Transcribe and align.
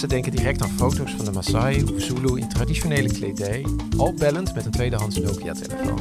mensen 0.00 0.22
denken 0.22 0.42
direct 0.42 0.62
aan 0.62 0.76
foto's 0.76 1.12
van 1.12 1.24
de 1.24 1.32
Maasai 1.32 1.82
of 1.82 2.02
Zulu 2.02 2.40
in 2.40 2.48
traditionele 2.48 3.12
kledij, 3.12 3.66
al 3.96 4.14
bellend 4.14 4.54
met 4.54 4.64
een 4.64 4.70
tweedehands 4.70 5.18
Nokia-telefoon. 5.18 6.00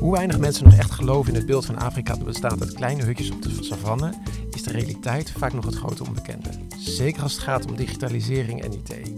Hoe 0.00 0.12
weinig 0.12 0.38
mensen 0.38 0.64
nog 0.64 0.74
echt 0.74 0.90
geloven 0.90 1.32
in 1.32 1.38
het 1.38 1.46
beeld 1.46 1.66
van 1.66 1.78
Afrika 1.78 2.14
dat 2.14 2.24
bestaat 2.24 2.60
uit 2.60 2.74
kleine 2.74 3.02
hutjes 3.02 3.30
op 3.30 3.42
de 3.42 3.58
savanne, 3.60 4.12
is 4.50 4.62
de 4.62 4.70
realiteit 4.70 5.30
vaak 5.30 5.52
nog 5.52 5.64
het 5.64 5.74
grote 5.74 6.04
onbekende. 6.04 6.48
Zeker 6.78 7.22
als 7.22 7.32
het 7.32 7.42
gaat 7.42 7.66
om 7.66 7.76
digitalisering 7.76 8.62
en 8.62 8.72
IT. 8.72 9.12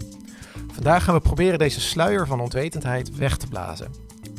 Vandaag 0.71 1.03
gaan 1.03 1.15
we 1.15 1.21
proberen 1.21 1.59
deze 1.59 1.81
sluier 1.81 2.27
van 2.27 2.39
onwetendheid 2.39 3.15
weg 3.15 3.37
te 3.37 3.47
blazen. 3.47 3.91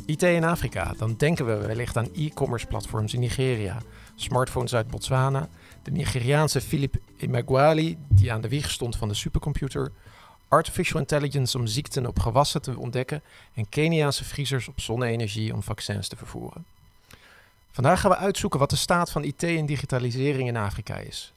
IT 0.05 0.23
in 0.23 0.43
Afrika, 0.43 0.93
dan 0.97 1.13
denken 1.17 1.45
we 1.45 1.67
wellicht 1.67 1.97
aan 1.97 2.13
e-commerce 2.13 2.67
platforms 2.67 3.13
in 3.13 3.19
Nigeria, 3.19 3.77
smartphones 4.15 4.75
uit 4.75 4.87
Botswana, 4.87 5.49
de 5.83 5.91
Nigeriaanse 5.91 6.61
Philip 6.61 6.95
Emeagwali, 7.17 7.97
die 8.07 8.31
aan 8.31 8.41
de 8.41 8.49
wieg 8.49 8.71
stond 8.71 8.95
van 8.95 9.07
de 9.07 9.13
supercomputer, 9.13 9.91
artificial 10.47 10.99
intelligence 10.99 11.57
om 11.57 11.67
ziekten 11.67 12.05
op 12.05 12.19
gewassen 12.19 12.61
te 12.61 12.77
ontdekken 12.77 13.21
en 13.53 13.69
Keniaanse 13.69 14.23
vriezers 14.23 14.67
op 14.67 14.79
zonne-energie 14.79 15.53
om 15.53 15.63
vaccins 15.63 16.07
te 16.07 16.15
vervoeren. 16.15 16.65
Vandaag 17.71 17.99
gaan 17.99 18.11
we 18.11 18.17
uitzoeken 18.17 18.59
wat 18.59 18.69
de 18.69 18.75
staat 18.75 19.11
van 19.11 19.23
IT 19.23 19.43
en 19.43 19.65
digitalisering 19.65 20.47
in 20.47 20.57
Afrika 20.57 20.97
is. 20.97 21.33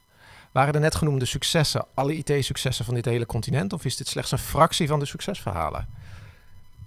Waren 0.51 0.73
de 0.73 0.79
net 0.79 0.95
genoemde 0.95 1.25
successen 1.25 1.85
alle 1.93 2.15
IT-successen 2.15 2.85
van 2.85 2.93
dit 2.93 3.05
hele 3.05 3.25
continent 3.25 3.73
of 3.73 3.85
is 3.85 3.95
dit 3.97 4.07
slechts 4.07 4.31
een 4.31 4.37
fractie 4.37 4.87
van 4.87 4.99
de 4.99 5.05
succesverhalen? 5.05 5.87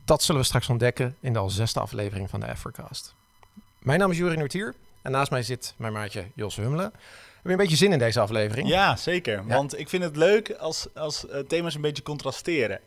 Dat 0.04 0.22
zullen 0.22 0.40
we 0.40 0.46
straks 0.46 0.68
ontdekken 0.68 1.16
in 1.20 1.32
de 1.32 1.38
al 1.38 1.50
zesde 1.50 1.80
aflevering 1.80 2.30
van 2.30 2.40
de 2.40 2.46
Africast. 2.46 3.14
Mijn 3.78 3.98
naam 3.98 4.10
is 4.10 4.16
Jurie 4.16 4.38
Nortier 4.38 4.74
en 5.02 5.10
naast 5.10 5.30
mij 5.30 5.42
zit 5.42 5.74
mijn 5.76 5.92
maatje 5.92 6.26
Jos 6.34 6.56
Hummelen. 6.56 6.92
Heb 7.48 7.56
je 7.56 7.62
een 7.62 7.68
beetje 7.70 7.84
zin 7.86 8.00
in 8.00 8.06
deze 8.06 8.20
aflevering? 8.20 8.68
Ja, 8.68 8.96
zeker. 8.96 9.46
Want 9.46 9.78
ik 9.78 9.88
vind 9.88 10.02
het 10.02 10.16
leuk 10.16 10.50
als, 10.52 10.86
als 10.94 11.24
uh, 11.24 11.38
thema's 11.38 11.74
een 11.74 11.80
beetje 11.80 12.02
contrasteren. 12.02 12.80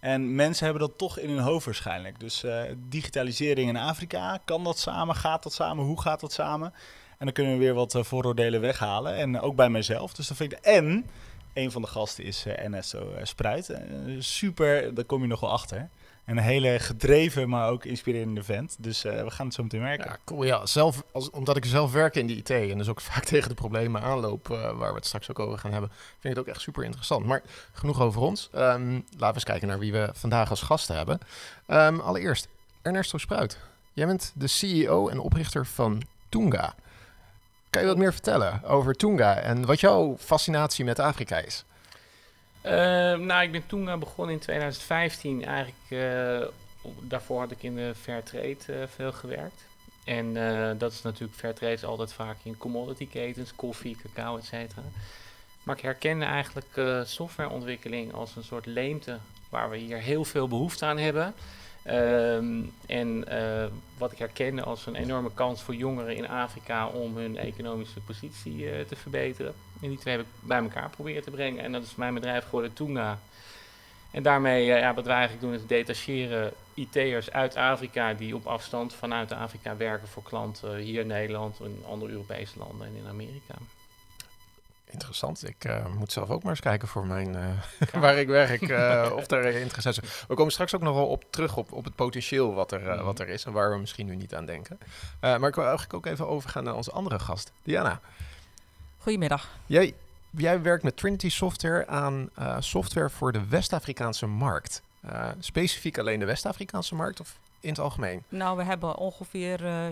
En 0.00 0.34
mensen 0.34 0.64
hebben 0.64 0.88
dat 0.88 0.98
toch 0.98 1.18
in 1.18 1.28
hun 1.30 1.38
hoofd 1.38 1.64
waarschijnlijk. 1.64 2.20
Dus 2.20 2.44
uh, 2.44 2.62
digitalisering 2.88 3.68
in 3.68 3.76
Afrika, 3.76 4.38
kan 4.44 4.64
dat 4.64 4.78
samen? 4.78 5.14
Gaat 5.14 5.42
dat 5.42 5.52
samen? 5.52 5.84
Hoe 5.84 6.00
gaat 6.00 6.20
dat 6.20 6.32
samen? 6.32 6.72
En 7.18 7.24
dan 7.24 7.32
kunnen 7.32 7.52
we 7.52 7.58
weer 7.58 7.74
wat 7.74 7.94
uh, 7.94 8.02
vooroordelen 8.02 8.60
weghalen. 8.60 9.14
En 9.14 9.40
ook 9.40 9.56
bij 9.56 9.68
mijzelf. 9.68 10.14
Dus 10.14 10.28
dat 10.28 10.36
vind 10.36 10.52
ik... 10.52 10.58
En 10.58 11.06
een 11.54 11.70
van 11.70 11.82
de 11.82 11.88
gasten 11.88 12.24
is 12.24 12.46
Ernesto 12.46 13.12
Spruit. 13.22 13.70
super, 14.18 14.94
daar 14.94 15.04
kom 15.04 15.22
je 15.22 15.28
nog 15.28 15.40
wel 15.40 15.52
achter. 15.52 15.88
En 16.26 16.36
een 16.36 16.42
hele 16.42 16.78
gedreven, 16.78 17.48
maar 17.48 17.68
ook 17.68 17.84
inspirerende 17.84 18.42
vent. 18.42 18.76
Dus 18.78 19.04
uh, 19.04 19.22
we 19.22 19.30
gaan 19.30 19.46
het 19.46 19.54
zo 19.54 19.62
meteen 19.62 19.80
merken. 19.80 20.06
Ja, 20.06 20.16
cool. 20.24 20.44
Ja, 20.44 20.66
zelf, 20.66 21.02
als, 21.12 21.30
omdat 21.30 21.56
ik 21.56 21.64
zelf 21.64 21.92
werk 21.92 22.14
in 22.14 22.26
de 22.26 22.36
IT 22.36 22.50
en 22.50 22.78
dus 22.78 22.88
ook 22.88 23.00
vaak 23.10 23.24
tegen 23.24 23.48
de 23.48 23.54
problemen 23.54 24.02
aanloop, 24.02 24.48
uh, 24.48 24.78
waar 24.78 24.90
we 24.90 24.96
het 24.96 25.06
straks 25.06 25.30
ook 25.30 25.38
over 25.38 25.58
gaan 25.58 25.72
hebben, 25.72 25.90
vind 25.90 26.22
ik 26.22 26.30
het 26.30 26.38
ook 26.38 26.46
echt 26.46 26.60
super 26.60 26.84
interessant. 26.84 27.26
Maar 27.26 27.42
genoeg 27.72 28.00
over 28.00 28.20
ons. 28.20 28.50
Um, 28.54 28.92
laten 28.94 29.04
we 29.18 29.34
eens 29.34 29.44
kijken 29.44 29.68
naar 29.68 29.78
wie 29.78 29.92
we 29.92 30.10
vandaag 30.12 30.50
als 30.50 30.62
gasten 30.62 30.96
hebben. 30.96 31.18
Um, 31.66 32.00
allereerst, 32.00 32.48
Ernesto 32.82 33.18
Spruit. 33.18 33.58
Jij 33.92 34.06
bent 34.06 34.32
de 34.34 34.46
CEO 34.46 35.08
en 35.08 35.18
oprichter 35.18 35.66
van 35.66 36.02
Tunga. 36.28 36.74
Kan 37.70 37.82
je 37.82 37.88
wat 37.88 37.98
meer 37.98 38.12
vertellen 38.12 38.64
over 38.64 38.94
Tunga 38.94 39.36
en 39.36 39.66
wat 39.66 39.80
jouw 39.80 40.16
fascinatie 40.18 40.84
met 40.84 40.98
Afrika 40.98 41.38
is? 41.38 41.64
Uh, 42.66 42.72
nou, 43.18 43.42
ik 43.42 43.52
ben 43.52 43.66
toen 43.66 43.98
begonnen 43.98 44.34
in 44.34 44.40
2015. 44.40 45.44
Eigenlijk, 45.44 45.76
uh, 45.88 46.48
daarvoor 47.00 47.40
had 47.40 47.50
ik 47.50 47.62
in 47.62 47.76
de 47.76 47.92
Fairtrade 48.00 48.56
uh, 48.70 48.76
veel 48.86 49.12
gewerkt. 49.12 49.64
En 50.04 50.34
dat 50.78 50.92
is 50.92 51.02
natuurlijk, 51.02 51.38
Fairtrade 51.38 51.72
is 51.72 51.84
altijd 51.84 52.12
vaak 52.12 52.36
in 52.42 52.56
commodity 52.56 53.08
ketens, 53.08 53.54
koffie, 53.54 53.96
cacao, 54.02 54.36
et 54.36 54.44
cetera. 54.44 54.82
Maar 55.62 55.76
ik 55.76 55.82
herkende 55.82 56.24
eigenlijk 56.24 56.80
softwareontwikkeling 57.04 58.12
als 58.12 58.36
een 58.36 58.44
soort 58.44 58.66
leemte 58.66 59.18
waar 59.48 59.70
we 59.70 59.76
hier 59.76 59.98
heel 59.98 60.24
veel 60.24 60.48
behoefte 60.48 60.84
aan 60.84 60.98
hebben. 60.98 61.34
Um, 61.90 62.72
en 62.86 63.24
wat 63.98 64.12
ik 64.12 64.18
herkende 64.18 64.62
als 64.62 64.86
een 64.86 64.94
enorme 64.94 65.30
kans 65.34 65.62
voor 65.62 65.74
jongeren 65.74 66.16
in 66.16 66.28
Afrika 66.28 66.86
om 66.86 67.16
hun 67.16 67.36
economische 67.36 68.00
positie 68.00 68.86
te 68.86 68.96
verbeteren. 68.96 69.54
En 69.80 69.88
die 69.88 69.98
twee 69.98 70.16
heb 70.16 70.26
ik 70.26 70.32
bij 70.40 70.58
elkaar 70.58 70.90
proberen 70.90 71.22
te 71.22 71.30
brengen. 71.30 71.64
En 71.64 71.72
dat 71.72 71.82
is 71.82 71.94
mijn 71.94 72.14
bedrijf 72.14 72.44
geworden 72.44 72.72
Tuna. 72.72 73.18
En 74.10 74.22
daarmee, 74.22 74.66
uh, 74.66 74.78
ja, 74.78 74.94
wat 74.94 75.04
wij 75.04 75.14
eigenlijk 75.14 75.44
doen, 75.44 75.54
is 75.54 75.66
detacheren 75.66 76.52
IT'ers 76.74 77.30
uit 77.30 77.56
Afrika 77.56 78.14
die 78.14 78.34
op 78.34 78.46
afstand 78.46 78.94
vanuit 78.94 79.32
Afrika 79.32 79.76
werken 79.76 80.08
voor 80.08 80.22
klanten 80.22 80.76
hier 80.76 81.00
in 81.00 81.06
Nederland, 81.06 81.60
in 81.60 81.82
andere 81.88 82.10
Europese 82.12 82.58
landen 82.58 82.86
en 82.86 82.96
in 82.96 83.08
Amerika. 83.08 83.54
Interessant. 84.90 85.48
Ik 85.48 85.64
uh, 85.64 85.86
moet 85.86 86.12
zelf 86.12 86.30
ook 86.30 86.42
maar 86.42 86.50
eens 86.50 86.60
kijken 86.60 86.88
voor 86.88 87.06
mijn, 87.06 87.36
uh, 87.36 87.50
waar 88.02 88.16
ik 88.16 88.28
werk, 88.28 88.62
of 89.12 89.30
er 89.30 89.44
interesse 89.44 89.88
is. 89.88 90.24
We 90.28 90.34
komen 90.34 90.52
straks 90.52 90.74
ook 90.74 90.82
nog 90.82 90.94
wel 90.94 91.06
op 91.06 91.24
terug 91.30 91.56
op, 91.56 91.72
op 91.72 91.84
het 91.84 91.94
potentieel 91.94 92.54
wat 92.54 92.72
er, 92.72 92.80
mm. 92.80 93.04
wat 93.04 93.18
er 93.18 93.28
is 93.28 93.44
en 93.44 93.52
waar 93.52 93.70
we 93.70 93.78
misschien 93.78 94.06
nu 94.06 94.16
niet 94.16 94.34
aan 94.34 94.46
denken. 94.46 94.78
maar 95.20 95.48
ik 95.48 95.54
wil 95.54 95.64
eigenlijk 95.64 95.94
ook 95.94 96.06
even 96.06 96.28
overgaan 96.28 96.64
naar 96.64 96.74
onze 96.74 96.90
andere 96.90 97.18
gast, 97.18 97.52
Diana. 97.62 98.00
Goedemiddag. 99.06 99.48
Jij, 99.66 99.94
jij 100.30 100.62
werkt 100.62 100.82
met 100.82 100.96
Trinity 100.96 101.30
Software 101.30 101.86
aan 101.86 102.30
uh, 102.38 102.56
software 102.60 103.10
voor 103.10 103.32
de 103.32 103.46
West-Afrikaanse 103.48 104.26
markt. 104.26 104.82
Uh, 105.04 105.28
specifiek 105.38 105.98
alleen 105.98 106.18
de 106.18 106.24
West-Afrikaanse 106.24 106.94
markt 106.94 107.20
of 107.20 107.38
in 107.60 107.68
het 107.68 107.78
algemeen? 107.78 108.22
Nou, 108.28 108.56
we 108.56 108.62
hebben 108.62 108.96
ongeveer 108.96 109.64
uh, 109.64 109.86
70% 109.86 109.88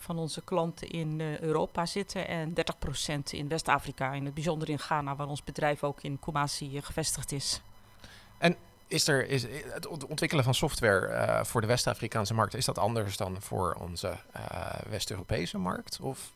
van 0.00 0.18
onze 0.18 0.42
klanten 0.44 0.88
in 0.88 1.20
Europa 1.40 1.86
zitten 1.86 2.28
en 2.28 2.50
30% 2.50 3.18
in 3.30 3.48
West-Afrika. 3.48 4.12
In 4.12 4.24
het 4.24 4.34
bijzonder 4.34 4.68
in 4.68 4.78
Ghana, 4.78 5.16
waar 5.16 5.28
ons 5.28 5.44
bedrijf 5.44 5.84
ook 5.84 6.02
in 6.02 6.18
Kumasi 6.18 6.80
gevestigd 6.82 7.32
is. 7.32 7.60
En 8.38 8.56
is 8.86 9.08
er, 9.08 9.28
is 9.28 9.46
het 9.72 9.86
ontwikkelen 9.86 10.44
van 10.44 10.54
software 10.54 11.08
uh, 11.08 11.44
voor 11.44 11.60
de 11.60 11.66
West-Afrikaanse 11.66 12.34
markt, 12.34 12.54
is 12.54 12.64
dat 12.64 12.78
anders 12.78 13.16
dan 13.16 13.36
voor 13.40 13.76
onze 13.80 14.16
uh, 14.36 14.68
West-Europese 14.88 15.58
markt? 15.58 16.00
Of 16.00 16.34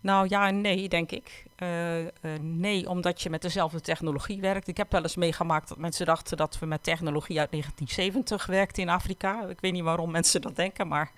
nou 0.00 0.26
ja 0.28 0.46
en 0.46 0.60
nee, 0.60 0.88
denk 0.88 1.10
ik. 1.10 1.44
Uh, 1.62 2.00
uh, 2.00 2.08
nee, 2.40 2.88
omdat 2.88 3.22
je 3.22 3.30
met 3.30 3.42
dezelfde 3.42 3.80
technologie 3.80 4.40
werkt. 4.40 4.68
Ik 4.68 4.76
heb 4.76 4.92
wel 4.92 5.02
eens 5.02 5.16
meegemaakt 5.16 5.68
dat 5.68 5.78
mensen 5.78 6.06
dachten 6.06 6.36
dat 6.36 6.58
we 6.58 6.66
met 6.66 6.82
technologie 6.82 7.38
uit 7.38 7.50
1970 7.50 8.46
werkten 8.46 8.82
in 8.82 8.88
Afrika. 8.88 9.46
Ik 9.46 9.60
weet 9.60 9.72
niet 9.72 9.82
waarom 9.82 10.10
mensen 10.10 10.40
dat 10.40 10.56
denken, 10.56 10.88
maar 10.88 11.12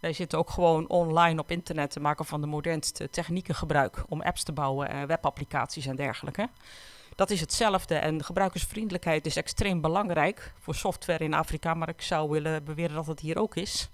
wij 0.00 0.12
zitten 0.12 0.38
ook 0.38 0.50
gewoon 0.50 0.88
online 0.88 1.40
op 1.40 1.50
internet 1.50 1.90
te 1.90 2.00
maken 2.00 2.24
van 2.24 2.40
de 2.40 2.46
modernste 2.46 3.10
technieken 3.10 3.54
gebruik 3.54 4.04
om 4.08 4.22
apps 4.22 4.42
te 4.42 4.52
bouwen, 4.52 4.88
en 4.88 5.06
webapplicaties 5.06 5.86
en 5.86 5.96
dergelijke. 5.96 6.48
Dat 7.14 7.30
is 7.30 7.40
hetzelfde 7.40 7.94
en 7.94 8.24
gebruikersvriendelijkheid 8.24 9.26
is 9.26 9.36
extreem 9.36 9.80
belangrijk 9.80 10.52
voor 10.58 10.74
software 10.74 11.24
in 11.24 11.34
Afrika, 11.34 11.74
maar 11.74 11.88
ik 11.88 12.02
zou 12.02 12.30
willen 12.30 12.64
beweren 12.64 12.94
dat 12.94 13.06
het 13.06 13.20
hier 13.20 13.38
ook 13.38 13.56
is. 13.56 13.88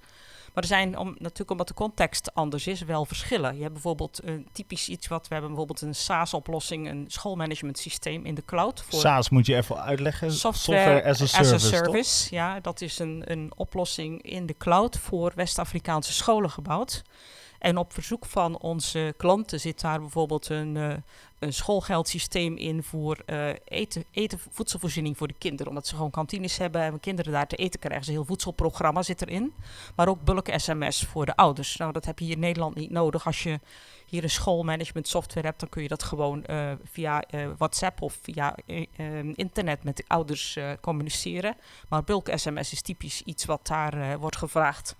Maar 0.56 0.65
er 0.65 0.71
zijn, 0.71 0.99
om, 0.99 1.09
natuurlijk 1.19 1.50
omdat 1.50 1.69
de 1.69 1.75
context 1.75 2.34
anders 2.34 2.67
is, 2.67 2.81
wel 2.81 3.05
verschillen. 3.05 3.55
Je 3.55 3.61
hebt 3.61 3.72
bijvoorbeeld 3.72 4.21
een 4.25 4.49
typisch 4.53 4.89
iets 4.89 5.06
wat 5.06 5.22
we 5.22 5.34
hebben, 5.34 5.49
bijvoorbeeld 5.49 5.81
een 5.81 5.94
SaaS-oplossing, 5.94 6.89
een 6.89 7.05
schoolmanagement 7.09 7.78
systeem 7.78 8.25
in 8.25 8.34
de 8.34 8.44
cloud. 8.44 8.84
Voor 8.89 9.00
SaaS 9.00 9.28
moet 9.28 9.47
je 9.47 9.56
even 9.56 9.83
uitleggen. 9.83 10.33
Software, 10.33 11.05
as 11.05 11.22
a 11.22 11.27
service. 11.27 11.55
As 11.55 11.65
a 11.65 11.69
service 11.69 12.34
ja, 12.34 12.61
dat 12.61 12.81
is 12.81 12.99
een, 12.99 13.22
een 13.27 13.53
oplossing 13.56 14.22
in 14.22 14.47
de 14.47 14.55
cloud 14.59 14.99
voor 14.99 15.33
West-Afrikaanse 15.34 16.12
scholen 16.12 16.50
gebouwd. 16.50 17.03
En 17.59 17.77
op 17.77 17.93
verzoek 17.93 18.27
van 18.27 18.59
onze 18.59 19.15
klanten 19.17 19.61
zit 19.61 19.81
daar 19.81 20.00
bijvoorbeeld 20.00 20.49
een, 20.49 20.75
uh, 20.75 20.94
een 21.39 21.53
schoolgeldsysteem 21.53 22.56
in 22.56 22.83
voor 22.83 23.22
uh, 23.27 23.49
eten, 23.65 24.05
eten, 24.11 24.39
voedselvoorziening 24.50 25.17
voor 25.17 25.28
de 25.28 25.34
kinderen. 25.39 25.69
Omdat 25.69 25.87
ze 25.87 25.95
gewoon 25.95 26.11
kantines 26.11 26.59
hebben 26.59 26.83
en 26.83 27.00
kinderen 27.00 27.33
daar 27.33 27.47
te 27.47 27.56
eten 27.56 27.81
krijgen. 27.81 28.00
Dus 28.00 28.09
een 28.09 28.15
heel 28.15 28.25
voedselprogramma 28.25 29.03
zit 29.03 29.22
erin. 29.22 29.54
Maar 29.97 30.09
ook 30.09 30.22
bulk 30.25 30.48
sms 30.57 31.04
voor 31.04 31.27
de 31.27 31.36
ouders. 31.36 31.77
Nou, 31.77 31.92
dat 31.92 32.04
heb 32.04 32.19
je 32.19 32.25
hier 32.25 32.34
in 32.34 32.41
Nederland 32.41 32.75
niet 32.75 32.91
nodig. 32.91 33.27
Als 33.27 33.42
je 33.42 33.60
hier 34.07 34.22
een 34.22 34.31
schoolmanagement 34.31 35.09
software 35.09 35.47
hebt, 35.47 35.60
dan 35.60 35.69
kun 35.69 35.83
je 35.83 35.89
dat 35.89 36.03
gewoon 36.03 36.45
uh, 36.47 36.72
via 36.84 37.25
WhatsApp 37.57 38.03
of 38.03 38.19
via 38.22 38.57
internet 39.34 39.84
met 39.84 39.97
de 39.97 40.04
ouders 40.07 40.59
communiceren. 40.81 41.57
Maar 41.89 42.04
bulk 42.04 42.31
sms 42.34 42.72
is 42.72 42.83
typisch 42.83 43.22
iets 43.22 43.45
wat 43.45 43.66
daar 43.66 44.19
wordt 44.19 44.36
gevraagd. 44.36 44.97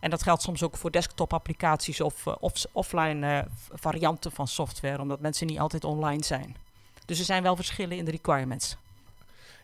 En 0.00 0.10
dat 0.10 0.22
geldt 0.22 0.42
soms 0.42 0.62
ook 0.62 0.76
voor 0.76 0.90
desktop-applicaties 0.90 2.00
of, 2.00 2.26
of 2.26 2.64
offline 2.72 3.26
uh, 3.26 3.52
varianten 3.72 4.32
van 4.32 4.48
software, 4.48 5.00
omdat 5.00 5.20
mensen 5.20 5.46
niet 5.46 5.58
altijd 5.58 5.84
online 5.84 6.24
zijn. 6.24 6.56
Dus 7.06 7.18
er 7.18 7.24
zijn 7.24 7.42
wel 7.42 7.56
verschillen 7.56 7.96
in 7.96 8.04
de 8.04 8.10
requirements. 8.10 8.76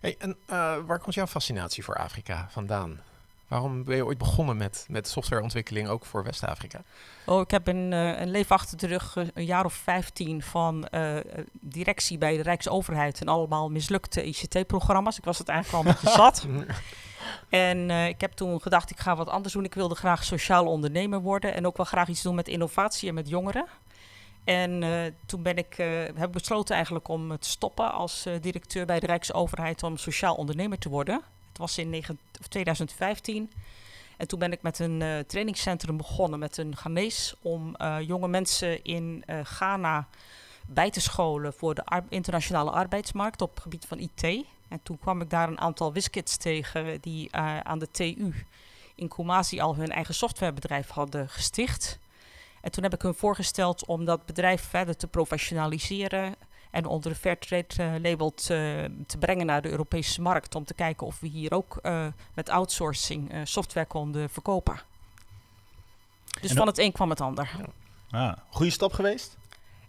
Hey, 0.01 0.17
en 0.19 0.31
uh, 0.31 0.77
waar 0.87 0.99
komt 0.99 1.15
jouw 1.15 1.27
fascinatie 1.27 1.85
voor 1.85 1.97
Afrika 1.97 2.49
vandaan? 2.51 3.01
Waarom 3.49 3.85
ben 3.85 3.97
je 3.97 4.05
ooit 4.05 4.19
begonnen 4.19 4.57
met, 4.57 4.87
met 4.89 5.09
softwareontwikkeling 5.09 5.89
ook 5.89 6.05
voor 6.05 6.25
West-Afrika? 6.25 6.83
Oh, 7.27 7.41
ik 7.41 7.51
heb 7.51 7.67
een, 7.67 7.93
een 7.93 8.31
leven 8.31 8.57
achter 8.57 8.79
de 8.79 8.87
rug, 8.87 9.17
een 9.35 9.45
jaar 9.45 9.65
of 9.65 9.75
15 9.75 10.43
van 10.43 10.89
uh, 10.91 11.17
directie 11.53 12.19
bij 12.19 12.37
de 12.37 12.43
Rijksoverheid 12.43 13.21
en 13.21 13.29
allemaal 13.29 13.71
mislukte 13.71 14.25
ICT-programma's. 14.25 15.19
Ik 15.19 15.25
was 15.25 15.39
het 15.39 15.49
eigenlijk 15.49 15.87
al 15.87 15.93
beetje 15.93 16.11
zat. 16.23 16.47
En 17.49 17.89
uh, 17.89 18.09
ik 18.09 18.21
heb 18.21 18.33
toen 18.33 18.61
gedacht, 18.61 18.91
ik 18.91 18.99
ga 18.99 19.17
wat 19.17 19.29
anders 19.29 19.53
doen. 19.53 19.65
Ik 19.65 19.75
wilde 19.75 19.95
graag 19.95 20.25
sociaal 20.25 20.67
ondernemer 20.67 21.21
worden 21.21 21.55
en 21.55 21.67
ook 21.67 21.77
wel 21.77 21.87
graag 21.87 22.09
iets 22.09 22.23
doen 22.23 22.35
met 22.35 22.49
innovatie 22.49 23.09
en 23.09 23.15
met 23.15 23.29
jongeren. 23.29 23.67
En 24.45 24.83
toen 25.27 25.43
ben 25.43 25.57
ik, 25.57 25.75
heb 26.15 26.25
ik 26.25 26.31
besloten 26.31 26.75
eigenlijk 26.75 27.09
om 27.09 27.39
te 27.39 27.49
stoppen 27.49 27.93
als 27.93 28.27
directeur 28.41 28.87
bij 28.87 29.01
de 29.01 29.07
Rijksoverheid 29.07 29.83
om 29.83 29.97
sociaal 29.97 30.35
ondernemer 30.35 30.79
te 30.79 30.89
worden. 30.89 31.23
Het 31.49 31.59
was 31.59 31.79
in 31.79 32.05
2015. 32.49 33.51
En 34.17 34.29
toen 34.29 34.39
ben 34.39 34.53
ik 34.53 34.63
met 34.63 34.79
een 34.79 35.01
uh, 35.01 35.19
trainingscentrum 35.19 35.97
begonnen 35.97 36.39
met 36.39 36.57
een 36.57 36.77
Ghanese 36.77 37.37
om 37.43 37.75
uh, 37.79 37.97
jonge 38.01 38.29
mensen 38.29 38.85
in 38.85 39.23
uh, 39.27 39.41
Ghana 39.43 40.09
bij 40.67 40.91
te 40.91 41.01
scholen 41.01 41.53
voor 41.53 41.75
de 41.75 42.03
internationale 42.09 42.71
arbeidsmarkt 42.71 43.43
op 43.43 43.51
het 43.55 43.63
gebied 43.63 43.87
van 43.87 43.99
IT. 43.99 44.47
En 44.75 44.81
toen 44.83 44.99
kwam 44.99 45.21
ik 45.21 45.31
daar 45.31 45.49
een 45.49 45.61
aantal 45.61 45.93
wiskids 45.93 46.37
tegen 46.37 47.01
die 47.01 47.37
aan 47.63 47.79
de 47.79 47.91
TU 47.91 48.35
in 48.95 49.09
Kumasi 49.09 49.61
al 49.61 49.77
hun 49.77 49.91
eigen 49.91 50.15
softwarebedrijf 50.15 50.89
hadden 50.89 51.29
gesticht. 51.29 51.99
En 52.61 52.71
toen 52.71 52.83
heb 52.83 52.95
ik 52.95 53.03
hun 53.03 53.15
voorgesteld 53.15 53.87
om 53.87 54.05
dat 54.05 54.27
bedrijf 54.27 54.63
verder 54.63 54.97
te 54.97 55.07
professionaliseren 55.07 56.35
en 56.71 56.87
onder 56.87 57.11
de 57.11 57.19
Fairtrade 57.19 57.75
uh, 57.81 58.11
label 58.11 58.35
te, 58.35 58.91
te, 59.07 59.19
brengen 59.19 59.47
naar 59.47 59.63
de 59.63 59.71
Europese 59.71 60.21
markt. 60.21 60.55
Om 60.55 60.65
te 60.65 60.75
kijken 60.75 61.07
of 61.07 61.21
we 61.21 61.27
hier 61.27 61.53
ook 61.53 61.79
uh, 61.83 62.07
met 62.35 62.49
outsourcing 62.49 63.35
uh, 63.35 63.41
software 63.45 63.87
konden 63.87 64.31
verkopen. 64.31 64.81
Dus 66.41 66.53
van 66.53 66.67
het 66.67 66.79
een 66.79 66.93
kwam 66.93 67.11
het 67.11 67.21
ander. 67.21 67.51
Ja. 67.59 68.29
Ah, 68.29 68.37
goede 68.51 68.73
stap 68.73 68.93
geweest? 68.93 69.37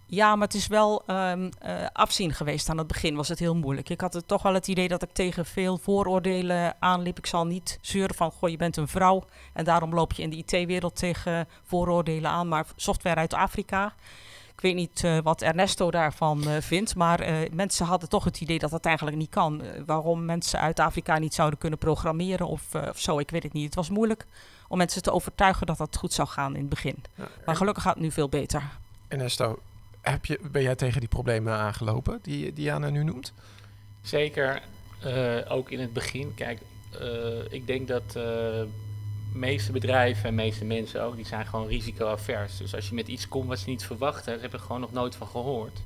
Ja, 0.07 0.35
maar 0.35 0.47
het 0.47 0.55
is 0.55 0.67
wel 0.67 1.03
um, 1.07 1.49
uh, 1.65 1.85
afzien 1.93 2.33
geweest. 2.33 2.69
Aan 2.69 2.77
het 2.77 2.87
begin 2.87 3.15
was 3.15 3.27
het 3.27 3.39
heel 3.39 3.55
moeilijk. 3.55 3.89
Ik 3.89 4.01
had 4.01 4.13
het 4.13 4.27
toch 4.27 4.41
wel 4.41 4.53
het 4.53 4.67
idee 4.67 4.87
dat 4.87 5.03
ik 5.03 5.11
tegen 5.11 5.45
veel 5.45 5.77
vooroordelen 5.77 6.75
aanliep. 6.79 7.17
Ik 7.17 7.25
zal 7.25 7.45
niet 7.45 7.77
zeuren 7.81 8.15
van, 8.15 8.31
goh, 8.31 8.49
je 8.49 8.57
bent 8.57 8.77
een 8.77 8.87
vrouw 8.87 9.23
en 9.53 9.65
daarom 9.65 9.93
loop 9.93 10.13
je 10.13 10.21
in 10.21 10.29
de 10.29 10.35
IT-wereld 10.35 10.95
tegen 10.95 11.47
vooroordelen 11.63 12.31
aan. 12.31 12.47
Maar 12.47 12.65
software 12.75 13.15
uit 13.15 13.33
Afrika, 13.33 13.93
ik 14.55 14.61
weet 14.61 14.75
niet 14.75 15.03
uh, 15.03 15.17
wat 15.23 15.41
Ernesto 15.41 15.91
daarvan 15.91 16.43
uh, 16.47 16.55
vindt, 16.59 16.95
maar 16.95 17.29
uh, 17.29 17.49
mensen 17.51 17.85
hadden 17.85 18.09
toch 18.09 18.23
het 18.23 18.41
idee 18.41 18.59
dat 18.59 18.71
dat 18.71 18.85
eigenlijk 18.85 19.17
niet 19.17 19.29
kan. 19.29 19.61
waarom 19.85 20.25
mensen 20.25 20.59
uit 20.59 20.79
Afrika 20.79 21.17
niet 21.17 21.33
zouden 21.33 21.59
kunnen 21.59 21.79
programmeren 21.79 22.47
of, 22.47 22.75
of, 22.75 22.99
zo, 22.99 23.19
ik 23.19 23.29
weet 23.29 23.43
het 23.43 23.53
niet. 23.53 23.65
Het 23.65 23.75
was 23.75 23.89
moeilijk 23.89 24.25
om 24.67 24.77
mensen 24.77 25.01
te 25.01 25.11
overtuigen 25.11 25.67
dat 25.67 25.77
dat 25.77 25.97
goed 25.97 26.13
zou 26.13 26.27
gaan 26.27 26.53
in 26.53 26.59
het 26.59 26.69
begin. 26.69 27.03
Ja, 27.15 27.27
maar 27.45 27.55
gelukkig 27.55 27.83
gaat 27.83 27.93
het 27.93 28.03
nu 28.03 28.11
veel 28.11 28.29
beter. 28.29 28.63
Ernesto, 29.07 29.59
heb 30.11 30.25
je, 30.25 30.39
ben 30.51 30.61
jij 30.61 30.75
tegen 30.75 30.99
die 30.99 31.09
problemen 31.09 31.53
aangelopen 31.53 32.19
die, 32.21 32.53
Jana 32.61 32.89
nu 32.89 33.03
noemt? 33.03 33.33
Zeker, 34.01 34.61
ook 35.47 35.71
in 35.71 35.79
het 35.79 35.93
begin. 35.93 36.33
Kijk, 36.33 36.59
ik 37.49 37.67
denk 37.67 37.87
dat 37.87 38.17
meeste 39.33 39.71
bedrijven 39.71 40.29
en 40.29 40.35
meeste 40.35 40.65
mensen 40.65 41.03
ook, 41.03 41.15
die 41.15 41.25
zijn 41.25 41.45
gewoon 41.45 41.67
risicoavers. 41.67 42.57
Dus 42.57 42.75
als 42.75 42.89
je 42.89 42.95
met 42.95 43.07
iets 43.07 43.27
komt 43.27 43.47
wat 43.47 43.59
ze 43.59 43.69
niet 43.69 43.85
verwachten, 43.85 44.33
daar 44.33 44.41
heb 44.41 44.53
ik 44.53 44.59
gewoon 44.59 44.81
nog 44.81 44.91
nooit 44.91 45.15
van 45.15 45.27
gehoord. 45.27 45.81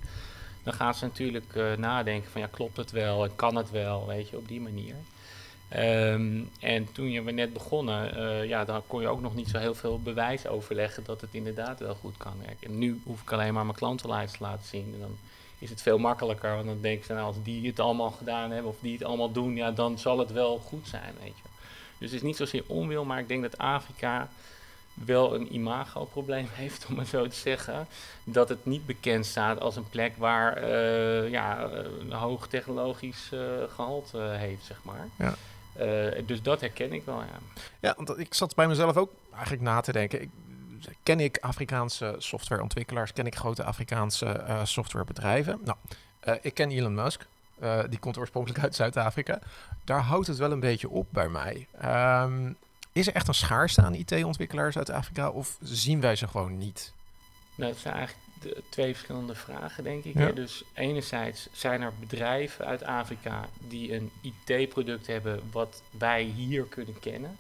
Dan 0.63 0.73
gaan 0.73 0.93
ze 0.93 1.05
natuurlijk 1.05 1.77
nadenken 1.77 2.31
van 2.31 2.41
ja, 2.41 2.47
klopt 2.51 2.77
het 2.77 2.91
wel 2.91 3.23
en 3.23 3.35
kan 3.35 3.55
het 3.55 3.71
wel, 3.71 4.07
weet 4.07 4.29
je, 4.29 4.37
op 4.37 4.47
die 4.47 4.61
manier. 4.61 4.95
Um, 5.77 6.49
en 6.59 6.91
toen 6.91 7.23
we 7.23 7.31
net 7.31 7.53
begonnen, 7.53 8.17
uh, 8.17 8.45
ja, 8.45 8.65
dan 8.65 8.81
kon 8.87 9.01
je 9.01 9.07
ook 9.07 9.21
nog 9.21 9.35
niet 9.35 9.49
zo 9.49 9.57
heel 9.57 9.75
veel 9.75 9.99
bewijs 9.99 10.47
overleggen 10.47 11.03
dat 11.03 11.21
het 11.21 11.29
inderdaad 11.31 11.79
wel 11.79 11.95
goed 11.95 12.17
kan 12.17 12.33
werken. 12.45 12.67
En 12.67 12.77
nu 12.77 13.01
hoef 13.03 13.21
ik 13.21 13.31
alleen 13.31 13.53
maar 13.53 13.65
mijn 13.65 13.77
klantenlijst 13.77 14.37
te 14.37 14.43
laten 14.43 14.65
zien. 14.65 14.91
En 14.93 14.99
dan 14.99 15.17
is 15.59 15.69
het 15.69 15.81
veel 15.81 15.97
makkelijker, 15.97 16.53
want 16.53 16.65
dan 16.65 16.81
denk 16.81 17.01
ik, 17.03 17.07
nou, 17.07 17.19
als 17.19 17.35
die 17.43 17.67
het 17.67 17.79
allemaal 17.79 18.11
gedaan 18.11 18.51
hebben 18.51 18.71
of 18.71 18.77
die 18.81 18.93
het 18.93 19.03
allemaal 19.03 19.31
doen, 19.31 19.55
ja, 19.55 19.71
dan 19.71 19.99
zal 19.99 20.19
het 20.19 20.31
wel 20.31 20.57
goed 20.57 20.87
zijn, 20.87 21.13
weet 21.21 21.37
je. 21.37 21.49
Dus 21.97 22.11
het 22.11 22.19
is 22.19 22.27
niet 22.27 22.37
zozeer 22.37 22.63
onwil, 22.67 23.05
maar 23.05 23.19
ik 23.19 23.27
denk 23.27 23.41
dat 23.41 23.57
Afrika 23.57 24.29
wel 24.93 25.35
een 25.35 25.53
imagoprobleem 25.53 26.47
heeft, 26.61 26.85
om 26.89 26.97
het 26.97 27.07
zo 27.07 27.27
te 27.27 27.35
zeggen. 27.35 27.87
Dat 28.23 28.49
het 28.49 28.65
niet 28.65 28.85
bekend 28.85 29.25
staat 29.25 29.59
als 29.59 29.75
een 29.75 29.89
plek 29.89 30.13
waar 30.17 30.63
uh, 30.63 31.29
ja, 31.29 31.69
een 31.99 32.11
hoog 32.11 32.47
technologisch 32.47 33.31
gehalte 33.73 34.17
heeft, 34.17 34.65
zeg 34.65 34.79
maar. 34.83 35.07
Ja. 35.15 35.35
Uh, 35.79 36.27
dus 36.27 36.41
dat 36.41 36.61
herken 36.61 36.93
ik 36.93 37.05
wel, 37.05 37.19
ja. 37.19 37.39
Ja, 37.79 37.93
want 37.97 38.19
ik 38.19 38.33
zat 38.33 38.55
bij 38.55 38.67
mezelf 38.67 38.97
ook 38.97 39.11
eigenlijk 39.31 39.61
na 39.61 39.81
te 39.81 39.91
denken. 39.91 40.21
Ik, 40.21 40.29
ken 41.03 41.19
ik 41.19 41.37
Afrikaanse 41.37 42.15
softwareontwikkelaars? 42.17 43.13
Ken 43.13 43.25
ik 43.25 43.35
grote 43.35 43.63
Afrikaanse 43.63 44.61
softwarebedrijven? 44.63 45.61
Nou, 45.63 45.77
ik 46.41 46.53
ken 46.53 46.71
Elon 46.71 46.93
Musk. 46.93 47.27
Uh, 47.63 47.79
die 47.89 47.99
komt 47.99 48.17
oorspronkelijk 48.17 48.63
uit 48.63 48.75
Zuid-Afrika. 48.75 49.39
Daar 49.83 50.01
houdt 50.01 50.27
het 50.27 50.37
wel 50.37 50.51
een 50.51 50.59
beetje 50.59 50.89
op 50.89 51.07
bij 51.09 51.29
mij. 51.29 51.67
Um, 52.23 52.57
is 52.91 53.07
er 53.07 53.13
echt 53.13 53.27
een 53.27 53.33
schaarste 53.33 53.81
aan 53.81 53.93
IT-ontwikkelaars 53.93 54.77
uit 54.77 54.89
Afrika 54.89 55.29
of 55.29 55.57
zien 55.61 56.01
wij 56.01 56.15
ze 56.15 56.27
gewoon 56.27 56.57
niet? 56.57 56.93
Nou, 57.55 57.71
dat 57.71 57.81
zijn 57.81 57.93
eigenlijk 57.93 58.27
de 58.41 58.63
twee 58.69 58.93
verschillende 58.93 59.35
vragen, 59.35 59.83
denk 59.83 60.03
ik. 60.03 60.17
Ja. 60.17 60.31
Dus 60.31 60.63
enerzijds 60.73 61.47
zijn 61.51 61.81
er 61.81 61.93
bedrijven 61.99 62.65
uit 62.65 62.83
Afrika 62.83 63.49
die 63.67 63.95
een 63.95 64.11
IT-product 64.21 65.07
hebben 65.07 65.41
wat 65.51 65.81
wij 65.91 66.23
hier 66.23 66.63
kunnen 66.63 66.99
kennen. 66.99 67.37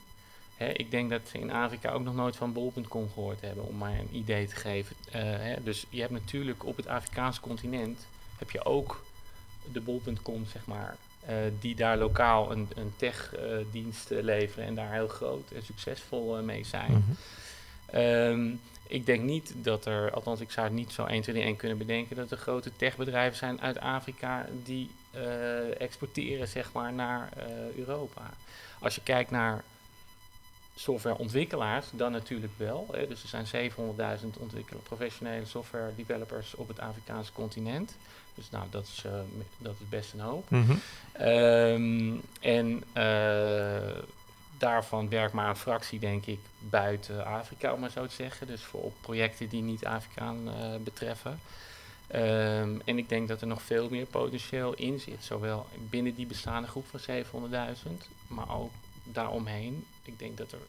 Hè, 0.57 0.67
ik 0.67 0.91
denk 0.91 1.09
dat 1.09 1.21
ze 1.31 1.39
in 1.39 1.51
Afrika 1.51 1.91
ook 1.91 2.03
nog 2.03 2.15
nooit 2.15 2.35
van 2.35 2.53
bol.com 2.53 3.09
gehoord 3.13 3.41
hebben, 3.41 3.65
om 3.65 3.77
maar 3.77 3.99
een 3.99 4.15
idee 4.15 4.47
te 4.47 4.55
geven. 4.55 4.95
Uh, 5.07 5.13
hè, 5.13 5.63
dus 5.63 5.85
je 5.89 5.99
hebt 5.99 6.11
natuurlijk 6.11 6.65
op 6.65 6.77
het 6.77 6.87
Afrikaanse 6.87 7.41
continent 7.41 8.07
heb 8.37 8.51
je 8.51 8.65
ook 8.65 9.03
de 9.71 9.81
bol.com, 9.81 10.45
zeg 10.45 10.65
maar, 10.65 10.95
uh, 11.29 11.35
die 11.59 11.75
daar 11.75 11.97
lokaal 11.97 12.51
een, 12.51 12.67
een 12.75 12.93
tech-dienst 12.95 14.11
uh, 14.11 14.21
leveren 14.21 14.65
en 14.65 14.75
daar 14.75 14.93
heel 14.93 15.07
groot 15.07 15.51
en 15.51 15.63
succesvol 15.63 16.43
mee 16.43 16.65
zijn. 16.65 16.91
Mm 16.91 17.03
-hmm. 17.91 17.99
um, 18.01 18.59
ik 18.89 19.05
denk 19.05 19.23
niet 19.23 19.53
dat 19.55 19.85
er, 19.85 20.11
althans 20.11 20.39
ik 20.39 20.51
zou 20.51 20.67
het 20.67 20.75
niet 20.75 20.91
zo 20.91 21.05
1, 21.05 21.21
2, 21.21 21.35
3, 21.35 21.47
1 21.47 21.55
kunnen 21.55 21.77
bedenken, 21.77 22.15
dat 22.15 22.31
er 22.31 22.37
grote 22.37 22.71
techbedrijven 22.75 23.37
zijn 23.37 23.61
uit 23.61 23.79
Afrika 23.79 24.45
die 24.63 24.89
exporteren 25.77 26.47
zeg 26.47 26.71
maar, 26.71 26.93
naar 26.93 27.29
Europa. 27.75 28.21
Als 28.79 28.95
je 28.95 29.01
kijkt 29.01 29.31
naar 29.31 29.63
softwareontwikkelaars, 30.79 31.85
dan 31.91 32.11
natuurlijk 32.11 32.53
wel. 32.57 32.87
Hè. 32.91 33.07
Dus 33.07 33.23
er 33.23 33.45
zijn 33.45 33.71
700.000 33.71 34.27
ontwikkelen 34.39 34.83
professionele 34.83 35.45
software 35.45 35.95
developers 35.95 36.55
op 36.55 36.67
het 36.67 36.79
Afrikaanse 36.79 37.31
continent. 37.31 37.95
Dus 38.35 38.49
nou, 38.49 38.65
dat 38.69 38.83
is, 38.83 39.03
uh, 39.05 39.11
dat 39.57 39.73
is 39.79 39.89
best 39.89 40.13
een 40.13 40.19
hoop. 40.19 40.49
Mm 40.49 40.65
-hmm. 40.65 41.27
um, 41.27 42.21
en 42.39 42.83
daarvan 44.59 45.09
werkt 45.09 45.33
maar 45.33 45.49
een 45.49 45.55
fractie, 45.55 45.99
denk 45.99 46.25
ik, 46.25 46.39
buiten 46.59 47.25
Afrika, 47.25 47.73
om 47.73 47.79
maar 47.79 47.89
zo 47.89 48.05
te 48.05 48.15
zeggen. 48.15 48.47
Dus 48.47 48.61
voor 48.61 48.81
op 48.81 48.93
projecten 49.01 49.49
die 49.49 49.61
niet 49.61 49.85
Afrikaan 49.85 50.47
uh, 50.47 50.75
betreffen. 50.83 51.39
Um, 52.15 52.81
en 52.85 52.97
ik 52.97 53.09
denk 53.09 53.27
dat 53.27 53.41
er 53.41 53.47
nog 53.47 53.61
veel 53.61 53.89
meer 53.89 54.05
potentieel 54.05 54.73
in 54.73 54.99
zit. 54.99 55.23
Zowel 55.23 55.67
binnen 55.89 56.15
die 56.15 56.25
bestaande 56.25 56.67
groep 56.67 56.85
van 56.87 56.99
700.000, 57.51 57.91
maar 58.27 58.57
ook 58.57 58.71
daaromheen. 59.03 59.85
Ik 60.03 60.19
denk 60.19 60.37
dat 60.37 60.51
er 60.51 60.59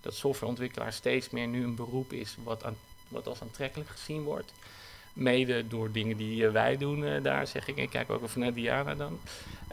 dat 0.00 0.14
softwareontwikkelaar 0.14 0.92
steeds 0.92 1.30
meer 1.30 1.46
nu 1.46 1.64
een 1.64 1.74
beroep 1.74 2.12
is 2.12 2.36
wat, 2.42 2.64
wat 3.08 3.26
als 3.26 3.42
aantrekkelijk 3.42 3.90
gezien 3.90 4.22
wordt. 4.22 4.52
Mede 5.16 5.68
door 5.68 5.92
dingen 5.92 6.16
die 6.16 6.42
uh, 6.42 6.50
wij 6.50 6.76
doen 6.76 7.02
uh, 7.02 7.22
daar, 7.22 7.46
zeg 7.46 7.68
ik. 7.68 7.76
Ik 7.76 7.90
kijk 7.90 8.10
ook 8.10 8.22
even 8.22 8.40
naar 8.40 8.52
Diana 8.52 8.94
dan. 8.94 9.18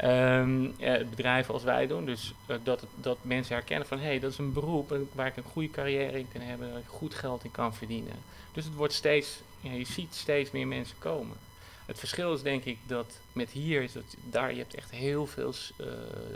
Um, 0.04 0.74
uh, 0.80 0.98
bedrijven 1.10 1.54
als 1.54 1.64
wij 1.64 1.88
doen. 1.88 2.06
Dus 2.06 2.34
dat, 2.64 2.86
dat 2.96 3.18
mensen 3.22 3.56
herkennen 3.56 3.88
van... 3.88 3.98
hé, 3.98 4.06
hey, 4.06 4.20
dat 4.20 4.32
is 4.32 4.38
een 4.38 4.54
beroep 4.54 4.98
waar 5.14 5.28
ik 5.28 5.38
een 5.38 5.44
goede 5.44 5.70
carrière 5.70 6.20
in 6.20 6.28
kan 6.34 6.42
hebben... 6.42 6.70
waar 6.70 6.80
ik 6.80 6.88
goed 6.88 7.14
geld 7.14 7.44
in 7.44 7.52
kan 7.52 7.76
verdienen. 7.76 8.16
Dus 8.52 8.66
het 8.66 8.74
wordt 8.74 8.94
steeds... 8.94 9.42
Ja, 9.60 9.72
je 9.72 9.86
ziet 9.86 10.16
steeds 10.16 10.52
meer 10.52 10.68
mensen 10.68 10.98
komen. 11.00 11.38
Het 11.86 12.00
verschil 12.00 12.34
is 12.34 12.42
denk 12.42 12.64
ik 12.64 12.78
dat 12.88 13.18
met 13.34 13.50
hier... 13.50 13.82
is 13.82 13.94
dat 13.94 14.16
daar 14.30 14.52
je 14.52 14.60
hebt 14.60 14.76
echt 14.76 14.92
heel 14.92 15.26
veel 15.26 15.54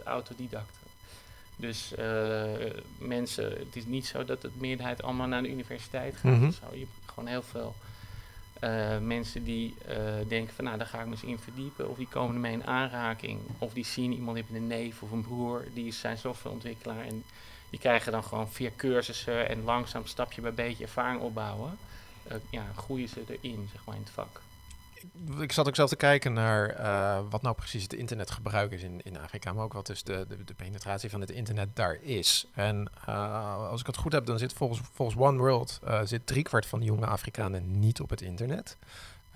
autodidacten. 0.04 0.88
Dus 1.56 1.94
mensen... 2.98 3.50
Het 3.50 3.76
is 3.76 3.86
niet 3.86 4.06
zo 4.06 4.26
dat 4.26 4.42
het 4.42 4.60
meerderheid 4.60 5.04
allemaal 5.04 5.28
naar 5.28 5.44
de 5.44 5.52
universiteit 5.52 6.16
gaat 6.16 6.32
mm 6.32 6.38
-hmm. 6.40 6.48
of 6.48 6.54
zo. 6.54 6.66
Je 6.72 6.80
hebt 6.80 7.12
gewoon 7.12 7.30
heel 7.30 7.44
veel... 7.44 7.76
Uh, 8.64 8.98
mensen 8.98 9.44
die 9.44 9.76
uh, 9.90 9.96
denken 10.28 10.54
van 10.54 10.64
nou, 10.64 10.78
daar 10.78 10.88
ga 10.88 11.00
ik 11.00 11.06
me 11.06 11.12
eens 11.12 11.24
in 11.24 11.40
verdiepen. 11.40 11.90
Of 11.90 11.98
die 11.98 12.08
komen 12.08 12.36
ermee 12.36 12.54
in 12.54 12.68
aanraking. 12.68 13.40
Of 13.58 13.74
die 13.74 13.86
zien 13.86 14.14
iemand 14.14 14.38
heeft 14.38 14.50
een 14.54 14.68
neef 14.68 15.02
of 15.02 15.12
een 15.12 15.22
broer, 15.22 15.66
die 15.74 15.88
is 15.88 16.00
zijn 16.00 16.18
softwareontwikkelaar. 16.18 17.06
En 17.06 17.24
die 17.70 17.80
krijgen 17.80 18.12
dan 18.12 18.24
gewoon 18.24 18.50
via 18.50 18.70
cursussen 18.76 19.50
en 19.50 19.64
langzaam 19.64 20.06
stapje 20.06 20.42
bij 20.42 20.54
beetje 20.54 20.84
ervaring 20.84 21.22
opbouwen. 21.22 21.78
Uh, 22.28 22.34
ja, 22.50 22.66
groeien 22.76 23.08
ze 23.08 23.24
erin, 23.28 23.70
zeg 23.72 23.86
maar, 23.86 23.96
in 23.96 24.02
het 24.02 24.10
vak 24.10 24.42
ik 25.40 25.52
zat 25.52 25.68
ook 25.68 25.76
zelf 25.76 25.90
te 25.90 25.96
kijken 25.96 26.34
naar 26.34 26.80
uh, 26.80 27.20
wat 27.30 27.42
nou 27.42 27.56
precies 27.56 27.84
het 27.84 27.94
internetgebruik 27.94 28.72
is 28.72 28.84
in, 28.84 29.02
in 29.04 29.20
Afrika, 29.20 29.54
maar 29.54 29.64
ook 29.64 29.74
wat 29.74 29.86
dus 29.86 30.04
de, 30.04 30.26
de, 30.46 30.54
penetratie 30.54 31.10
van 31.10 31.22
het 31.22 31.30
internet 31.30 31.76
daar 31.76 31.98
is. 32.02 32.48
En 32.54 32.90
uh, 33.10 33.70
als 33.70 33.82
ik 33.82 33.88
het 33.88 33.98
goed 33.98 34.12
heb, 34.12 34.26
dan 34.26 34.38
zit 34.38 34.54
volgens, 34.54 34.82
volgens 34.94 35.18
One 35.18 35.38
World 35.38 35.80
uh, 35.88 36.02
zit 36.04 36.28
driekwart 36.28 36.66
van 36.66 36.80
de 36.80 36.86
jonge 36.86 37.06
Afrikanen 37.06 37.80
niet 37.80 38.02
op 38.02 38.10
het 38.10 38.22
internet. 38.22 38.78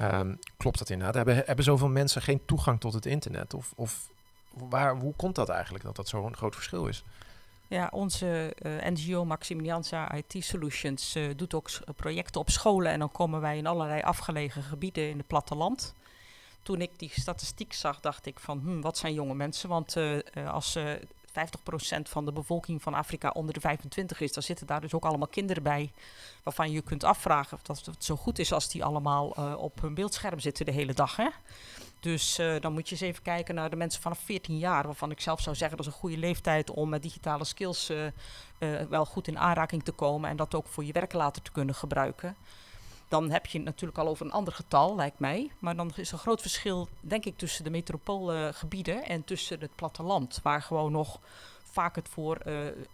Um, 0.02 0.40
klopt 0.58 0.78
dat 0.78 0.90
inderdaad? 0.90 1.16
Hebben, 1.16 1.44
hebben 1.46 1.66
zoveel 1.66 1.90
mensen 1.90 2.22
geen 2.22 2.46
toegang 2.46 2.80
tot 2.80 2.94
het 2.94 3.06
internet? 3.06 3.54
Of, 3.54 3.74
of 3.76 4.10
waar, 4.54 4.96
hoe 4.96 5.14
komt 5.16 5.36
dat 5.36 5.50
eigenlijk 5.50 5.84
dat 5.84 5.96
dat 5.96 6.08
zo'n 6.08 6.36
groot 6.36 6.56
verschil 6.56 6.88
is? 6.88 7.04
Ja, 7.72 7.90
onze 7.92 8.56
uh, 8.62 8.72
NGO 8.90 9.26
Maximilianza 9.26 10.14
IT 10.14 10.44
Solutions 10.44 11.16
uh, 11.16 11.30
doet 11.36 11.54
ook 11.54 11.70
projecten 11.96 12.42
op 12.42 12.50
scholen 12.50 12.92
en 12.92 13.00
dan 13.00 13.12
komen 13.12 13.42
wij 13.42 13.58
in 13.58 13.68
allerlei 13.68 14.02
afgelegen 14.02 14.64
gebieden 14.64 15.10
in 15.10 15.18
het 15.18 15.28
platteland. 15.28 15.94
Toen 16.62 16.82
ik 16.82 17.00
die 17.00 17.12
statistiek 17.14 17.74
zag, 17.74 18.00
dacht 18.00 18.26
ik 18.26 18.40
van, 18.40 18.60
hm, 18.60 18.82
wat 18.82 18.98
zijn 18.98 19.14
jonge 19.14 19.34
mensen? 19.34 19.70
Want 19.70 19.96
als 20.48 20.78
50% 21.26 22.10
van 22.10 22.26
de 22.26 22.32
bevolking 22.32 22.82
van 22.82 22.94
Afrika 22.94 23.30
onder 23.30 23.54
de 23.54 23.60
25 23.60 24.20
is, 24.20 24.34
dan 24.34 24.44
zitten 24.44 24.68
daar 24.68 24.82
dus 24.82 24.94
ook 24.94 25.06
allemaal 25.06 25.28
kinderen 25.28 25.64
bij. 25.64 25.92
Waarvan 26.44 26.72
je 26.72 26.82
kunt 26.82 27.04
afvragen 27.04 27.58
of 27.58 27.64
dat 27.64 27.86
het 27.86 28.04
zo 28.04 28.16
goed 28.16 28.40
is 28.40 28.54
als 28.54 28.70
die 28.70 28.84
allemaal 28.84 29.28
op 29.58 29.82
hun 29.82 29.94
beeldscherm 29.94 30.40
zitten 30.40 30.66
de 30.66 30.72
hele 30.72 30.94
dag. 30.94 31.16
Hè? 31.16 31.30
Dus 32.02 32.40
uh, 32.40 32.60
dan 32.60 32.74
moet 32.74 32.90
je 32.90 32.92
eens 32.92 33.04
even 33.04 33.24
kijken 33.24 33.56
naar 33.56 33.70
de 33.70 33.76
mensen 33.76 34.02
vanaf 34.02 34.20
14 34.20 34.58
jaar, 34.58 34.84
waarvan 34.84 35.12
ik 35.12 35.22
zelf 35.22 35.42
zou 35.42 35.56
zeggen 35.56 35.78
dat 35.78 35.86
is 35.86 35.94
een 35.94 36.00
goede 36.00 36.18
leeftijd 36.18 36.72
om 36.72 36.90
met 36.90 37.02
digitale 37.02 37.46
skills 37.46 37.90
uh, 37.90 38.08
wel 38.90 39.06
goed 39.06 39.28
in 39.28 39.40
aanraking 39.40 39.84
te 39.84 39.92
komen 39.92 40.30
en 40.30 40.36
dat 40.36 40.56
ook 40.56 40.68
voor 40.68 40.84
je 40.86 40.92
werk 40.92 41.14
later 41.14 41.42
te 41.42 41.52
kunnen 41.52 41.76
gebruiken 41.76 42.36
dan 43.08 43.32
heb 43.32 43.46
je 43.46 43.58
het 43.58 43.68
natuurlijk 43.68 44.00
al 44.00 44.08
over 44.08 44.26
een 44.26 44.32
ander 44.32 44.54
getal, 44.54 44.96
lijkt 44.96 45.20
mij. 45.20 45.52
Maar 45.60 45.76
dan 45.76 45.92
is 45.96 46.08
er 46.08 46.14
een 46.14 46.20
groot 46.20 46.42
verschil, 46.42 46.88
denk 47.00 47.26
ik, 47.26 47.38
tussen 47.38 47.64
de 47.64 47.70
metropoolgebieden 47.70 49.06
en 49.06 49.24
tussen 49.24 49.60
het 49.60 49.76
platteland. 49.76 50.40
Waar 50.44 50.62
gewoon 50.62 50.92
nog 50.92 51.20
vaak 51.64 51.96
het 51.96 52.10
voor 52.10 52.38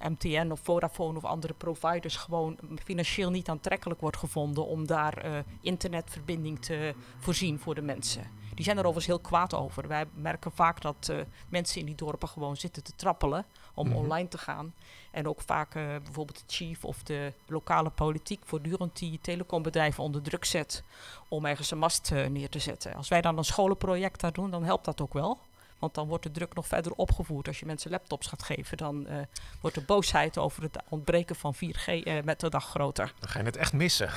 MTN 0.10 0.50
of 0.52 0.60
Vodafone 0.64 1.18
of 1.18 1.26
andere 1.26 1.54
providers 1.54 2.16
gewoon 2.16 2.58
financieel 2.84 3.30
niet 3.30 3.50
aantrekkelijk 3.50 4.02
wordt 4.02 4.18
gevonden 4.18 4.66
om 4.66 4.88
daar 4.88 5.44
internetverbinding 5.62 6.62
te 6.62 6.94
voorzien 7.20 7.60
voor 7.60 7.76
de 7.76 7.82
mensen. 7.82 8.47
Die 8.58 8.66
zijn 8.66 8.78
er 8.78 8.86
overigens 8.86 9.06
heel 9.16 9.30
kwaad 9.30 9.54
over. 9.54 9.88
Wij 9.88 10.06
merken 10.14 10.52
vaak 10.52 10.82
dat 10.82 11.08
uh, 11.12 11.18
mensen 11.50 11.80
in 11.80 11.86
die 11.86 11.96
dorpen 11.96 12.28
gewoon 12.28 12.58
zitten 12.58 12.84
te 12.84 12.92
trappelen 12.96 13.46
om 13.74 13.88
Mhm. 13.88 13.98
online 13.98 14.28
te 14.28 14.38
gaan. 14.38 14.74
En 15.12 15.28
ook 15.28 15.42
vaak 15.42 15.76
uh, 15.76 15.84
bijvoorbeeld 16.04 16.38
de 16.38 16.54
chief 16.56 16.86
of 16.86 17.04
de 17.04 17.34
lokale 17.48 17.90
politiek 17.90 18.42
voortdurend 18.46 18.98
die 18.98 19.20
telecombedrijven 19.22 20.04
onder 20.04 20.22
druk 20.22 20.46
zet 20.46 20.84
om 21.28 21.46
ergens 21.46 21.72
een 21.72 21.78
mast 21.78 22.12
uh, 22.12 22.26
neer 22.28 22.50
te 22.50 22.60
zetten. 22.60 22.94
Als 22.94 23.08
wij 23.08 23.22
dan 23.22 23.38
een 23.38 23.44
scholenproject 23.46 24.20
daar 24.22 24.34
doen, 24.34 24.52
dan 24.52 24.64
helpt 24.64 24.86
dat 24.86 25.02
ook 25.02 25.14
wel. 25.14 25.40
Want 25.80 25.94
dan 25.94 26.08
wordt 26.08 26.24
de 26.24 26.32
druk 26.32 26.54
nog 26.56 26.68
verder 26.68 26.92
opgevoerd. 26.92 27.48
Als 27.48 27.60
je 27.60 27.66
mensen 27.66 27.92
laptops 27.92 28.28
gaat 28.28 28.44
geven, 28.44 28.78
dan 28.78 29.06
uh, 29.10 29.16
wordt 29.62 29.76
de 29.76 29.82
boosheid 29.84 30.38
over 30.38 30.64
het 30.64 30.78
ontbreken 30.90 31.36
van 31.36 31.56
4G 31.56 32.04
met 32.24 32.40
de 32.40 32.50
dag 32.50 32.66
groter. 32.70 33.14
Dan 33.20 33.30
ga 33.30 33.40
je 33.40 33.46
het 33.46 33.58
echt 33.58 33.74
missen. 33.74 34.10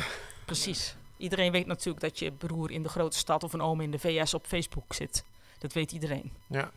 Precies. 0.45 0.97
Iedereen 1.21 1.53
weet 1.53 1.67
natuurlijk 1.67 2.05
dat 2.05 2.19
je 2.19 2.31
broer 2.31 2.71
in 2.71 2.83
de 2.83 2.89
grote 2.89 3.19
stad 3.19 3.45
of 3.45 3.53
een 3.53 3.61
oom 3.61 3.81
in 3.81 3.91
de 3.91 3.99
VS 3.99 4.35
op 4.35 4.47
Facebook 4.47 4.95
zit. 4.95 5.25
Dat 5.59 5.73
weet 5.73 5.93
iedereen. 5.93 6.33
Ja. 6.47 6.71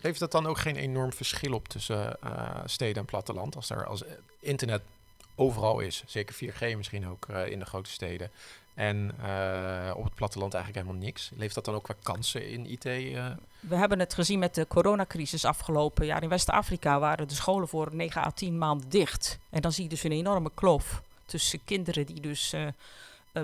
Heeft 0.00 0.20
dat 0.20 0.32
dan 0.32 0.46
ook 0.46 0.58
geen 0.58 0.76
enorm 0.76 1.12
verschil 1.12 1.52
op 1.52 1.68
tussen 1.68 2.16
uh, 2.24 2.56
steden 2.64 2.96
en 2.96 3.04
platteland? 3.04 3.56
Als 3.56 3.70
er 3.70 3.86
als 3.86 4.02
internet 4.40 4.82
overal 5.34 5.80
is, 5.80 6.02
zeker 6.06 6.34
4G 6.34 6.76
misschien 6.76 7.08
ook 7.08 7.26
uh, 7.30 7.46
in 7.46 7.58
de 7.58 7.64
grote 7.64 7.90
steden. 7.90 8.30
En 8.74 9.14
uh, 9.20 9.92
op 9.96 10.04
het 10.04 10.14
platteland 10.14 10.54
eigenlijk 10.54 10.84
helemaal 10.84 11.06
niks. 11.06 11.30
Leeft 11.36 11.54
dat 11.54 11.64
dan 11.64 11.74
ook 11.74 11.82
qua 11.82 11.94
kansen 12.02 12.48
in 12.48 12.66
IT? 12.66 12.84
We 13.60 13.76
hebben 13.76 13.98
het 13.98 14.14
gezien 14.14 14.38
met 14.38 14.54
de 14.54 14.66
coronacrisis 14.66 15.44
afgelopen 15.44 16.06
jaar. 16.06 16.22
In 16.22 16.28
West-Afrika 16.28 16.98
waren 16.98 17.28
de 17.28 17.34
scholen 17.34 17.68
voor 17.68 17.88
9 17.92 18.22
à 18.22 18.30
10 18.30 18.58
maanden 18.58 18.88
dicht. 18.88 19.38
En 19.50 19.60
dan 19.60 19.72
zie 19.72 19.82
je 19.82 19.88
dus 19.88 20.02
een 20.02 20.12
enorme 20.12 20.50
kloof 20.54 21.02
tussen 21.26 21.64
kinderen 21.64 22.06
die 22.06 22.20
dus 22.20 22.54
uh, 22.54 22.66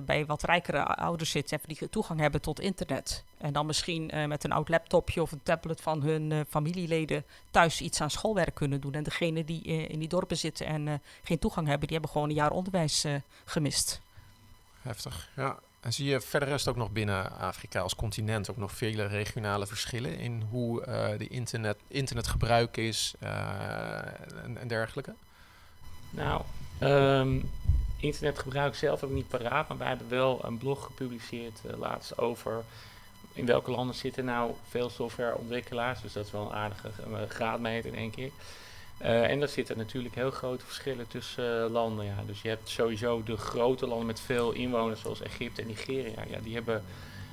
bij 0.04 0.26
wat 0.26 0.42
rijkere 0.42 0.84
ouders 0.84 1.30
zitten 1.30 1.58
en 1.58 1.74
die 1.74 1.88
toegang 1.88 2.20
hebben 2.20 2.40
tot 2.40 2.60
internet. 2.60 3.24
En 3.38 3.52
dan 3.52 3.66
misschien 3.66 4.10
uh, 4.14 4.26
met 4.26 4.44
een 4.44 4.52
oud 4.52 4.68
laptopje 4.68 5.22
of 5.22 5.32
een 5.32 5.42
tablet 5.42 5.80
van 5.80 6.02
hun 6.02 6.30
uh, 6.30 6.40
familieleden 6.48 7.24
thuis 7.50 7.80
iets 7.80 8.00
aan 8.00 8.10
schoolwerk 8.10 8.54
kunnen 8.54 8.80
doen. 8.80 8.92
En 8.92 9.02
degenen 9.02 9.46
die 9.46 9.64
uh, 9.64 9.88
in 9.88 9.98
die 9.98 10.08
dorpen 10.08 10.36
zitten 10.36 10.66
en 10.66 11.02
geen 11.22 11.38
toegang 11.38 11.66
hebben, 11.66 11.86
die 11.86 11.96
hebben 11.96 12.14
gewoon 12.14 12.28
een 12.28 12.34
jaar 12.34 12.50
onderwijs 12.50 13.06
gemist. 13.44 14.00
Heftig, 14.80 15.28
ja. 15.36 15.58
En 15.80 15.92
zie 15.92 16.06
je 16.06 16.20
verder 16.20 16.48
rest 16.48 16.68
ook 16.68 16.76
nog 16.76 16.90
binnen 16.90 17.38
Afrika 17.38 17.80
als 17.80 17.94
continent 17.94 18.50
ook 18.50 18.56
nog 18.56 18.72
vele 18.72 19.06
regionale 19.06 19.66
verschillen 19.66 20.18
in 20.18 20.42
hoe 20.50 20.82
de 21.18 21.28
internet, 21.28 21.76
internetgebruik 21.88 22.76
is 22.76 23.14
en, 23.18 24.58
en 24.58 24.68
dergelijke? 24.68 25.14
Nou, 26.10 26.42
um, 26.80 27.50
internetgebruik 28.04 28.74
zelf 28.74 29.02
ik 29.02 29.08
niet 29.10 29.28
paraat, 29.28 29.68
maar 29.68 29.78
wij 29.78 29.88
hebben 29.88 30.08
wel 30.08 30.40
een 30.42 30.58
blog 30.58 30.84
gepubliceerd 30.84 31.60
uh, 31.66 31.78
laatst 31.78 32.18
over 32.18 32.64
in 33.32 33.46
welke 33.46 33.70
landen 33.70 33.94
zitten 33.94 34.24
nou 34.24 34.52
veel 34.68 34.90
softwareontwikkelaars. 34.90 36.00
Dus 36.00 36.12
dat 36.12 36.26
is 36.26 36.32
wel 36.32 36.46
een 36.46 36.56
aardige 36.56 36.90
uh, 37.08 37.16
graadmeter, 37.28 37.92
denk 37.92 38.16
ik. 38.16 38.32
Uh, 39.02 39.30
en 39.30 39.38
daar 39.38 39.48
zitten 39.48 39.76
natuurlijk 39.76 40.14
heel 40.14 40.30
grote 40.30 40.64
verschillen 40.64 41.06
tussen 41.06 41.70
landen. 41.70 42.04
Ja. 42.04 42.16
Dus 42.26 42.42
je 42.42 42.48
hebt 42.48 42.68
sowieso 42.68 43.22
de 43.22 43.36
grote 43.36 43.86
landen 43.86 44.06
met 44.06 44.20
veel 44.20 44.52
inwoners, 44.52 45.00
zoals 45.00 45.22
Egypte 45.22 45.60
en 45.60 45.66
Nigeria. 45.66 46.24
Ja, 46.30 46.38
die 46.42 46.54
hebben 46.54 46.84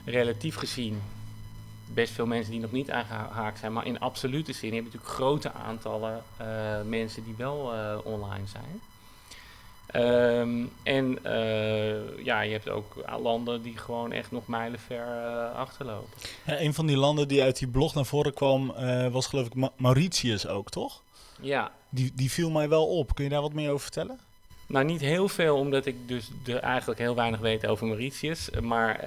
relatief 0.05 0.55
gezien 0.55 1.01
best 1.93 2.13
veel 2.13 2.25
mensen 2.25 2.51
die 2.51 2.61
nog 2.61 2.71
niet 2.71 2.91
aangehaakt 2.91 3.59
zijn. 3.59 3.73
Maar 3.73 3.85
in 3.85 3.99
absolute 3.99 4.53
zin 4.53 4.73
heb 4.73 4.79
je 4.79 4.85
natuurlijk 4.85 5.13
grote 5.13 5.51
aantallen 5.51 6.23
mensen 6.89 7.23
die 7.23 7.35
wel 7.37 7.73
online 8.03 8.47
zijn. 8.47 8.81
Um, 9.95 10.71
en 10.83 11.19
uh, 11.25 12.23
ja, 12.25 12.41
je 12.41 12.51
hebt 12.51 12.69
ook 12.69 12.95
landen 13.21 13.61
die 13.61 13.77
gewoon 13.77 14.11
echt 14.11 14.31
nog 14.31 14.47
mijlenver 14.47 14.97
uh, 14.97 15.55
achterlopen. 15.55 16.09
Ja, 16.45 16.61
een 16.61 16.73
van 16.73 16.85
die 16.85 16.97
landen 16.97 17.27
die 17.27 17.41
uit 17.43 17.57
die 17.57 17.67
blog 17.67 17.93
naar 17.93 18.05
voren 18.05 18.33
kwam, 18.33 18.73
uh, 18.77 19.07
was 19.07 19.27
geloof 19.27 19.45
ik 19.45 19.55
Ma 19.55 19.71
Mauritius 19.77 20.47
ook, 20.47 20.69
toch? 20.69 21.03
Ja. 21.39 21.71
Die, 21.89 22.11
die 22.15 22.31
viel 22.31 22.49
mij 22.49 22.69
wel 22.69 22.87
op. 22.87 23.15
Kun 23.15 23.23
je 23.23 23.29
daar 23.29 23.41
wat 23.41 23.53
meer 23.53 23.69
over 23.69 23.81
vertellen? 23.81 24.19
Nou, 24.67 24.85
niet 24.85 25.01
heel 25.01 25.27
veel, 25.27 25.57
omdat 25.57 25.85
ik 25.85 25.95
dus 26.07 26.29
de, 26.43 26.59
eigenlijk 26.59 26.99
heel 26.99 27.15
weinig 27.15 27.39
weet 27.39 27.67
over 27.67 27.87
Mauritius. 27.87 28.49
Maar 28.61 29.03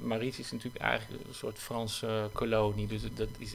Mauritius 0.00 0.46
is 0.46 0.52
natuurlijk 0.52 0.84
eigenlijk 0.84 1.24
een 1.28 1.34
soort 1.34 1.58
Franse 1.58 2.28
kolonie. 2.32 2.86
Dus 2.86 3.02
dat 3.14 3.28
is 3.38 3.54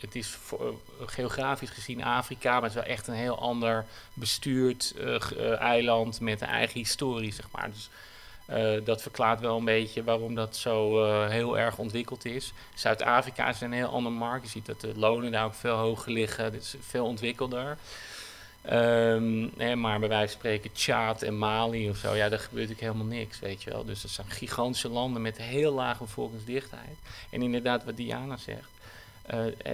het 0.00 0.14
is 0.14 0.38
uh, 0.52 0.58
geografisch 1.06 1.70
gezien 1.70 2.04
Afrika, 2.04 2.52
maar 2.52 2.62
het 2.62 2.70
is 2.70 2.74
wel 2.74 2.92
echt 2.92 3.06
een 3.06 3.14
heel 3.14 3.38
ander 3.38 3.84
bestuurd 4.14 4.94
uh, 4.96 5.04
uh, 5.36 5.60
eiland 5.60 6.20
met 6.20 6.40
een 6.40 6.48
eigen 6.48 6.78
historie, 6.78 7.32
zeg 7.32 7.46
maar. 7.50 7.70
Dus 7.70 7.90
dat 8.84 9.02
verklaart 9.02 9.40
wel 9.40 9.56
een 9.56 9.64
beetje 9.64 10.04
waarom 10.04 10.34
dat 10.34 10.56
zo 10.56 11.04
heel 11.26 11.58
erg 11.58 11.78
ontwikkeld 11.78 12.24
is. 12.24 12.52
Zuid-Afrika 12.74 13.48
is 13.48 13.60
een 13.60 13.72
heel 13.72 13.88
ander 13.88 14.12
markt. 14.12 14.44
Je 14.44 14.50
ziet 14.50 14.66
dat 14.66 14.80
de 14.80 14.92
lonen 14.96 15.32
daar 15.32 15.44
ook 15.44 15.54
veel 15.54 15.76
hoger 15.76 16.12
liggen. 16.12 16.44
Het 16.44 16.54
is 16.54 16.74
veel 16.80 17.04
ontwikkelder. 17.04 17.78
Um, 18.72 19.50
hè, 19.56 19.76
maar 19.76 19.98
bij 19.98 20.08
wijze 20.08 20.30
van 20.32 20.38
spreken 20.38 20.72
Tjaad 20.72 21.22
en 21.22 21.38
Mali 21.38 21.90
of 21.90 21.96
zo, 21.96 22.14
ja, 22.14 22.28
daar 22.28 22.38
gebeurt 22.38 22.68
natuurlijk 22.68 22.94
helemaal 22.94 23.18
niks, 23.18 23.38
weet 23.38 23.62
je 23.62 23.70
wel. 23.70 23.84
Dus 23.84 24.02
dat 24.02 24.10
zijn 24.10 24.30
gigantische 24.30 24.88
landen 24.88 25.22
met 25.22 25.36
heel 25.36 25.72
lage 25.72 26.02
bevolkingsdichtheid. 26.02 26.96
En 27.30 27.42
inderdaad, 27.42 27.84
wat 27.84 27.96
Diana 27.96 28.36
zegt, 28.36 28.70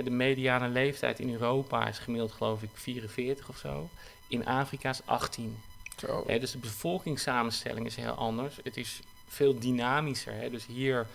de 0.05 0.11
mediane 0.11 0.69
leeftijd 0.69 1.19
in 1.21 1.33
Europa 1.33 1.89
is 1.89 1.99
gemiddeld 1.99 2.33
geloof 2.33 2.63
ik 2.63 2.71
44 2.73 3.49
of 3.49 3.57
zo. 3.57 3.89
In 4.29 4.47
Afrika 4.47 4.91
is 4.91 5.01
18. 5.05 5.57
Zo. 5.97 6.25
Hè, 6.27 6.39
dus 6.39 6.51
de 6.51 6.59
bevolkingssamenstelling 6.59 7.87
is 7.87 7.97
heel 7.97 8.13
anders. 8.13 8.57
Het 8.63 8.77
is 8.77 9.01
veel 9.29 9.59
dynamischer. 9.59 10.33
Hè. 10.33 10.51
Dus 10.51 10.67
hier 10.67 11.07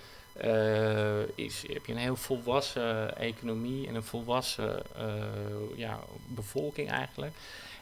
uh, 0.44 1.22
is, 1.36 1.64
heb 1.68 1.86
je 1.86 1.92
een 1.92 1.98
heel 1.98 2.16
volwassen 2.16 3.18
economie 3.18 3.88
en 3.88 3.96
een 3.96 4.04
volwassen 4.04 4.84
uh, 4.98 5.78
ja, 5.78 6.00
bevolking 6.28 6.90
eigenlijk. 6.90 7.34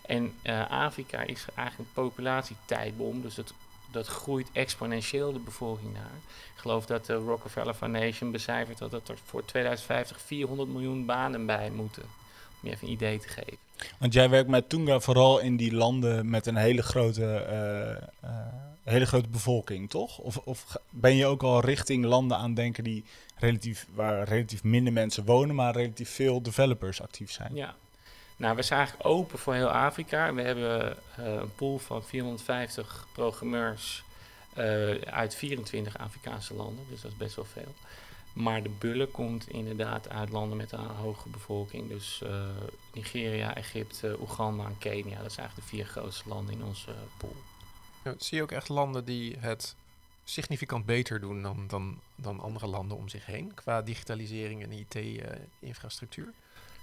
En 0.01 0.33
Afrika 0.69 1.21
is 1.21 1.45
eigenlijk 1.55 1.89
een 1.89 2.03
populatietijdbom. 2.03 3.21
Dus 3.21 3.35
dat 3.35 3.53
dat 3.91 4.07
groeit 4.07 4.47
exponentieel 4.51 5.33
de 5.33 5.39
bevolking 5.39 5.93
daar. 5.93 6.19
Ik 6.55 6.61
geloof 6.61 6.85
dat 6.85 7.05
de 7.05 7.13
Rockefeller 7.13 7.73
Foundation 7.73 8.31
becijfert 8.31 8.77
dat, 8.77 8.91
dat 8.91 9.09
er 9.09 9.17
voor 9.25 9.45
2050 9.45 10.21
400 10.21 10.69
miljoen 10.69 11.05
banen 11.05 11.45
bij 11.45 11.69
moeten. 11.69 12.03
Om 12.61 12.69
je 12.69 12.69
even 12.69 12.87
een 12.87 12.93
idee 12.93 13.19
te 13.19 13.27
geven. 13.27 13.57
Want 13.97 14.13
jij 14.13 14.29
werkt 14.29 14.49
met 14.49 14.69
Tunga 14.69 14.99
vooral 14.99 15.39
in 15.39 15.57
die 15.57 15.73
landen 15.73 16.29
met 16.29 16.45
een 16.45 16.55
hele 16.55 16.81
grote, 16.83 17.45
uh, 17.49 18.29
uh, 18.29 18.37
hele 18.83 19.05
grote 19.05 19.29
bevolking, 19.29 19.89
toch? 19.89 20.17
Of, 20.17 20.37
of 20.37 20.77
ben 20.89 21.15
je 21.15 21.25
ook 21.25 21.43
al 21.43 21.59
richting 21.59 22.05
landen 22.05 22.37
aan 22.37 22.53
denken 22.53 22.83
die 22.83 23.03
relatief, 23.35 23.87
waar 23.93 24.23
relatief 24.23 24.63
minder 24.63 24.93
mensen 24.93 25.25
wonen, 25.25 25.55
maar 25.55 25.73
relatief 25.73 26.09
veel 26.09 26.41
developers 26.41 27.01
actief 27.01 27.31
zijn? 27.31 27.55
Ja, 27.55 27.75
nou, 28.37 28.55
we 28.55 28.61
zijn 28.61 28.79
eigenlijk 28.79 29.09
open 29.09 29.39
voor 29.39 29.53
heel 29.53 29.69
Afrika. 29.69 30.33
We 30.33 30.41
hebben 30.41 30.97
uh, 31.19 31.25
een 31.25 31.55
pool 31.55 31.77
van 31.77 32.03
450 32.03 33.07
programmeurs 33.11 34.03
uh, 34.57 35.01
uit 35.01 35.35
24 35.35 35.97
Afrikaanse 35.97 36.53
landen, 36.53 36.85
dus 36.89 37.01
dat 37.01 37.11
is 37.11 37.17
best 37.17 37.35
wel 37.35 37.45
veel. 37.45 37.73
Maar 38.33 38.63
de 38.63 38.69
bulle 38.69 39.05
komt 39.07 39.49
inderdaad 39.49 40.09
uit 40.09 40.29
landen 40.29 40.57
met 40.57 40.71
een 40.71 40.79
hoge 40.79 41.29
bevolking. 41.29 41.89
Dus 41.89 42.21
uh, 42.23 42.45
Nigeria, 42.93 43.55
Egypte, 43.55 44.17
Oeganda 44.21 44.65
en 44.65 44.77
Kenia. 44.77 45.21
Dat 45.21 45.33
zijn 45.33 45.47
eigenlijk 45.47 45.55
de 45.55 45.75
vier 45.75 45.85
grootste 45.85 46.29
landen 46.29 46.53
in 46.53 46.63
onze 46.63 46.95
pool. 47.17 47.35
Zie 48.17 48.37
je 48.37 48.43
ook 48.43 48.51
echt 48.51 48.69
landen 48.69 49.05
die 49.05 49.35
het 49.39 49.75
significant 50.23 50.85
beter 50.85 51.19
doen 51.19 51.41
dan, 51.41 51.67
dan, 51.67 51.99
dan 52.15 52.39
andere 52.39 52.67
landen 52.67 52.97
om 52.97 53.07
zich 53.07 53.25
heen 53.25 53.53
qua 53.53 53.81
digitalisering 53.81 54.63
en 54.63 54.71
IT-infrastructuur? 54.71 56.33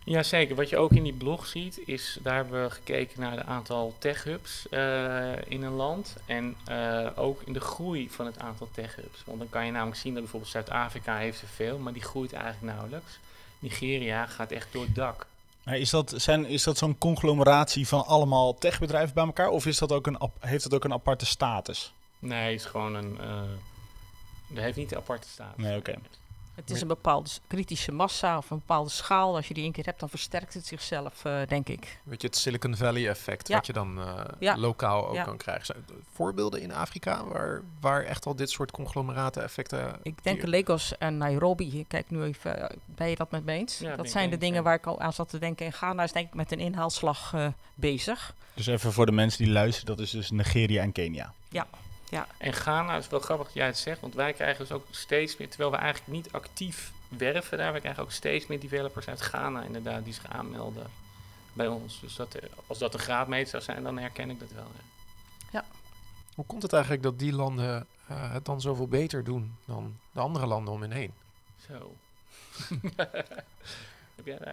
Zeker. 0.04 0.56
Wat 0.56 0.68
je 0.68 0.76
ook 0.76 0.92
in 0.92 1.02
die 1.02 1.12
blog 1.12 1.46
ziet, 1.46 1.80
is 1.86 2.18
daar 2.22 2.34
hebben 2.34 2.62
we 2.62 2.70
gekeken 2.70 3.20
naar 3.20 3.36
de 3.36 3.44
aantal 3.44 3.94
tech-hubs 3.98 4.66
uh, 4.70 5.32
in 5.48 5.62
een 5.62 5.72
land. 5.72 6.16
En 6.26 6.56
uh, 6.68 7.08
ook 7.14 7.42
in 7.42 7.52
de 7.52 7.60
groei 7.60 8.10
van 8.10 8.26
het 8.26 8.38
aantal 8.38 8.68
tech-hubs. 8.72 9.22
Want 9.26 9.38
dan 9.38 9.48
kan 9.48 9.66
je 9.66 9.72
namelijk 9.72 10.00
zien 10.00 10.12
dat 10.12 10.22
bijvoorbeeld 10.22 10.52
Zuid-Afrika 10.52 11.16
heeft 11.16 11.42
er 11.42 11.48
veel, 11.48 11.78
maar 11.78 11.92
die 11.92 12.02
groeit 12.02 12.32
eigenlijk 12.32 12.74
nauwelijks. 12.74 13.18
Nigeria 13.58 14.26
gaat 14.26 14.50
echt 14.50 14.72
door 14.72 14.84
het 14.84 14.94
dak. 14.94 15.26
Is 15.64 15.90
dat, 15.90 16.12
zijn, 16.16 16.46
is 16.46 16.62
dat 16.62 16.78
zo'n 16.78 16.98
conglomeratie 16.98 17.88
van 17.88 18.06
allemaal 18.06 18.58
techbedrijven 18.58 19.14
bij 19.14 19.24
elkaar? 19.24 19.48
Of 19.48 19.66
is 19.66 19.78
dat 19.78 19.92
ook 19.92 20.06
een, 20.06 20.18
heeft 20.40 20.62
dat 20.62 20.74
ook 20.74 20.84
een 20.84 20.92
aparte 20.92 21.26
status? 21.26 21.92
Nee, 22.18 22.52
het 22.52 22.60
is 22.60 22.66
gewoon 22.66 22.94
een. 22.94 23.18
Uh, 23.20 23.42
dat 24.46 24.62
heeft 24.62 24.76
niet 24.76 24.92
een 24.92 24.98
aparte 24.98 25.28
status. 25.28 25.64
Nee, 25.64 25.76
oké. 25.76 25.94
Het 26.54 26.70
is 26.70 26.80
een 26.80 26.88
bepaalde 26.88 27.30
kritische 27.46 27.92
massa 27.92 28.36
of 28.36 28.50
een 28.50 28.58
bepaalde 28.58 28.90
schaal. 28.90 29.36
Als 29.36 29.48
je 29.48 29.54
die 29.54 29.62
één 29.62 29.72
keer 29.72 29.84
hebt, 29.84 30.00
dan 30.00 30.08
versterkt 30.08 30.54
het 30.54 30.66
zichzelf, 30.66 31.24
uh, 31.24 31.40
denk 31.48 31.68
ik. 31.68 31.98
Weet 32.02 32.20
je, 32.20 32.26
het 32.26 32.36
Silicon 32.36 32.76
Valley 32.76 33.08
effect, 33.08 33.48
wat 33.48 33.66
je 33.66 33.72
dan 33.72 33.98
uh, 33.98 34.20
ja. 34.38 34.56
lokaal 34.56 35.08
ook 35.08 35.14
ja. 35.14 35.24
kan 35.24 35.36
krijgen. 35.36 35.66
Zijn 35.66 35.84
voorbeelden 36.12 36.60
in 36.60 36.72
Afrika 36.72 37.24
waar, 37.24 37.62
waar 37.80 38.02
echt 38.02 38.26
al 38.26 38.36
dit 38.36 38.50
soort 38.50 38.70
conglomeraten 38.70 39.42
effecten... 39.42 39.98
Ik 40.02 40.24
denk 40.24 40.40
hier... 40.40 40.50
Lagos 40.50 40.98
en 40.98 41.16
Nairobi. 41.16 41.84
Kijk 41.88 42.10
nu 42.10 42.22
even, 42.22 42.76
ben 42.84 43.08
je 43.08 43.16
dat 43.16 43.30
met 43.30 43.44
me 43.44 43.52
eens? 43.52 43.78
Ja, 43.78 43.96
dat 43.96 44.10
zijn 44.10 44.30
de 44.30 44.38
dingen 44.38 44.62
waar 44.62 44.74
ik 44.74 44.86
al 44.86 45.00
aan 45.00 45.12
zat 45.12 45.28
te 45.28 45.38
denken. 45.38 45.66
In 45.66 45.72
Ghana 45.72 46.02
is 46.02 46.12
denk 46.12 46.26
ik 46.26 46.34
met 46.34 46.52
een 46.52 46.60
inhaalslag 46.60 47.32
uh, 47.34 47.46
bezig. 47.74 48.34
Dus 48.54 48.66
even 48.66 48.92
voor 48.92 49.06
de 49.06 49.12
mensen 49.12 49.44
die 49.44 49.52
luisteren, 49.52 49.96
dat 49.96 50.04
is 50.04 50.10
dus 50.10 50.30
Nigeria 50.30 50.82
en 50.82 50.92
Kenia. 50.92 51.32
Ja. 51.48 51.66
Ja. 52.14 52.26
En 52.36 52.52
Ghana 52.52 52.96
is 52.96 53.08
wel 53.08 53.20
grappig 53.20 53.46
dat 53.46 53.54
jij 53.54 53.66
het 53.66 53.78
zegt, 53.78 54.00
want 54.00 54.14
wij 54.14 54.32
krijgen 54.32 54.58
dus 54.58 54.72
ook 54.72 54.86
steeds 54.90 55.36
meer, 55.36 55.48
terwijl 55.48 55.70
we 55.70 55.76
eigenlijk 55.76 56.12
niet 56.12 56.32
actief 56.32 56.92
werven 57.08 57.58
daar, 57.58 57.72
we 57.72 57.80
krijgen 57.80 58.02
ook 58.02 58.10
steeds 58.10 58.46
meer 58.46 58.60
developers 58.60 59.08
uit 59.08 59.20
Ghana 59.20 59.62
inderdaad 59.62 60.04
die 60.04 60.12
zich 60.12 60.26
aanmelden 60.26 60.86
bij 61.52 61.66
ons. 61.66 62.00
Dus 62.00 62.16
dat, 62.16 62.38
als 62.66 62.78
dat 62.78 62.94
een 62.94 63.00
graadmeter 63.00 63.48
zou 63.48 63.62
zijn, 63.62 63.82
dan 63.82 63.98
herken 63.98 64.30
ik 64.30 64.40
dat 64.40 64.52
wel. 64.52 64.66
Ja. 64.74 64.82
ja. 65.50 65.64
Hoe 66.34 66.44
komt 66.44 66.62
het 66.62 66.72
eigenlijk 66.72 67.02
dat 67.02 67.18
die 67.18 67.32
landen 67.32 67.86
uh, 68.10 68.32
het 68.32 68.44
dan 68.44 68.60
zoveel 68.60 68.88
beter 68.88 69.24
doen 69.24 69.56
dan 69.64 69.98
de 70.12 70.20
andere 70.20 70.46
landen 70.46 70.74
om 70.74 70.80
hen 70.80 70.92
heen? 70.92 71.12
Zo. 71.68 71.94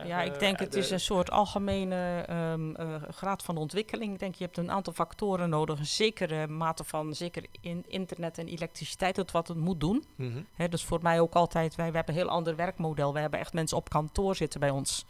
ja, 0.05 0.21
ik 0.21 0.39
denk 0.39 0.59
het 0.59 0.75
is 0.75 0.91
een 0.91 0.99
soort 0.99 1.31
algemene 1.31 2.25
um, 2.29 2.75
uh, 2.79 2.95
graad 3.09 3.43
van 3.43 3.57
ontwikkeling. 3.57 4.13
Ik 4.13 4.19
denk 4.19 4.35
je 4.35 4.43
hebt 4.43 4.57
een 4.57 4.71
aantal 4.71 4.93
factoren 4.93 5.49
nodig. 5.49 5.79
Een 5.79 5.85
zekere 5.85 6.47
mate 6.47 6.83
van 6.83 7.13
zeker 7.13 7.45
in 7.61 7.83
internet 7.87 8.37
en 8.37 8.47
elektriciteit, 8.47 9.15
dat 9.15 9.31
wat 9.31 9.47
het 9.47 9.57
moet 9.57 9.79
doen. 9.79 10.05
Mm 10.15 10.31
-hmm. 10.31 10.45
He, 10.53 10.69
dus 10.69 10.83
voor 10.83 10.99
mij 11.01 11.19
ook 11.19 11.33
altijd, 11.33 11.75
wij, 11.75 11.85
wij 11.85 11.95
hebben 11.95 12.15
een 12.15 12.21
heel 12.21 12.31
ander 12.31 12.55
werkmodel. 12.55 13.13
We 13.13 13.19
hebben 13.19 13.39
echt 13.39 13.53
mensen 13.53 13.77
op 13.77 13.89
kantoor 13.89 14.35
zitten 14.35 14.59
bij 14.59 14.69
ons, 14.69 15.05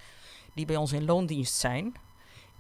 die 0.54 0.66
bij 0.66 0.76
ons 0.76 0.92
in 0.92 1.06
loondienst 1.06 1.54
zijn. 1.54 1.96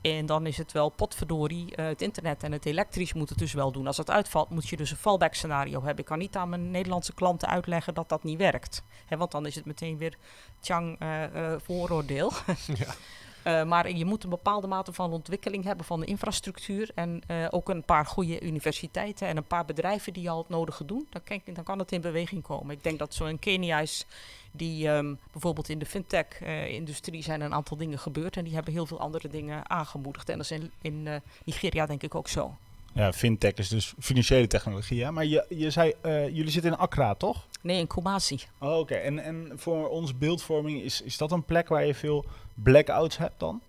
En 0.01 0.25
dan 0.25 0.45
is 0.45 0.57
het 0.57 0.71
wel 0.71 0.89
potverdorie, 0.89 1.65
uh, 1.75 1.85
het 1.85 2.01
internet 2.01 2.43
en 2.43 2.51
het 2.51 2.65
elektrisch 2.65 3.13
moet 3.13 3.29
het 3.29 3.37
dus 3.37 3.53
wel 3.53 3.71
doen. 3.71 3.87
Als 3.87 3.97
het 3.97 4.09
uitvalt, 4.09 4.49
moet 4.49 4.69
je 4.69 4.77
dus 4.77 4.91
een 4.91 4.97
fallback 4.97 5.33
scenario 5.33 5.77
hebben. 5.77 5.97
Ik 5.97 6.05
kan 6.05 6.17
niet 6.17 6.35
aan 6.35 6.49
mijn 6.49 6.71
Nederlandse 6.71 7.13
klanten 7.13 7.47
uitleggen 7.47 7.93
dat 7.93 8.09
dat 8.09 8.23
niet 8.23 8.37
werkt. 8.37 8.83
He, 9.05 9.17
want 9.17 9.31
dan 9.31 9.45
is 9.45 9.55
het 9.55 9.65
meteen 9.65 9.97
weer 9.97 10.17
tjang 10.59 11.01
uh, 11.01 11.23
uh, 11.35 11.53
vooroordeel. 11.63 12.31
ja. 12.65 12.93
Uh, 13.47 13.63
maar 13.63 13.91
je 13.91 14.05
moet 14.05 14.23
een 14.23 14.29
bepaalde 14.29 14.67
mate 14.67 14.93
van 14.93 15.11
ontwikkeling 15.11 15.63
hebben 15.63 15.85
van 15.85 15.99
de 15.99 16.05
infrastructuur. 16.05 16.91
En 16.95 17.21
uh, 17.27 17.47
ook 17.49 17.69
een 17.69 17.83
paar 17.83 18.05
goede 18.05 18.41
universiteiten 18.41 19.27
en 19.27 19.37
een 19.37 19.43
paar 19.43 19.65
bedrijven 19.65 20.13
die 20.13 20.29
al 20.29 20.37
het 20.37 20.49
nodige 20.49 20.85
doen. 20.85 21.07
Dan, 21.09 21.23
kan, 21.23 21.41
dan 21.53 21.63
kan 21.63 21.79
het 21.79 21.91
in 21.91 22.01
beweging 22.01 22.43
komen. 22.43 22.75
Ik 22.75 22.83
denk 22.83 22.99
dat 22.99 23.13
zo 23.13 23.25
in 23.25 23.39
Kenia 23.39 23.79
is 23.79 24.05
die 24.51 24.87
um, 24.87 25.19
bijvoorbeeld 25.31 25.69
in 25.69 25.79
de 25.79 25.85
fintech-industrie 25.85 27.19
uh, 27.19 27.25
zijn 27.25 27.41
een 27.41 27.53
aantal 27.53 27.77
dingen 27.77 27.99
gebeurd. 27.99 28.37
En 28.37 28.43
die 28.43 28.53
hebben 28.53 28.73
heel 28.73 28.85
veel 28.85 28.99
andere 28.99 29.27
dingen 29.27 29.69
aangemoedigd. 29.69 30.29
En 30.29 30.37
dat 30.37 30.51
is 30.51 30.51
in, 30.51 30.71
in 30.81 31.21
Nigeria 31.43 31.85
denk 31.85 32.03
ik 32.03 32.15
ook 32.15 32.27
zo. 32.27 32.55
Ja, 32.93 33.13
fintech 33.13 33.53
is 33.53 33.67
dus 33.67 33.93
financiële 33.99 34.47
technologie. 34.47 35.03
Hè? 35.03 35.11
Maar 35.11 35.25
je, 35.25 35.45
je 35.49 35.69
zei, 35.69 35.93
uh, 36.05 36.27
jullie 36.27 36.51
zitten 36.51 36.71
in 36.71 36.77
Accra, 36.77 37.15
toch? 37.15 37.47
Nee, 37.61 37.79
in 37.79 37.87
Kumasi. 37.87 38.39
Oh, 38.57 38.69
Oké, 38.69 38.79
okay. 38.79 39.01
en, 39.01 39.19
en 39.19 39.51
voor 39.55 39.89
onze 39.89 40.15
beeldvorming, 40.15 40.81
is, 40.81 41.01
is 41.01 41.17
dat 41.17 41.31
een 41.31 41.43
plek 41.43 41.67
waar 41.67 41.85
je 41.85 41.95
veel 41.95 42.25
blackouts 42.53 43.17
hebt 43.17 43.39
dan? 43.39 43.61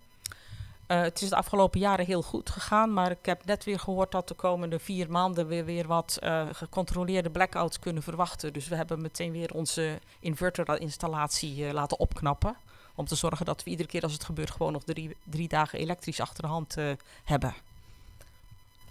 Uh, 0.89 1.01
het 1.01 1.23
is 1.23 1.29
de 1.29 1.37
afgelopen 1.37 1.81
jaren 1.81 2.07
heel 2.07 2.23
goed 2.23 2.51
gegaan, 2.51 2.93
maar 2.93 3.11
ik 3.11 3.27
heb 3.27 3.45
net 3.45 3.65
weer 3.65 3.79
gehoord 3.79 4.11
dat 4.11 4.29
de 4.29 4.35
komende 4.35 4.79
vier 4.79 5.11
maanden 5.11 5.47
weer, 5.47 5.65
weer 5.65 5.87
wat 5.87 6.19
uh, 6.23 6.47
gecontroleerde 6.53 7.31
blackouts 7.31 7.79
kunnen 7.79 8.03
verwachten. 8.03 8.53
Dus 8.53 8.69
we 8.69 8.77
hebben 8.77 9.01
meteen 9.01 9.33
weer 9.33 9.55
onze 9.55 9.99
inverterinstallatie 10.21 11.57
uh, 11.57 11.73
laten 11.73 11.99
opknappen. 11.99 12.57
Om 12.95 13.07
te 13.07 13.15
zorgen 13.15 13.47
dat 13.47 13.65
we 13.65 13.71
iedere 13.71 13.89
keer 13.89 14.03
als 14.03 14.13
het 14.13 14.25
gebeurt 14.25 14.51
gewoon 14.51 14.73
nog 14.73 14.83
drie, 14.85 15.17
drie 15.25 15.49
dagen 15.49 15.79
elektrisch 15.79 16.21
achter 16.21 16.43
de 16.43 16.49
hand 16.49 16.77
hebben. 17.25 17.55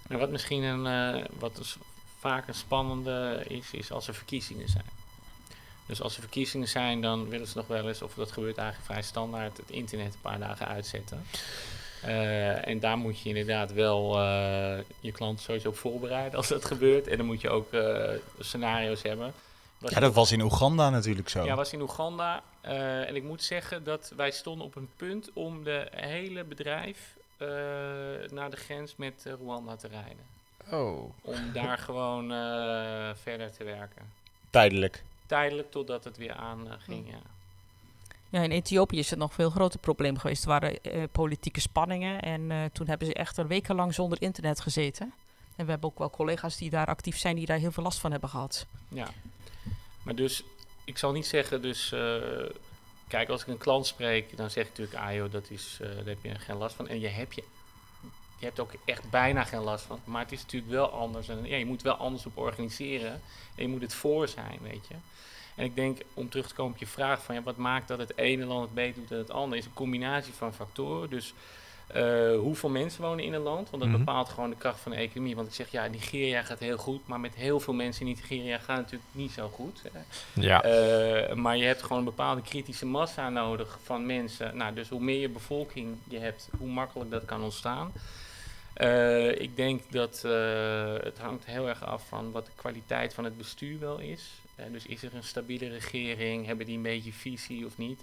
En 0.08 0.19
wat 0.19 0.30
misschien 0.30 0.63
een, 0.63 1.15
uh, 1.15 1.25
wat 1.39 1.56
dus 1.56 1.77
vaak 2.19 2.47
een 2.47 2.54
spannende 2.54 3.45
is, 3.47 3.71
is 3.71 3.91
als 3.91 4.08
er 4.08 4.13
verkiezingen 4.13 4.69
zijn. 4.69 5.01
Dus 5.91 6.01
als 6.01 6.15
er 6.15 6.21
verkiezingen 6.21 6.67
zijn, 6.67 7.01
dan 7.01 7.30
willen 7.30 7.47
ze 7.47 7.58
nog 7.58 7.67
wel 7.67 7.88
eens, 7.88 8.01
of 8.01 8.13
dat 8.13 8.32
gebeurt 8.32 8.58
eigenlijk 8.58 8.91
vrij 8.91 9.01
standaard, 9.01 9.58
het 9.58 9.69
internet 9.69 10.13
een 10.13 10.21
paar 10.21 10.39
dagen 10.39 10.67
uitzetten. 10.67 11.25
Uh, 12.06 12.67
en 12.67 12.80
daar 12.80 12.97
moet 12.97 13.19
je 13.19 13.30
inderdaad 13.30 13.73
wel 13.73 14.19
uh, 14.19 14.77
je 14.99 15.12
klant 15.12 15.41
sowieso 15.41 15.67
op 15.67 15.77
voorbereiden 15.77 16.38
als 16.38 16.47
dat 16.47 16.65
gebeurt. 16.65 17.08
En 17.08 17.17
dan 17.17 17.25
moet 17.25 17.41
je 17.41 17.49
ook 17.49 17.73
uh, 17.73 18.10
scenario's 18.39 19.01
hebben. 19.01 19.34
Was 19.77 19.91
ja, 19.91 19.99
dat 19.99 20.13
was 20.13 20.32
in 20.32 20.41
Oeganda 20.41 20.89
natuurlijk 20.89 21.30
zo. 21.30 21.43
Ja, 21.43 21.56
was 21.56 21.73
in 21.73 21.82
Oeganda. 21.82 22.43
en 22.62 23.15
ik 23.15 23.23
moet 23.23 23.43
zeggen 23.43 23.84
dat 23.84 24.13
wij 24.15 24.32
stonden 24.32 24.65
op 24.65 24.75
een 24.75 24.89
punt 24.95 25.30
om 25.34 25.63
de 25.63 25.88
hele 25.91 26.43
bedrijf 26.43 27.15
uh, 27.38 27.47
naar 28.30 28.49
de 28.49 28.58
grens 28.58 28.95
met 28.95 29.25
Rwanda 29.41 29.75
te 29.75 29.88
rijden. 29.88 30.25
Oh. 30.69 31.13
Om 31.21 31.51
daar 31.54 31.77
gewoon 31.77 32.32
uh, 32.32 33.10
verder 33.21 33.51
te 33.51 33.63
werken. 33.63 34.12
Tijdelijk? 34.49 35.04
Tijdelijk, 35.32 35.72
totdat 35.72 36.04
het 36.04 36.17
weer 36.17 36.34
aan 36.34 36.67
ging, 36.80 37.10
ja. 37.10 37.20
Ja, 38.30 38.41
in 38.41 38.52
Ethiopië 38.52 39.00
is 39.00 39.10
het 39.10 39.20
nog 39.20 39.30
een 39.30 39.36
veel 39.36 39.50
groter 39.50 39.80
probleem 39.80 40.17
geweest. 40.17 40.44
Er 40.44 40.50
waren 40.50 40.80
politieke 41.12 41.60
spanningen 41.60 42.22
en 42.22 42.72
toen 42.74 42.88
hebben 42.88 43.08
ze 43.08 43.13
echt 43.13 43.38
er 43.38 43.48
wekenlang 43.48 43.94
zonder 43.94 44.22
internet 44.22 44.60
gezeten. 44.60 45.13
En 45.56 45.65
we 45.65 45.72
hebben 45.72 45.89
ook 45.89 45.98
wel 45.98 46.10
collega's 46.10 46.58
die 46.58 46.70
daar 46.70 46.88
actief 46.88 47.17
zijn, 47.17 47.36
die 47.36 47.46
daar 47.46 47.58
heel 47.58 47.72
veel 47.72 47.84
last 47.84 48.00
van 48.00 48.12
hebben 48.12 48.30
gehad. 48.30 48.65
Ja, 48.88 49.08
maar 50.04 50.15
dus, 50.15 50.44
ik 50.86 50.98
zal 50.98 51.12
niet 51.12 51.26
zeggen 51.26 51.62
dus 51.62 51.94
Kijk, 53.12 53.30
als 53.30 53.41
ik 53.41 53.48
een 53.48 53.58
klant 53.58 53.88
spreek, 53.88 54.38
dan 54.38 54.50
zeg 54.50 54.63
ik 54.63 54.70
natuurlijk, 54.70 54.98
ah 54.98 55.13
joh, 55.13 55.32
dat 55.32 55.50
is, 55.50 55.78
uh, 55.82 55.88
daar 55.88 56.06
heb 56.06 56.17
je 56.22 56.39
geen 56.39 56.58
last 56.58 56.76
van. 56.76 56.88
En 56.88 57.00
je 57.00 57.08
hebt, 57.08 57.36
je, 57.36 57.44
je 58.41 58.47
hebt 58.47 58.60
ook 58.60 58.71
echt 58.86 59.10
bijna 59.10 59.43
geen 59.43 59.60
last 59.63 59.86
van. 59.86 59.99
Maar 60.04 60.21
het 60.21 60.32
is 60.32 60.41
natuurlijk 60.41 60.71
wel 60.71 60.89
anders. 60.89 61.30
En 61.30 61.39
ja, 61.43 61.56
je 61.58 61.65
moet 61.65 61.82
wel 61.82 61.93
anders 61.95 62.25
op 62.25 62.38
organiseren. 62.38 63.12
En 63.56 63.63
je 63.63 63.67
moet 63.67 63.82
het 63.82 63.93
voor 63.93 64.27
zijn, 64.27 64.60
weet 64.62 64.88
je. 64.88 64.95
En 65.56 65.65
ik 65.65 65.75
denk, 65.75 65.99
om 66.13 66.30
terug 66.30 66.47
te 66.47 66.54
komen 66.54 66.73
op 66.73 66.77
je 66.80 66.88
vraag 66.88 67.23
van 67.23 67.36
ja, 67.36 67.41
wat 67.41 67.58
maakt 67.58 67.88
dat 67.88 67.99
het 67.99 68.17
ene 68.17 68.45
land 68.45 68.62
het 68.62 68.73
beter 68.73 68.99
doet 68.99 69.10
dan 69.10 69.17
het 69.17 69.32
andere, 69.32 69.58
is 69.62 69.65
een 69.65 69.73
combinatie 69.73 70.34
van 70.34 70.54
factoren. 70.54 71.10
Dus 71.10 71.34
uh, 71.95 72.36
hoeveel 72.39 72.69
mensen 72.69 73.01
wonen 73.01 73.25
in 73.25 73.34
een 73.34 73.41
land, 73.41 73.69
want 73.69 73.82
dat 73.84 73.91
Mhm. 73.91 73.99
bepaalt 73.99 74.30
gewoon 74.30 74.49
de 74.49 74.56
kracht 74.56 74.80
van 74.80 74.91
de 74.91 74.97
economie. 74.97 75.36
Want 75.36 75.47
ik 75.47 75.54
zeg, 75.54 75.71
ja, 75.71 75.88
Nigeria 75.88 76.41
gaat 76.43 76.60
heel 76.60 76.77
goed, 76.77 77.08
maar 77.08 77.19
met 77.19 77.36
heel 77.36 77.60
veel 77.60 77.73
mensen 77.73 78.06
in 78.08 78.12
Nigeria 78.13 78.58
gaat 78.58 78.67
het 78.67 78.77
natuurlijk 78.77 79.10
niet 79.12 79.32
zo 79.32 79.47
goed. 79.54 79.82
Hè. 79.91 79.99
Ja. 80.41 80.65
Uh, 81.30 81.34
maar 81.34 81.58
je 81.58 81.63
hebt 81.65 81.82
gewoon 81.82 81.97
een 81.97 82.04
bepaalde 82.04 82.41
kritische 82.41 82.86
massa 82.86 83.30
nodig 83.30 83.80
van 83.84 84.06
mensen. 84.06 84.58
Nou, 84.58 84.73
dus 84.73 84.89
hoe 84.89 85.01
meer 85.01 85.19
je 85.19 85.30
bevolking 85.30 85.97
je 86.04 86.17
hebt, 86.19 86.49
hoe 86.58 86.69
makkelijk 86.69 87.12
dat 87.12 87.25
kan 87.25 87.43
ontstaan. 87.43 87.91
Uh, 88.82 89.39
ik 89.39 89.56
denk 89.56 89.82
dat 89.89 90.24
uh, 90.26 90.94
het 91.00 91.17
hangt 91.17 91.46
heel 91.46 91.67
erg 91.67 91.86
af 91.86 92.08
van 92.08 92.32
wat 92.32 92.46
de 92.46 92.52
kwaliteit 92.56 93.13
van 93.13 93.24
het 93.24 93.38
bestuur 93.38 93.80
wel 93.80 94.00
is. 94.00 94.32
Uh, 94.60 94.65
dus 94.72 94.86
is 94.86 95.04
er 95.04 95.15
een 95.15 95.24
stabiele 95.24 95.70
regering? 95.70 96.46
Hebben 96.46 96.65
die 96.65 96.76
een 96.76 96.82
beetje 96.82 97.13
visie 97.13 97.65
of 97.65 97.78
niet? 97.78 98.02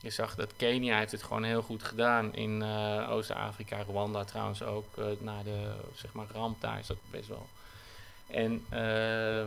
je 0.00 0.10
zag 0.10 0.34
dat 0.34 0.56
Kenia 0.56 0.98
heeft 0.98 1.12
het 1.12 1.22
gewoon 1.22 1.42
heel 1.42 1.62
goed 1.62 1.82
gedaan 1.82 2.34
in 2.34 2.62
Oost-Afrika, 3.08 3.82
Rwanda 3.82 4.24
trouwens 4.24 4.62
ook. 4.62 4.86
na 5.20 5.42
de 5.42 5.72
zeg 5.94 6.12
maar, 6.12 6.26
ramp 6.32 6.60
daar 6.60 6.78
is 6.78 6.86
dat 6.86 6.96
best 7.10 7.28
wel 7.28 7.46
en 8.26 8.64
uh, 8.72 9.44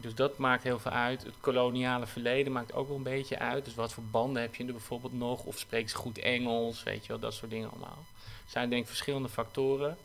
dus 0.00 0.14
dat 0.14 0.38
maakt 0.38 0.62
heel 0.62 0.78
veel 0.78 0.90
uit. 0.90 1.22
Het 1.22 1.34
koloniale 1.40 2.06
verleden 2.06 2.52
maakt 2.52 2.72
ook 2.72 2.88
wel 2.88 2.96
een 2.96 3.02
beetje 3.02 3.38
uit. 3.38 3.64
Dus 3.64 3.74
wat 3.74 3.92
voor 3.92 4.04
banden 4.04 4.42
heb 4.42 4.54
je 4.54 4.64
er 4.64 4.72
bijvoorbeeld 4.72 5.12
nog? 5.12 5.44
Of 5.44 5.58
spreekt 5.58 5.90
ze 5.90 5.96
goed 5.96 6.18
Engels? 6.18 6.82
Weet 6.82 7.02
je 7.02 7.08
wel, 7.08 7.18
dat 7.18 7.34
soort 7.34 7.50
dingen 7.50 7.70
allemaal. 7.70 8.04
Zijn 8.46 8.70
denk 8.70 8.82
ik 8.82 8.88
verschillende 8.88 9.28
factoren. 9.28 9.96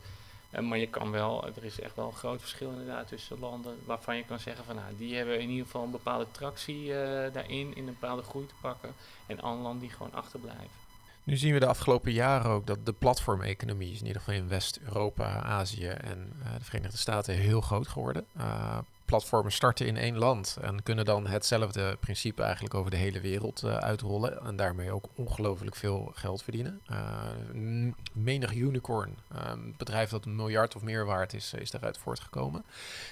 Uh, 0.52 0.60
maar 0.60 0.78
je 0.78 0.88
kan 0.88 1.12
wel, 1.12 1.48
er 1.48 1.64
is 1.64 1.80
echt 1.80 1.96
wel 1.96 2.06
een 2.08 2.14
groot 2.14 2.40
verschil 2.40 2.70
inderdaad 2.70 3.08
tussen 3.08 3.40
landen 3.40 3.80
waarvan 3.86 4.16
je 4.16 4.26
kan 4.26 4.40
zeggen 4.40 4.66
van 4.66 4.76
nou, 4.76 4.96
die 4.98 5.16
hebben 5.16 5.40
in 5.40 5.50
ieder 5.50 5.66
geval 5.66 5.84
een 5.84 5.92
bepaalde 5.92 6.28
tractie 6.32 6.84
uh, 6.86 6.94
daarin, 7.34 7.76
in 7.76 7.88
een 7.88 7.98
bepaalde 8.00 8.22
groei 8.22 8.46
te 8.46 8.54
pakken. 8.62 8.94
En 9.26 9.40
andere 9.42 9.64
landen 9.64 9.82
die 9.82 9.90
gewoon 9.90 10.14
achterblijven. 10.14 10.88
Nu 11.24 11.38
zien 11.38 11.54
we 11.54 11.60
de 11.60 11.66
afgelopen 11.66 12.12
jaren 12.12 12.52
ook 12.52 12.68
dat 12.68 12.86
de 12.86 12.94
platformeconomie 12.94 13.92
is 13.92 14.00
in 14.00 14.06
ieder 14.06 14.22
geval 14.22 14.40
in 14.40 14.48
West-Europa, 14.48 15.42
Azië 15.42 15.88
en 15.88 16.34
uh, 16.40 16.54
de 16.58 16.64
Verenigde 16.64 16.98
Staten 16.98 17.36
heel 17.36 17.62
groot 17.62 17.88
geworden. 17.88 18.26
Platformen 19.10 19.52
starten 19.52 19.86
in 19.88 19.98
één 19.98 20.18
land 20.18 20.58
en 20.62 20.84
kunnen 20.84 21.06
dan 21.06 21.28
hetzelfde 21.28 21.98
principe 22.00 22.44
eigenlijk 22.44 22.74
over 22.74 22.92
de 22.92 22.98
hele 22.98 23.20
wereld 23.20 23.64
uh, 23.64 23.78
uitrollen 23.78 24.46
en 24.46 24.56
daarmee 24.56 24.92
ook 24.92 25.06
ongelooflijk 25.16 25.76
veel 25.76 26.12
geld 26.16 26.44
verdienen. 26.44 26.82
Uh, 26.92 27.92
menig 28.14 28.54
unicorn, 28.54 29.18
um, 29.48 29.74
bedrijf 29.78 30.10
dat 30.10 30.26
een 30.26 30.36
miljard 30.36 30.76
of 30.76 30.82
meer 30.82 31.06
waard 31.06 31.34
is, 31.34 31.54
is 31.54 31.72
daaruit 31.72 31.98
voortgekomen. 31.98 32.64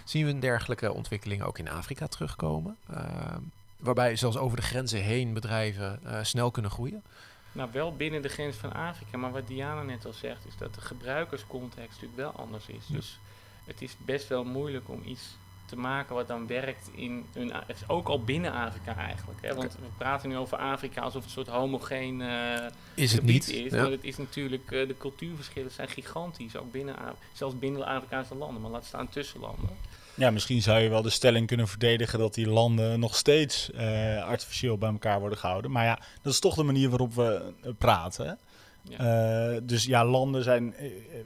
Zien 0.05 0.25
we 0.25 0.31
een 0.31 0.39
dergelijke 0.39 0.93
ontwikkeling 0.93 1.43
ook 1.43 1.57
in 1.57 1.69
Afrika 1.69 2.07
terugkomen, 2.07 2.77
uh, 2.91 3.35
waarbij 3.77 4.15
zelfs 4.15 4.37
over 4.37 4.57
de 4.57 4.63
grenzen 4.63 5.01
heen 5.01 5.33
bedrijven 5.33 5.99
snel 6.21 6.51
kunnen 6.51 6.71
groeien? 6.71 7.03
Nou, 7.51 7.69
wel 7.71 7.95
binnen 7.95 8.21
de 8.21 8.29
grens 8.29 8.55
van 8.55 8.73
Afrika, 8.73 9.17
maar 9.17 9.31
wat 9.31 9.47
Diana 9.47 9.83
net 9.83 10.05
al 10.05 10.13
zegt, 10.13 10.45
is 10.45 10.57
dat 10.57 10.73
de 10.73 10.81
gebruikerscontext 10.81 12.01
natuurlijk 12.01 12.15
wel 12.15 12.31
anders 12.31 12.67
is. 12.67 12.85
Dus 12.87 13.19
het 13.65 13.81
is 13.81 13.95
best 14.05 14.27
wel 14.27 14.43
moeilijk 14.43 14.89
om 14.89 15.01
iets 15.05 15.37
te 15.67 15.75
maken 15.75 16.15
wat 16.15 16.27
dan 16.27 16.47
werkt 16.47 16.89
in 16.95 17.25
een, 17.33 17.51
ook 17.87 18.07
al 18.07 18.23
binnen 18.23 18.51
Afrika 18.51 18.95
eigenlijk. 18.95 19.41
Hè? 19.41 19.55
Want 19.55 19.73
we 19.73 19.87
praten 19.97 20.29
nu 20.29 20.37
over 20.37 20.57
Afrika 20.57 21.01
alsof 21.01 21.13
het 21.15 21.23
een 21.23 21.43
soort 21.43 21.57
homogeen 21.57 22.19
uh, 22.19 22.65
is 22.93 23.13
het 23.13 23.23
niet, 23.23 23.49
is. 23.49 23.71
Maar 23.71 23.91
het 23.91 24.03
is 24.03 24.17
natuurlijk, 24.17 24.71
uh, 24.71 24.87
de 24.87 24.97
cultuurverschillen 24.97 25.71
zijn 25.71 25.87
gigantisch, 25.87 26.55
ook 26.55 26.71
binnen, 26.71 26.95
zelfs 27.33 27.59
binnen 27.59 27.79
de 27.81 27.87
Afrikaanse 27.87 28.35
landen, 28.35 28.61
maar 28.61 28.71
laat 28.71 28.85
staan 28.85 29.09
tussen 29.09 29.39
landen. 29.39 29.69
Ja, 30.13 30.31
misschien 30.31 30.61
zou 30.61 30.79
je 30.79 30.89
wel 30.89 31.01
de 31.01 31.09
stelling 31.09 31.47
kunnen 31.47 31.67
verdedigen 31.67 32.19
dat 32.19 32.33
die 32.33 32.47
landen 32.47 32.99
nog 32.99 33.15
steeds 33.15 33.69
uh, 33.69 34.23
artificieel 34.23 34.77
bij 34.77 34.89
elkaar 34.89 35.19
worden 35.19 35.37
gehouden. 35.37 35.71
Maar 35.71 35.85
ja, 35.85 35.99
dat 36.21 36.33
is 36.33 36.39
toch 36.39 36.55
de 36.55 36.63
manier 36.63 36.89
waarop 36.89 37.13
we 37.13 37.53
praten. 37.77 38.37
Ja. 38.81 39.53
Uh, 39.53 39.59
dus 39.63 39.85
ja, 39.85 40.05
landen 40.05 40.43
zijn, 40.43 40.75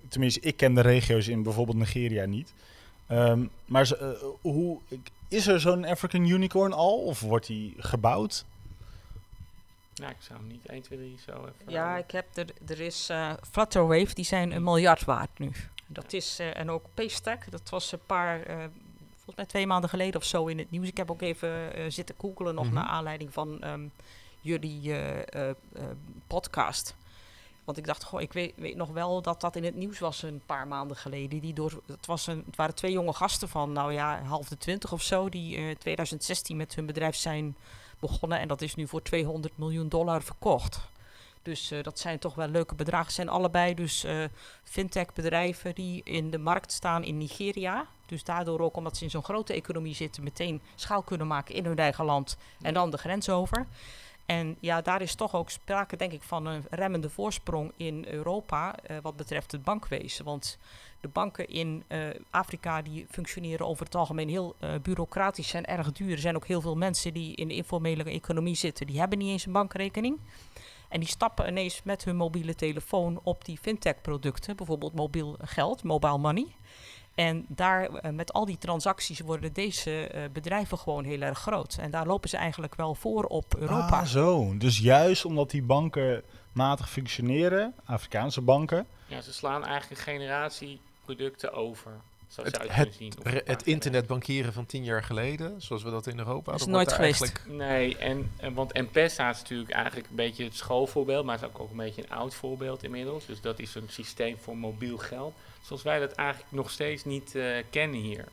tenminste, 0.10 0.40
ik 0.40 0.58
ken 0.58 0.74
de 0.74 0.82
regio's 0.82 1.28
in 1.28 1.44
bijvoorbeeld 1.44 1.78
Nigeria 1.78 2.26
niet. 2.26 2.54
Um, 3.12 3.50
maar 3.66 3.92
uh, 4.02 4.10
hoe, 4.42 4.80
is 5.28 5.48
er 5.48 5.60
zo'n 5.60 5.86
African 5.86 6.26
Unicorn 6.26 6.74
al 6.74 6.98
of 6.98 7.20
wordt 7.20 7.48
die 7.48 7.76
gebouwd? 7.78 8.46
Nou, 9.96 10.12
ik 10.12 10.22
zou 10.22 10.40
hem 10.40 10.48
niet 10.48 10.66
1, 10.66 10.82
2, 10.82 11.00
3 11.00 11.18
zo 11.26 11.32
even... 11.32 11.72
Ja, 11.72 11.98
ik 11.98 12.12
heb 12.12 12.26
er, 12.38 12.46
er 12.68 12.80
is 12.80 13.10
uh, 13.10 13.34
Flutterwave, 13.52 14.14
die 14.14 14.26
zijn 14.26 14.52
een 14.52 14.64
miljard 14.64 15.04
waard 15.04 15.40
nu. 15.40 15.52
Dat 15.88 16.14
is, 16.14 16.40
uh, 16.40 16.58
en 16.58 16.70
ook 16.70 16.86
Paystack, 16.94 17.52
dat 17.52 17.70
was 17.70 17.92
een 17.92 18.06
paar, 18.06 18.40
uh, 18.40 18.56
volgens 19.16 19.36
mij 19.36 19.46
twee 19.46 19.68
maanden 19.68 19.90
geleden 19.90 20.20
of 20.20 20.26
zo 20.26 20.46
in 20.48 20.58
het 20.58 20.72
nieuws. 20.72 20.88
Ik 20.88 20.98
heb 20.98 21.12
ook 21.12 21.22
even 21.22 21.80
uh, 21.80 21.86
zitten 21.88 22.16
googelen 22.18 22.56
nog 22.56 22.64
mm 22.64 22.72
-hmm. 22.72 22.80
naar 22.80 22.90
aanleiding 22.90 23.34
van 23.34 23.64
um, 23.64 23.92
jullie 24.42 24.94
podcast. 26.28 26.96
Want 27.64 27.78
ik 27.78 27.86
dacht, 27.86 28.04
goh, 28.04 28.22
ik 28.22 28.34
weet, 28.34 28.54
weet, 28.56 28.76
nog 28.76 28.90
wel 28.90 29.22
dat 29.22 29.42
dat 29.42 29.56
in 29.56 29.64
het 29.64 29.76
nieuws 29.76 30.00
was 30.00 30.24
een 30.24 30.42
paar 30.46 30.68
maanden 30.68 30.98
geleden. 30.98 31.40
Die 31.40 31.54
door, 31.54 31.82
het, 31.86 32.06
was 32.06 32.28
een, 32.28 32.44
het 32.46 32.56
waren 32.56 32.76
twee 32.76 32.92
jonge 32.92 33.14
gasten 33.14 33.50
van, 33.50 33.72
nou 33.72 33.94
ja, 33.94 34.24
half 34.24 34.48
de 34.48 34.58
twintig 34.58 34.92
of 34.92 35.02
zo, 35.02 35.30
die 35.30 35.56
in 35.56 35.78
2016 35.78 36.58
met 36.58 36.76
hun 36.76 36.86
bedrijf 36.86 37.16
zijn 37.16 37.56
begonnen. 38.00 38.40
En 38.40 38.48
dat 38.48 38.62
is 38.62 38.76
nu 38.76 38.88
voor 38.88 39.02
200 39.02 39.58
miljoen 39.58 39.90
dollar 39.90 40.24
verkocht. 40.24 40.80
Dus 41.42 41.72
uh, 41.72 41.84
dat 41.84 42.00
zijn 42.00 42.20
toch 42.20 42.36
wel 42.36 42.48
leuke 42.48 42.76
bedragen. 42.76 43.06
Het 43.06 43.16
zijn 43.16 43.30
allebei 43.30 43.74
dus 43.74 44.06
uh, 44.06 44.24
fintech 44.64 45.14
bedrijven 45.14 45.76
die 45.76 46.02
in 46.04 46.32
de 46.32 46.38
markt 46.38 46.72
staan 46.72 47.04
in 47.04 47.18
Nigeria. 47.18 47.88
Dus 48.06 48.24
daardoor 48.24 48.60
ook 48.60 48.76
omdat 48.76 48.98
ze 48.98 49.04
in 49.04 49.10
zo'n 49.10 49.24
grote 49.24 49.54
economie 49.54 49.96
zitten, 49.96 50.24
meteen 50.24 50.62
schaal 50.76 51.02
kunnen 51.02 51.28
maken 51.28 51.56
in 51.56 51.66
hun 51.66 51.78
eigen 51.78 52.06
land 52.06 52.38
en 52.62 52.74
dan 52.74 52.90
de 52.90 52.98
grens 52.98 53.30
over. 53.30 53.68
En 54.32 54.58
ja, 54.60 54.82
daar 54.82 55.02
is 55.02 55.16
toch 55.16 55.36
ook 55.36 55.50
sprake, 55.50 55.96
denk 55.96 56.12
ik, 56.12 56.22
van 56.22 56.46
een 56.46 56.66
remmende 56.70 57.10
voorsprong 57.10 57.72
in 57.78 58.06
Europa 58.08 58.76
uh, 58.76 58.98
wat 59.02 59.16
betreft 59.16 59.52
het 59.52 59.64
bankwezen. 59.64 60.26
Want 60.26 60.58
de 61.00 61.08
banken 61.08 61.48
in 61.48 61.84
uh, 61.88 62.08
Afrika 62.30 62.82
die 62.82 63.06
functioneren 63.10 63.68
over 63.68 63.86
het 63.86 63.96
algemeen 63.96 64.30
heel 64.30 64.56
uh, 64.60 64.70
bureaucratisch 64.82 65.54
en 65.54 65.66
erg 65.66 65.92
duur. 65.92 66.12
Er 66.12 66.18
zijn 66.18 66.36
ook 66.36 66.48
heel 66.48 66.62
veel 66.62 66.76
mensen 66.76 67.14
die 67.14 67.36
in 67.36 67.48
de 67.48 67.54
informele 67.54 68.04
economie 68.04 68.56
zitten, 68.56 68.88
die 68.88 69.00
hebben 69.00 69.18
niet 69.18 69.30
eens 69.30 69.46
een 69.46 69.52
bankrekening. 69.52 70.20
En 70.90 71.00
die 71.00 71.10
stappen 71.10 71.48
ineens 71.48 71.84
met 71.84 72.04
hun 72.04 72.16
mobiele 72.16 72.56
telefoon 72.56 73.20
op 73.24 73.46
die 73.46 73.58
fintech-producten, 73.58 74.56
bijvoorbeeld 74.56 74.94
mobiel 74.94 75.38
geld, 75.42 75.84
mobile 75.84 76.18
money. 76.18 76.48
En 77.16 77.46
daar, 77.48 77.90
uh, 77.90 78.12
met 78.12 78.34
al 78.34 78.46
die 78.46 78.58
transacties, 78.58 79.20
worden 79.20 79.54
deze 79.54 80.12
uh, 80.16 80.22
bedrijven 80.34 80.78
gewoon 80.78 81.04
heel 81.04 81.22
erg 81.22 81.40
groot. 81.40 81.78
En 81.80 81.92
daar 81.92 82.08
lopen 82.08 82.30
ze 82.30 82.38
eigenlijk 82.38 82.76
wel 82.76 82.96
voor 82.96 83.24
op 83.24 83.56
Europa. 83.56 84.00
Ah, 84.00 84.06
zo. 84.06 84.58
Dus 84.58 84.80
juist 84.80 85.26
omdat 85.26 85.50
die 85.50 85.64
banken 85.64 86.24
matig 86.52 86.90
functioneren, 86.90 87.74
Afrikaanse 87.86 88.42
banken. 88.42 88.88
Ja, 89.08 89.22
ze 89.22 89.34
slaan 89.34 89.66
eigenlijk 89.66 90.00
een 90.00 90.14
generatie 90.14 90.80
producten 91.06 91.54
over. 91.54 91.92
Zo 92.32 92.44
het, 92.44 92.56
zou 92.56 92.68
je 92.68 92.74
het, 92.74 92.94
zien. 92.94 93.14
het, 93.24 93.48
het 93.48 93.64
internetbankieren 93.64 94.54
van 94.54 94.66
tien 94.66 94.84
jaar 94.84 95.04
geleden, 95.04 95.62
zoals 95.62 95.84
we 95.84 95.90
dat 95.90 96.08
in 96.08 96.18
Europa 96.18 96.54
is 96.54 96.58
hadden. 96.58 96.76
nooit 96.76 96.94
geweest. 96.94 97.22
Eigenlijk... 97.22 97.58
Nee, 97.58 97.98
en, 97.98 98.32
en, 98.38 98.54
want 98.54 98.74
M-Pesa 98.74 99.30
is 99.30 99.38
natuurlijk 99.38 99.72
eigenlijk 99.72 100.10
een 100.10 100.16
beetje 100.16 100.44
het 100.44 100.56
schoolvoorbeeld, 100.56 101.26
maar 101.26 101.36
is 101.36 101.44
ook, 101.44 101.60
ook 101.60 101.72
een 101.72 101.78
beetje 101.78 102.04
een 102.04 102.10
oud 102.10 102.34
voorbeeld 102.34 102.84
inmiddels. 102.84 103.26
Dus 103.26 103.42
dat 103.42 103.60
is 103.60 103.76
een 103.76 103.90
systeem 103.90 104.38
voor 104.40 104.58
mobiel 104.58 104.98
geld, 104.98 105.34
zoals 105.62 105.84
wij 105.84 106.00
dat 106.00 106.12
eigenlijk 106.12 106.52
nog 106.52 106.70
steeds 106.70 107.06
niet 107.06 107.36
uh, 107.36 107.58
kennen 107.70 108.00
hier. 108.00 108.26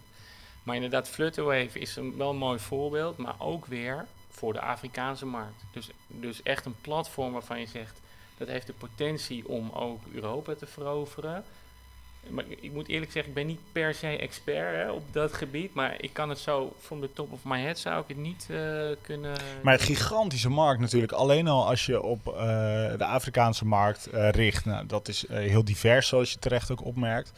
Maar 0.62 0.74
inderdaad, 0.74 1.08
Flutterwave 1.08 1.78
is 1.78 1.96
een 1.96 2.16
wel 2.16 2.30
een 2.30 2.36
mooi 2.36 2.58
voorbeeld, 2.58 3.16
maar 3.16 3.34
ook 3.38 3.66
weer 3.66 4.06
voor 4.30 4.52
de 4.52 4.60
Afrikaanse 4.60 5.26
markt. 5.26 5.62
Dus, 5.72 5.90
dus 6.06 6.42
echt 6.42 6.64
een 6.64 6.80
platform 6.80 7.32
waarvan 7.32 7.60
je 7.60 7.66
zegt, 7.66 8.00
dat 8.36 8.48
heeft 8.48 8.66
de 8.66 8.72
potentie 8.72 9.48
om 9.48 9.70
ook 9.70 10.00
Europa 10.12 10.54
te 10.54 10.66
veroveren. 10.66 11.44
Maar 12.28 12.44
ik 12.60 12.72
moet 12.72 12.88
eerlijk 12.88 13.12
zeggen, 13.12 13.30
ik 13.30 13.38
ben 13.38 13.46
niet 13.46 13.60
per 13.72 13.94
se 13.94 14.18
expert 14.18 14.74
hè, 14.74 14.90
op 14.90 15.02
dat 15.12 15.32
gebied. 15.32 15.74
Maar 15.74 15.94
ik 16.00 16.12
kan 16.12 16.28
het 16.28 16.38
zo, 16.38 16.72
from 16.80 17.00
the 17.00 17.12
top 17.12 17.32
of 17.32 17.44
my 17.44 17.60
head 17.60 17.78
zou 17.78 18.00
ik 18.00 18.08
het 18.08 18.16
niet 18.16 18.48
uh, 18.50 18.58
kunnen... 19.00 19.36
Maar 19.62 19.74
een 19.74 19.80
gigantische 19.80 20.48
markt 20.48 20.80
natuurlijk. 20.80 21.12
Alleen 21.12 21.48
al 21.48 21.66
als 21.66 21.86
je 21.86 22.02
op 22.02 22.26
uh, 22.26 22.34
de 22.96 23.04
Afrikaanse 23.04 23.64
markt 23.64 24.08
uh, 24.14 24.30
richt. 24.30 24.64
Nou, 24.64 24.86
dat 24.86 25.08
is 25.08 25.24
heel 25.28 25.64
divers, 25.64 26.08
zoals 26.08 26.32
je 26.32 26.38
terecht 26.38 26.70
ook 26.70 26.84
opmerkt. 26.84 27.32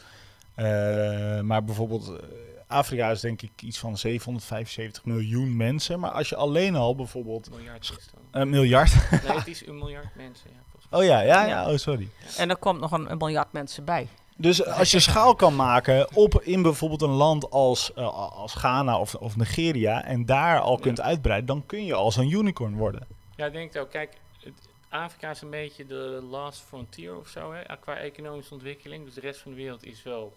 maar 1.41 1.63
bijvoorbeeld, 1.63 2.19
Afrika 2.67 3.09
is 3.09 3.19
denk 3.19 3.41
ik 3.41 3.51
iets 3.61 3.79
van 3.79 3.97
775 3.97 5.05
miljoen 5.05 5.57
mensen. 5.57 5.99
Maar 5.99 6.11
als 6.11 6.29
je 6.29 6.35
alleen 6.35 6.75
al 6.75 6.95
bijvoorbeeld... 6.95 7.49
Miljard 7.49 7.81
is 7.81 8.09
Een 8.31 8.49
miljard? 8.49 8.93
Nee, 9.11 9.37
het 9.37 9.47
is 9.47 9.67
een 9.67 9.77
miljard 9.77 10.15
mensen, 10.25 10.49
ja. 10.53 10.59
Oh 10.97 11.03
ja, 11.03 11.21
ja, 11.21 11.45
ja, 11.45 11.71
oh 11.71 11.77
sorry. 11.77 12.09
En 12.37 12.49
er 12.49 12.57
komt 12.57 12.79
nog 12.79 12.91
een, 12.91 13.11
een 13.11 13.17
miljard 13.17 13.51
mensen 13.51 13.85
bij. 13.85 14.07
Dus 14.35 14.65
als 14.65 14.91
je 14.91 14.99
schaal 14.99 15.35
kan 15.35 15.55
maken 15.55 16.15
op 16.15 16.41
in 16.41 16.61
bijvoorbeeld 16.61 17.01
een 17.01 17.09
land 17.09 17.49
als, 17.49 17.91
uh, 17.97 18.13
als 18.37 18.53
Ghana 18.53 18.99
of, 18.99 19.15
of 19.15 19.35
Nigeria 19.35 20.03
en 20.03 20.25
daar 20.25 20.59
al 20.59 20.75
ja. 20.75 20.81
kunt 20.81 21.01
uitbreiden, 21.01 21.47
dan 21.47 21.65
kun 21.65 21.85
je 21.85 21.93
als 21.93 22.15
een 22.15 22.31
unicorn 22.31 22.75
worden. 22.75 23.07
Ja, 23.35 23.45
ik 23.45 23.53
denk 23.53 23.75
ook. 23.75 23.89
Kijk, 23.89 24.13
het, 24.39 24.53
Afrika 24.89 25.29
is 25.29 25.41
een 25.41 25.49
beetje 25.49 25.85
de 25.85 26.25
last 26.29 26.61
frontier 26.61 27.17
of 27.17 27.27
zo, 27.27 27.53
hè, 27.53 27.77
qua 27.79 27.97
economische 27.97 28.53
ontwikkeling. 28.53 29.05
Dus 29.05 29.13
de 29.13 29.21
rest 29.21 29.39
van 29.39 29.51
de 29.51 29.57
wereld 29.57 29.85
is 29.85 30.03
wel 30.03 30.33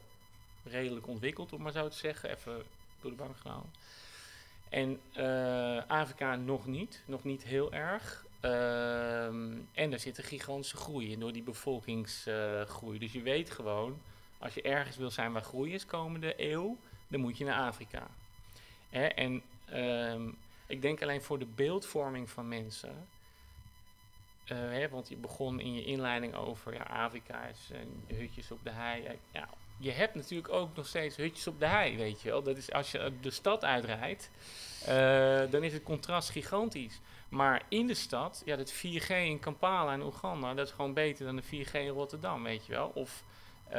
redelijk 0.64 1.08
ontwikkeld, 1.08 1.52
om 1.52 1.62
maar 1.62 1.72
zo 1.72 1.88
te 1.88 1.96
zeggen. 1.96 2.30
Even 2.30 2.62
door 3.00 3.10
de 3.10 3.16
bank 3.16 3.36
genomen. 3.42 3.70
En 4.68 5.00
uh, 5.16 5.82
Afrika 5.86 6.36
nog 6.36 6.66
niet, 6.66 7.02
nog 7.04 7.24
niet 7.24 7.44
heel 7.44 7.72
erg. 7.72 8.24
Um, 8.44 9.68
en 9.72 9.92
er 9.92 9.98
zit 9.98 10.18
een 10.18 10.24
gigantische 10.24 10.76
groei 10.76 11.12
in 11.12 11.20
door 11.20 11.32
die 11.32 11.42
bevolkingsgroei. 11.42 12.98
Dus 12.98 13.12
je 13.12 13.22
weet 13.22 13.50
gewoon, 13.50 14.00
als 14.38 14.54
je 14.54 14.62
ergens 14.62 14.96
wil 14.96 15.10
zijn 15.10 15.32
waar 15.32 15.42
groei 15.42 15.72
is 15.74 15.86
komende 15.86 16.34
eeuw, 16.36 16.78
dan 17.08 17.20
moet 17.20 17.38
je 17.38 17.44
naar 17.44 17.60
Afrika. 17.60 18.06
Hè? 18.90 19.06
En 19.06 19.42
um, 19.74 20.36
ik 20.66 20.82
denk 20.82 21.02
alleen 21.02 21.22
voor 21.22 21.38
de 21.38 21.46
beeldvorming 21.46 22.30
van 22.30 22.48
mensen. 22.48 23.08
Uh, 24.52 24.58
hè, 24.58 24.88
want 24.88 25.08
je 25.08 25.16
begon 25.16 25.60
in 25.60 25.74
je 25.74 25.84
inleiding 25.84 26.34
over 26.34 26.74
ja, 26.74 26.82
Afrika 26.82 27.46
is 27.46 27.68
uh, 27.72 27.78
hutjes 28.18 28.50
op 28.50 28.64
de 28.64 28.70
hei. 28.70 29.18
Ja, 29.32 29.48
je 29.78 29.90
hebt 29.90 30.14
natuurlijk 30.14 30.52
ook 30.52 30.76
nog 30.76 30.86
steeds 30.86 31.16
hutjes 31.16 31.46
op 31.46 31.60
de 31.60 31.66
hei, 31.66 31.96
weet 31.96 32.22
je 32.22 32.28
wel. 32.28 32.42
Dat 32.42 32.56
is 32.56 32.72
als 32.72 32.90
je 32.90 33.12
de 33.20 33.30
stad 33.30 33.64
uitrijdt, 33.64 34.30
dan 35.50 35.62
is 35.62 35.72
het 35.72 35.82
contrast 35.82 36.30
gigantisch. 36.30 37.00
Maar 37.34 37.62
in 37.68 37.86
de 37.86 37.94
stad, 37.94 38.42
ja, 38.44 38.56
dat 38.56 38.72
4G 38.72 39.08
in 39.08 39.38
Kampala 39.38 39.92
en 39.92 40.02
Oeganda, 40.02 40.54
dat 40.54 40.66
is 40.66 40.72
gewoon 40.72 40.92
beter 40.92 41.24
dan 41.24 41.36
de 41.36 41.42
4G 41.42 41.72
in 41.72 41.88
Rotterdam, 41.88 42.42
weet 42.42 42.66
je 42.66 42.72
wel. 42.72 42.90
Of 42.94 43.24
uh, 43.68 43.74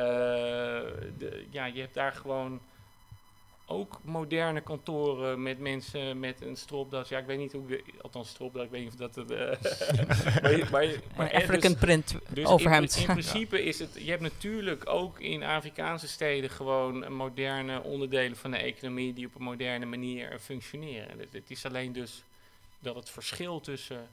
de, 1.18 1.46
ja, 1.50 1.66
je 1.66 1.80
hebt 1.80 1.94
daar 1.94 2.12
gewoon 2.12 2.62
ook 3.66 4.00
moderne 4.04 4.62
kantoren 4.62 5.44
met 5.44 5.60
mensen 5.60 6.20
met 6.20 6.42
een 6.42 6.56
stropdas. 6.56 7.10
Ja, 7.10 7.20
ik 7.20 7.26
weet 7.26 7.38
niet 7.38 7.52
hoe, 7.52 7.82
althans 8.02 8.30
stropdas, 8.30 8.64
ik 8.64 8.70
weet 8.70 8.84
niet 8.84 8.92
of 8.92 8.96
dat 8.96 9.16
het... 9.16 9.32
Uh, 9.32 10.42
maar, 10.42 10.70
maar, 10.72 10.88
maar 11.16 11.34
African 11.34 11.72
dus, 11.72 11.80
print 11.80 12.16
dus 12.30 12.46
overhemd. 12.46 12.96
In, 12.96 13.02
in 13.02 13.08
principe 13.08 13.64
is 13.64 13.80
het, 13.80 13.90
je 13.94 14.10
hebt 14.10 14.22
natuurlijk 14.22 14.90
ook 14.90 15.20
in 15.20 15.44
Afrikaanse 15.44 16.08
steden 16.08 16.50
gewoon 16.50 17.14
moderne 17.14 17.84
onderdelen 17.84 18.38
van 18.38 18.52
de 18.52 18.58
economie 18.58 19.14
die 19.14 19.26
op 19.26 19.36
een 19.36 19.44
moderne 19.44 19.86
manier 19.86 20.40
functioneren. 20.40 21.20
Het, 21.20 21.34
het 21.34 21.52
is 21.52 21.66
alleen 21.66 21.92
dus 21.92 22.24
dat 22.86 22.96
het 22.96 23.10
verschil 23.10 23.60
tussen 23.60 24.08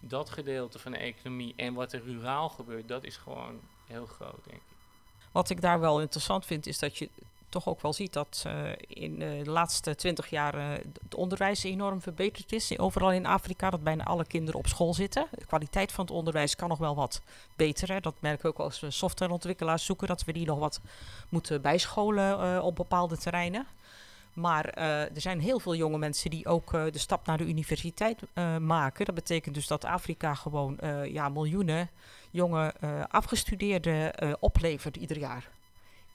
dat 0.00 0.30
gedeelte 0.30 0.78
van 0.78 0.92
de 0.92 0.98
economie 0.98 1.52
en 1.56 1.74
wat 1.74 1.92
er 1.92 2.02
ruraal 2.04 2.48
gebeurt, 2.48 2.88
dat 2.88 3.04
is 3.04 3.16
gewoon 3.16 3.60
heel 3.86 4.06
groot, 4.06 4.44
denk 4.44 4.56
ik. 4.56 4.76
Wat 5.32 5.50
ik 5.50 5.60
daar 5.60 5.80
wel 5.80 6.00
interessant 6.00 6.46
vind, 6.46 6.66
is 6.66 6.78
dat 6.78 6.98
je 6.98 7.08
toch 7.48 7.68
ook 7.68 7.80
wel 7.82 7.92
ziet 7.92 8.12
dat 8.12 8.44
uh, 8.46 8.70
in 8.86 9.18
de 9.18 9.42
laatste 9.44 9.94
twintig 9.94 10.30
jaar 10.30 10.54
uh, 10.54 10.70
het 11.02 11.14
onderwijs 11.14 11.64
enorm 11.64 12.00
verbeterd 12.00 12.52
is. 12.52 12.78
Overal 12.78 13.12
in 13.12 13.26
Afrika 13.26 13.70
dat 13.70 13.82
bijna 13.82 14.04
alle 14.04 14.26
kinderen 14.26 14.60
op 14.60 14.66
school 14.66 14.94
zitten. 14.94 15.26
De 15.30 15.46
kwaliteit 15.46 15.92
van 15.92 16.04
het 16.04 16.14
onderwijs 16.14 16.56
kan 16.56 16.68
nog 16.68 16.78
wel 16.78 16.94
wat 16.94 17.20
beter. 17.56 17.92
Hè. 17.92 18.00
Dat 18.00 18.14
merken 18.18 18.42
we 18.42 18.48
ook 18.48 18.58
als 18.58 18.80
we 18.80 18.90
softwareontwikkelaars 18.90 19.84
zoeken, 19.84 20.08
dat 20.08 20.24
we 20.24 20.32
die 20.32 20.46
nog 20.46 20.58
wat 20.58 20.80
moeten 21.28 21.62
bijscholen 21.62 22.62
op 22.62 22.76
bepaalde 22.76 23.16
terreinen. 23.16 23.66
Maar 24.32 24.64
er 24.64 25.20
zijn 25.20 25.40
heel 25.40 25.58
veel 25.58 25.74
jonge 25.74 25.98
mensen 25.98 26.30
die 26.30 26.46
ook 26.46 26.70
de 26.70 26.98
stap 26.98 27.26
naar 27.26 27.38
de 27.38 27.46
universiteit 27.46 28.20
maken. 28.60 29.04
Dat 29.04 29.14
betekent 29.14 29.54
dus 29.54 29.66
dat 29.66 29.84
Afrika 29.84 30.34
gewoon 30.34 30.78
ja, 31.04 31.28
miljoenen 31.28 31.90
jonge 32.30 32.74
afgestudeerden 33.08 34.12
oplevert 34.40 34.96
ieder 34.96 35.18
jaar. 35.18 35.48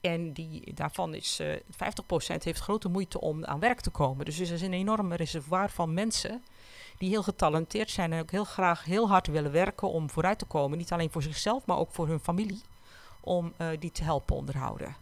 En 0.00 0.32
die, 0.32 0.74
daarvan 0.74 1.14
is 1.14 1.40
uh, 1.40 1.56
50% 1.56 1.56
heeft 2.42 2.60
grote 2.60 2.88
moeite 2.88 3.20
om 3.20 3.44
aan 3.44 3.60
werk 3.60 3.80
te 3.80 3.90
komen. 3.90 4.24
Dus 4.24 4.38
er 4.38 4.52
is 4.52 4.62
een 4.62 4.72
enorm 4.72 5.12
reservoir 5.12 5.70
van 5.70 5.94
mensen 5.94 6.42
die 6.98 7.08
heel 7.08 7.22
getalenteerd 7.22 7.90
zijn 7.90 8.12
en 8.12 8.20
ook 8.20 8.30
heel 8.30 8.44
graag 8.44 8.84
heel 8.84 9.08
hard 9.08 9.26
willen 9.26 9.52
werken 9.52 9.88
om 9.88 10.10
vooruit 10.10 10.38
te 10.38 10.44
komen. 10.44 10.78
Niet 10.78 10.92
alleen 10.92 11.10
voor 11.10 11.22
zichzelf, 11.22 11.66
maar 11.66 11.78
ook 11.78 11.92
voor 11.92 12.08
hun 12.08 12.20
familie. 12.20 12.60
Om 13.20 13.52
die 13.78 13.92
te 13.92 14.04
helpen 14.04 14.36
onderhouden. 14.36 14.96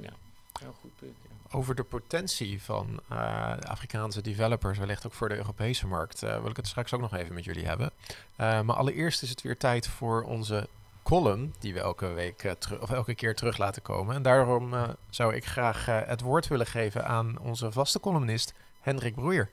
Ja, 0.00 0.12
heel 0.60 0.74
goed 0.80 0.96
punt. 0.96 1.25
Over 1.56 1.74
de 1.74 1.82
potentie 1.82 2.62
van 2.62 3.00
uh, 3.12 3.56
Afrikaanse 3.56 4.20
developers, 4.20 4.78
wellicht 4.78 5.06
ook 5.06 5.12
voor 5.12 5.28
de 5.28 5.36
Europese 5.36 5.86
markt, 5.86 6.22
uh, 6.22 6.40
wil 6.40 6.50
ik 6.50 6.56
het 6.56 6.66
straks 6.66 6.94
ook 6.94 7.00
nog 7.00 7.14
even 7.14 7.34
met 7.34 7.44
jullie 7.44 7.66
hebben. 7.66 7.90
maar 8.36 8.76
allereerst 8.76 9.22
is 9.22 9.30
het 9.30 9.42
weer 9.42 9.56
tijd 9.56 9.88
voor 9.88 10.22
onze 10.22 10.68
column 11.02 11.54
die 11.58 11.74
we 11.74 11.80
elke 11.80 12.06
week 12.06 12.56
of 12.80 12.90
elke 12.90 13.14
keer 13.14 13.34
terug 13.34 13.58
laten 13.58 13.82
komen. 13.82 14.14
En 14.14 14.22
daarom 14.22 14.74
zou 15.10 15.34
ik 15.34 15.46
graag 15.46 15.86
het 15.86 16.20
woord 16.20 16.48
willen 16.48 16.66
geven 16.66 17.06
aan 17.06 17.38
onze 17.38 17.72
vaste 17.72 18.00
columnist 18.00 18.54
Hendrik 18.80 19.14
Broeier. 19.14 19.50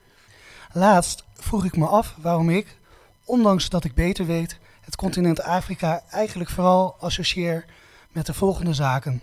Laatst 0.72 1.24
vroeg 1.34 1.64
ik 1.64 1.76
me 1.76 1.86
af 1.86 2.14
waarom 2.20 2.50
ik, 2.50 2.76
ondanks 3.24 3.68
dat 3.68 3.84
ik 3.84 3.94
beter 3.94 4.26
weet, 4.26 4.58
het 4.80 4.96
continent 4.96 5.42
Afrika 5.42 6.02
eigenlijk 6.10 6.50
vooral 6.50 6.96
associeer 7.00 7.64
met 8.12 8.26
de 8.26 8.34
volgende 8.34 8.74
zaken: 8.74 9.22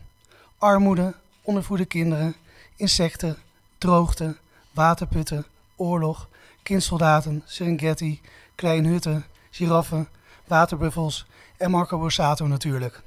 armoede, 0.57 1.15
ondervoede 1.41 1.85
kinderen, 1.85 2.35
insecten, 2.81 3.37
droogte, 3.77 4.37
waterputten, 4.71 5.45
oorlog, 5.75 6.27
kindsoldaten, 6.63 7.43
Serengeti, 7.45 8.21
kleine 8.55 8.87
hutten, 8.87 9.25
giraffen, 9.51 10.07
waterbuffels 10.47 11.25
en 11.57 11.71
Marco 11.71 11.97
Borsato 11.97 12.47
natuurlijk. 12.47 13.01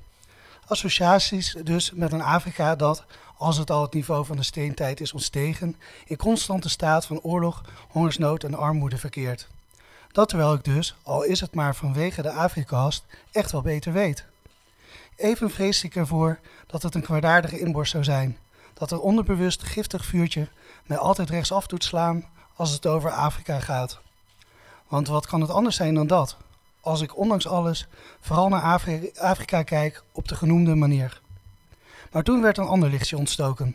Associaties 0.66 1.56
dus 1.62 1.92
met 1.92 2.12
een 2.12 2.22
Afrika 2.22 2.76
dat, 2.76 3.04
als 3.36 3.56
het 3.56 3.70
al 3.70 3.82
het 3.82 3.92
niveau 3.94 4.24
van 4.24 4.36
de 4.36 4.42
steentijd 4.42 5.00
is 5.00 5.12
ontstegen, 5.12 5.76
in 6.04 6.16
constante 6.16 6.68
staat 6.68 7.06
van 7.06 7.20
oorlog, 7.20 7.64
hongersnood 7.88 8.44
en 8.44 8.54
armoede 8.54 8.98
verkeert. 8.98 9.48
Dat 10.12 10.28
terwijl 10.28 10.54
ik 10.54 10.64
dus, 10.64 10.94
al 11.02 11.22
is 11.22 11.40
het 11.40 11.54
maar 11.54 11.74
vanwege 11.74 12.22
de 12.22 12.30
Afrikast, 12.30 13.04
echt 13.32 13.52
wel 13.52 13.62
beter 13.62 13.92
weet. 13.92 14.24
Even 15.16 15.50
vrees 15.50 15.84
ik 15.84 15.96
ervoor 15.96 16.38
dat 16.66 16.82
het 16.82 16.94
een 16.94 17.02
kwaadaardige 17.02 17.58
inborst 17.58 17.90
zou 17.90 18.04
zijn, 18.04 18.38
dat 18.74 18.90
een 18.90 18.98
onderbewust 18.98 19.62
giftig 19.62 20.04
vuurtje 20.04 20.48
mij 20.86 20.98
altijd 20.98 21.30
rechtsaf 21.30 21.66
doet 21.66 21.84
slaan 21.84 22.24
als 22.56 22.70
het 22.70 22.86
over 22.86 23.10
Afrika 23.10 23.60
gaat. 23.60 24.00
Want 24.88 25.08
wat 25.08 25.26
kan 25.26 25.40
het 25.40 25.50
anders 25.50 25.76
zijn 25.76 25.94
dan 25.94 26.06
dat? 26.06 26.36
als 26.84 27.00
ik 27.00 27.16
ondanks 27.16 27.46
alles 27.46 27.86
vooral 28.20 28.48
naar 28.48 28.62
Afrika, 28.62 29.20
Afrika 29.20 29.62
kijk 29.62 30.02
op 30.12 30.28
de 30.28 30.34
genoemde 30.34 30.74
manier. 30.74 31.20
Maar 32.12 32.22
toen 32.22 32.42
werd 32.42 32.58
een 32.58 32.66
ander 32.66 32.90
lichtje 32.90 33.16
ontstoken. 33.16 33.74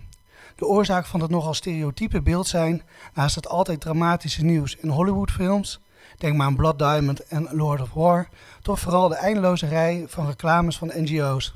De 0.55 0.65
oorzaak 0.65 1.05
van 1.05 1.21
het 1.21 1.29
nogal 1.29 1.53
stereotype 1.53 2.21
beeld 2.21 2.47
zijn, 2.47 2.83
naast 3.13 3.35
het 3.35 3.47
altijd 3.47 3.81
dramatische 3.81 4.43
nieuws 4.43 4.75
in 4.75 4.89
Hollywoodfilms, 4.89 5.79
denk 6.17 6.35
maar 6.35 6.47
aan 6.47 6.55
Blood 6.55 6.79
Diamond 6.79 7.27
en 7.27 7.47
Lord 7.51 7.81
of 7.81 7.93
War, 7.93 8.29
toch 8.61 8.79
vooral 8.79 9.07
de 9.07 9.15
eindeloze 9.15 9.67
rij 9.67 10.05
van 10.07 10.27
reclames 10.27 10.77
van 10.77 10.91
NGO's. 10.95 11.53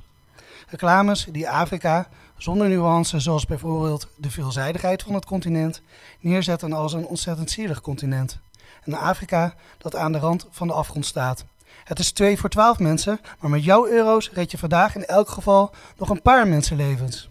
Reclames 0.67 1.27
die 1.32 1.49
Afrika, 1.49 2.08
zonder 2.43 2.69
nuance 2.69 3.19
zoals 3.19 3.45
bijvoorbeeld 3.45 4.08
de 4.15 4.32
veelzijdigheid 4.32 5.03
van 5.03 5.13
het 5.13 5.25
continent, 5.25 5.82
neerzetten 6.19 6.73
als 6.73 6.93
een 6.93 7.06
ontzettend 7.06 7.51
zielig 7.51 7.82
continent. 7.82 8.39
Een 8.84 8.95
Afrika 8.95 9.56
dat 9.77 9.95
aan 9.95 10.12
de 10.12 10.17
rand 10.17 10.47
van 10.49 10.67
de 10.67 10.73
afgrond 10.73 11.06
staat. 11.06 11.45
Het 11.84 11.99
is 11.99 12.12
2 12.12 12.38
voor 12.38 12.49
12 12.49 12.79
mensen, 12.79 13.19
maar 13.39 13.49
met 13.49 13.63
jouw 13.63 13.88
euro's 13.88 14.32
red 14.32 14.51
je 14.51 14.58
vandaag 14.58 14.95
in 14.95 15.06
elk 15.06 15.29
geval 15.29 15.71
nog 15.97 16.10
een 16.10 16.21
paar 16.21 16.47
mensenlevens. 16.47 17.29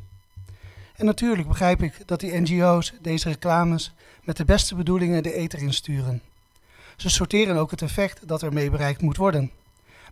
En 0.97 1.05
natuurlijk 1.05 1.49
begrijp 1.49 1.83
ik 1.83 2.03
dat 2.07 2.21
die 2.21 2.41
NGO's 2.41 2.93
deze 3.01 3.29
reclames 3.29 3.95
met 4.23 4.37
de 4.37 4.45
beste 4.45 4.75
bedoelingen 4.75 5.23
de 5.23 5.35
ether 5.35 5.63
insturen. 5.63 6.23
Ze 6.97 7.11
sorteren 7.11 7.57
ook 7.57 7.71
het 7.71 7.83
effect 7.83 8.29
dat 8.29 8.43
ermee 8.43 8.71
bereikt 8.71 9.03
moet 9.03 9.17
worden. 9.17 9.51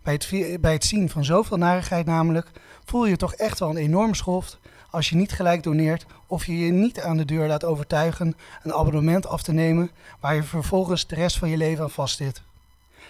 Bij 0.03 0.13
het, 0.13 0.61
bij 0.61 0.73
het 0.73 0.85
zien 0.85 1.09
van 1.09 1.25
zoveel 1.25 1.57
narigheid 1.57 2.05
namelijk 2.05 2.51
voel 2.85 3.05
je 3.05 3.17
toch 3.17 3.33
echt 3.33 3.59
wel 3.59 3.69
een 3.69 3.77
enorm 3.77 4.13
schoft 4.13 4.59
als 4.91 5.09
je 5.09 5.15
niet 5.15 5.31
gelijk 5.31 5.63
doneert 5.63 6.05
of 6.27 6.45
je 6.45 6.57
je 6.57 6.71
niet 6.71 7.01
aan 7.01 7.17
de 7.17 7.25
deur 7.25 7.47
laat 7.47 7.63
overtuigen 7.63 8.35
een 8.63 8.73
abonnement 8.73 9.27
af 9.27 9.41
te 9.41 9.51
nemen 9.51 9.91
waar 10.19 10.35
je 10.35 10.43
vervolgens 10.43 11.07
de 11.07 11.15
rest 11.15 11.37
van 11.37 11.49
je 11.49 11.57
leven 11.57 11.83
aan 11.83 11.89
vastzit. 11.89 12.41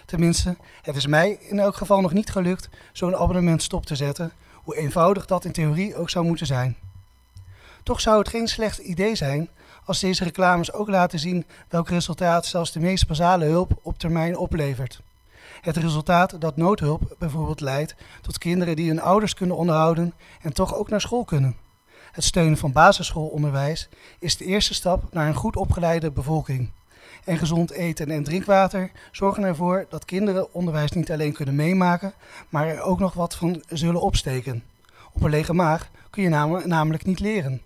Tenminste, 0.06 0.56
het 0.82 0.96
is 0.96 1.06
mij 1.06 1.38
in 1.40 1.58
elk 1.58 1.76
geval 1.76 2.00
nog 2.00 2.12
niet 2.12 2.30
gelukt 2.30 2.68
zo'n 2.92 3.16
abonnement 3.16 3.62
stop 3.62 3.86
te 3.86 3.96
zetten, 3.96 4.32
hoe 4.54 4.76
eenvoudig 4.76 5.26
dat 5.26 5.44
in 5.44 5.52
theorie 5.52 5.96
ook 5.96 6.10
zou 6.10 6.24
moeten 6.24 6.46
zijn. 6.46 6.76
Toch 7.82 8.00
zou 8.00 8.18
het 8.18 8.28
geen 8.28 8.48
slecht 8.48 8.78
idee 8.78 9.14
zijn 9.14 9.48
als 9.84 10.00
deze 10.00 10.24
reclames 10.24 10.72
ook 10.72 10.88
laten 10.88 11.18
zien 11.18 11.46
welk 11.68 11.88
resultaat 11.88 12.46
zelfs 12.46 12.72
de 12.72 12.80
meest 12.80 13.06
basale 13.06 13.44
hulp 13.44 13.78
op 13.82 13.98
termijn 13.98 14.36
oplevert. 14.36 15.00
Het 15.60 15.76
resultaat 15.76 16.40
dat 16.40 16.56
noodhulp 16.56 17.16
bijvoorbeeld 17.18 17.60
leidt 17.60 17.94
tot 18.20 18.38
kinderen 18.38 18.76
die 18.76 18.88
hun 18.88 19.00
ouders 19.00 19.34
kunnen 19.34 19.56
onderhouden 19.56 20.14
en 20.40 20.52
toch 20.52 20.74
ook 20.74 20.88
naar 20.88 21.00
school 21.00 21.24
kunnen. 21.24 21.56
Het 22.12 22.24
steunen 22.24 22.58
van 22.58 22.72
basisschoolonderwijs 22.72 23.88
is 24.18 24.36
de 24.36 24.44
eerste 24.44 24.74
stap 24.74 25.12
naar 25.12 25.28
een 25.28 25.34
goed 25.34 25.56
opgeleide 25.56 26.10
bevolking. 26.10 26.70
En 27.24 27.38
gezond 27.38 27.70
eten 27.70 28.10
en 28.10 28.22
drinkwater 28.22 28.90
zorgen 29.12 29.42
ervoor 29.42 29.86
dat 29.88 30.04
kinderen 30.04 30.54
onderwijs 30.54 30.90
niet 30.90 31.12
alleen 31.12 31.32
kunnen 31.32 31.54
meemaken, 31.54 32.12
maar 32.48 32.68
er 32.68 32.82
ook 32.82 32.98
nog 32.98 33.14
wat 33.14 33.34
van 33.34 33.62
zullen 33.68 34.00
opsteken. 34.00 34.64
Op 35.12 35.22
een 35.22 35.30
lege 35.30 35.52
maag 35.52 35.90
kun 36.10 36.22
je 36.22 36.28
namelijk 36.66 37.04
niet 37.04 37.20
leren. 37.20 37.62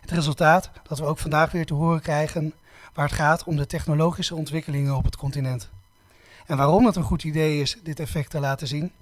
Het 0.00 0.10
resultaat 0.10 0.70
dat 0.88 0.98
we 0.98 1.04
ook 1.04 1.18
vandaag 1.18 1.52
weer 1.52 1.66
te 1.66 1.74
horen 1.74 2.00
krijgen 2.00 2.54
waar 2.92 3.06
het 3.06 3.14
gaat 3.14 3.44
om 3.44 3.56
de 3.56 3.66
technologische 3.66 4.34
ontwikkelingen 4.34 4.96
op 4.96 5.04
het 5.04 5.16
continent. 5.16 5.70
En 6.46 6.56
waarom 6.56 6.86
het 6.86 6.96
een 6.96 7.02
goed 7.02 7.24
idee 7.24 7.60
is 7.60 7.78
dit 7.82 8.00
effect 8.00 8.30
te 8.30 8.40
laten 8.40 8.66
zien? 8.66 8.92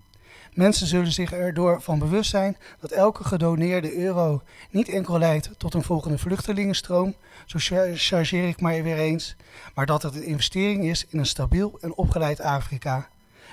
Mensen 0.52 0.86
zullen 0.86 1.12
zich 1.12 1.32
erdoor 1.32 1.82
van 1.82 1.98
bewust 1.98 2.30
zijn 2.30 2.56
dat 2.80 2.90
elke 2.90 3.24
gedoneerde 3.24 3.96
euro 3.98 4.42
niet 4.70 4.88
enkel 4.88 5.18
leidt 5.18 5.50
tot 5.56 5.74
een 5.74 5.82
volgende 5.82 6.18
vluchtelingenstroom, 6.18 7.14
zo 7.46 7.58
chargeer 7.94 8.48
ik 8.48 8.60
maar 8.60 8.82
weer 8.82 8.98
eens, 8.98 9.36
maar 9.74 9.86
dat 9.86 10.02
het 10.02 10.14
een 10.14 10.24
investering 10.24 10.84
is 10.84 11.06
in 11.08 11.18
een 11.18 11.26
stabiel 11.26 11.78
en 11.80 11.94
opgeleid 11.94 12.40
Afrika. 12.40 13.08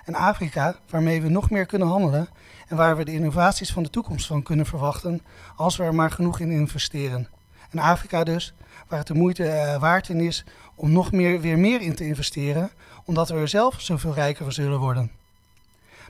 Een 0.05 0.15
Afrika 0.15 0.75
waarmee 0.89 1.21
we 1.21 1.29
nog 1.29 1.49
meer 1.49 1.65
kunnen 1.65 1.87
handelen 1.87 2.29
en 2.67 2.77
waar 2.77 2.97
we 2.97 3.05
de 3.05 3.13
innovaties 3.13 3.71
van 3.71 3.83
de 3.83 3.89
toekomst 3.89 4.27
van 4.27 4.43
kunnen 4.43 4.65
verwachten 4.65 5.21
als 5.55 5.77
we 5.77 5.83
er 5.83 5.95
maar 5.95 6.11
genoeg 6.11 6.39
in 6.39 6.51
investeren. 6.51 7.27
Een 7.71 7.79
Afrika 7.79 8.23
dus 8.23 8.53
waar 8.87 8.99
het 8.99 9.07
de 9.07 9.13
moeite 9.13 9.43
uh, 9.43 9.79
waard 9.79 10.09
in 10.09 10.19
is 10.19 10.45
om 10.75 10.91
nog 10.91 11.11
meer, 11.11 11.41
weer 11.41 11.57
meer 11.57 11.81
in 11.81 11.95
te 11.95 12.05
investeren, 12.05 12.69
omdat 13.05 13.29
we 13.29 13.35
er 13.35 13.47
zelf 13.47 13.81
zoveel 13.81 14.13
rijker 14.13 14.43
van 14.43 14.53
zullen 14.53 14.79
worden. 14.79 15.18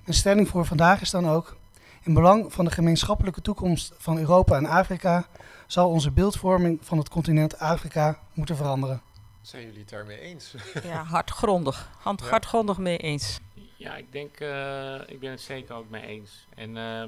Mijn 0.09 0.21
stelling 0.21 0.47
voor 0.47 0.65
vandaag 0.65 1.01
is 1.01 1.09
dan 1.09 1.29
ook: 1.29 1.55
in 2.03 2.13
belang 2.13 2.53
van 2.53 2.65
de 2.65 2.71
gemeenschappelijke 2.71 3.41
toekomst 3.41 3.93
van 3.97 4.17
Europa 4.17 4.55
en 4.55 4.65
Afrika 4.65 5.27
zal 5.67 5.89
onze 5.89 6.11
beeldvorming 6.11 6.79
van 6.81 6.97
het 6.97 7.09
continent 7.09 7.59
Afrika 7.59 8.19
moeten 8.33 8.55
veranderen. 8.55 9.01
Zijn 9.41 9.63
jullie 9.65 9.79
het 9.79 9.89
daarmee 9.89 10.19
eens? 10.19 10.53
Ja, 10.83 11.03
hardgrondig. 11.03 11.89
Hand, 11.99 12.21
ja. 12.21 12.29
Hardgrondig 12.29 12.77
mee 12.77 12.97
eens. 12.97 13.39
Ja, 13.75 13.95
ik 13.95 14.11
denk, 14.11 14.39
uh, 14.39 14.95
ik 15.07 15.19
ben 15.19 15.31
het 15.31 15.41
zeker 15.41 15.75
ook 15.75 15.89
mee 15.89 16.05
eens. 16.05 16.45
En 16.55 16.75
uh, 16.75 17.03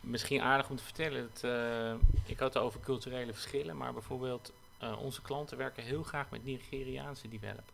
misschien 0.00 0.40
aardig 0.40 0.70
om 0.70 0.76
te 0.76 0.84
vertellen, 0.84 1.30
dat, 1.32 1.50
uh, 1.50 1.92
ik 2.24 2.38
had 2.38 2.54
het 2.54 2.62
over 2.62 2.80
culturele 2.80 3.32
verschillen, 3.32 3.76
maar 3.76 3.92
bijvoorbeeld 3.92 4.52
uh, 4.82 5.02
onze 5.02 5.22
klanten 5.22 5.56
werken 5.56 5.82
heel 5.82 6.02
graag 6.02 6.30
met 6.30 6.44
Nigeriaanse 6.44 7.28
developers. 7.28 7.72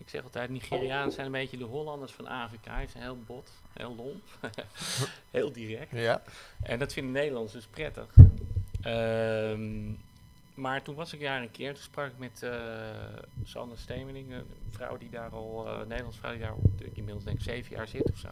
Ik 0.00 0.08
zeg 0.08 0.22
altijd, 0.22 0.50
Nigerianen 0.50 1.12
zijn 1.12 1.26
een 1.26 1.32
beetje 1.32 1.56
de 1.56 1.64
Hollanders 1.64 2.12
van 2.12 2.26
Afrika. 2.26 2.74
Hij 2.74 2.84
is 2.84 2.94
heel 2.94 3.18
bot, 3.26 3.50
heel 3.72 3.94
lomp, 3.94 4.22
heel 5.30 5.52
direct. 5.52 5.90
Ja. 5.90 6.22
En 6.62 6.78
dat 6.78 6.92
vinden 6.92 7.12
Nederlanders 7.12 7.52
dus 7.52 7.66
prettig. 7.66 8.14
Um, 8.86 9.98
maar 10.54 10.82
toen 10.82 10.94
was 10.94 11.12
ik 11.12 11.20
daar 11.20 11.42
een 11.42 11.50
keer, 11.50 11.74
toen 11.74 11.82
sprak 11.82 12.10
ik 12.10 12.18
met 12.18 12.40
uh, 12.44 12.52
Sander 13.44 13.78
Stemeling, 13.78 14.32
een 14.32 14.44
vrouw 14.70 14.98
die 14.98 15.10
daar 15.10 15.30
al, 15.30 15.66
uh, 15.66 15.78
Nederlandse 15.78 16.18
vrouw 16.18 16.32
die 16.32 16.40
daar 16.40 16.54
inmiddels 16.92 17.24
denk 17.24 17.36
ik 17.36 17.44
zeven 17.44 17.76
jaar 17.76 17.88
zit 17.88 18.10
of 18.10 18.18
zo. 18.18 18.28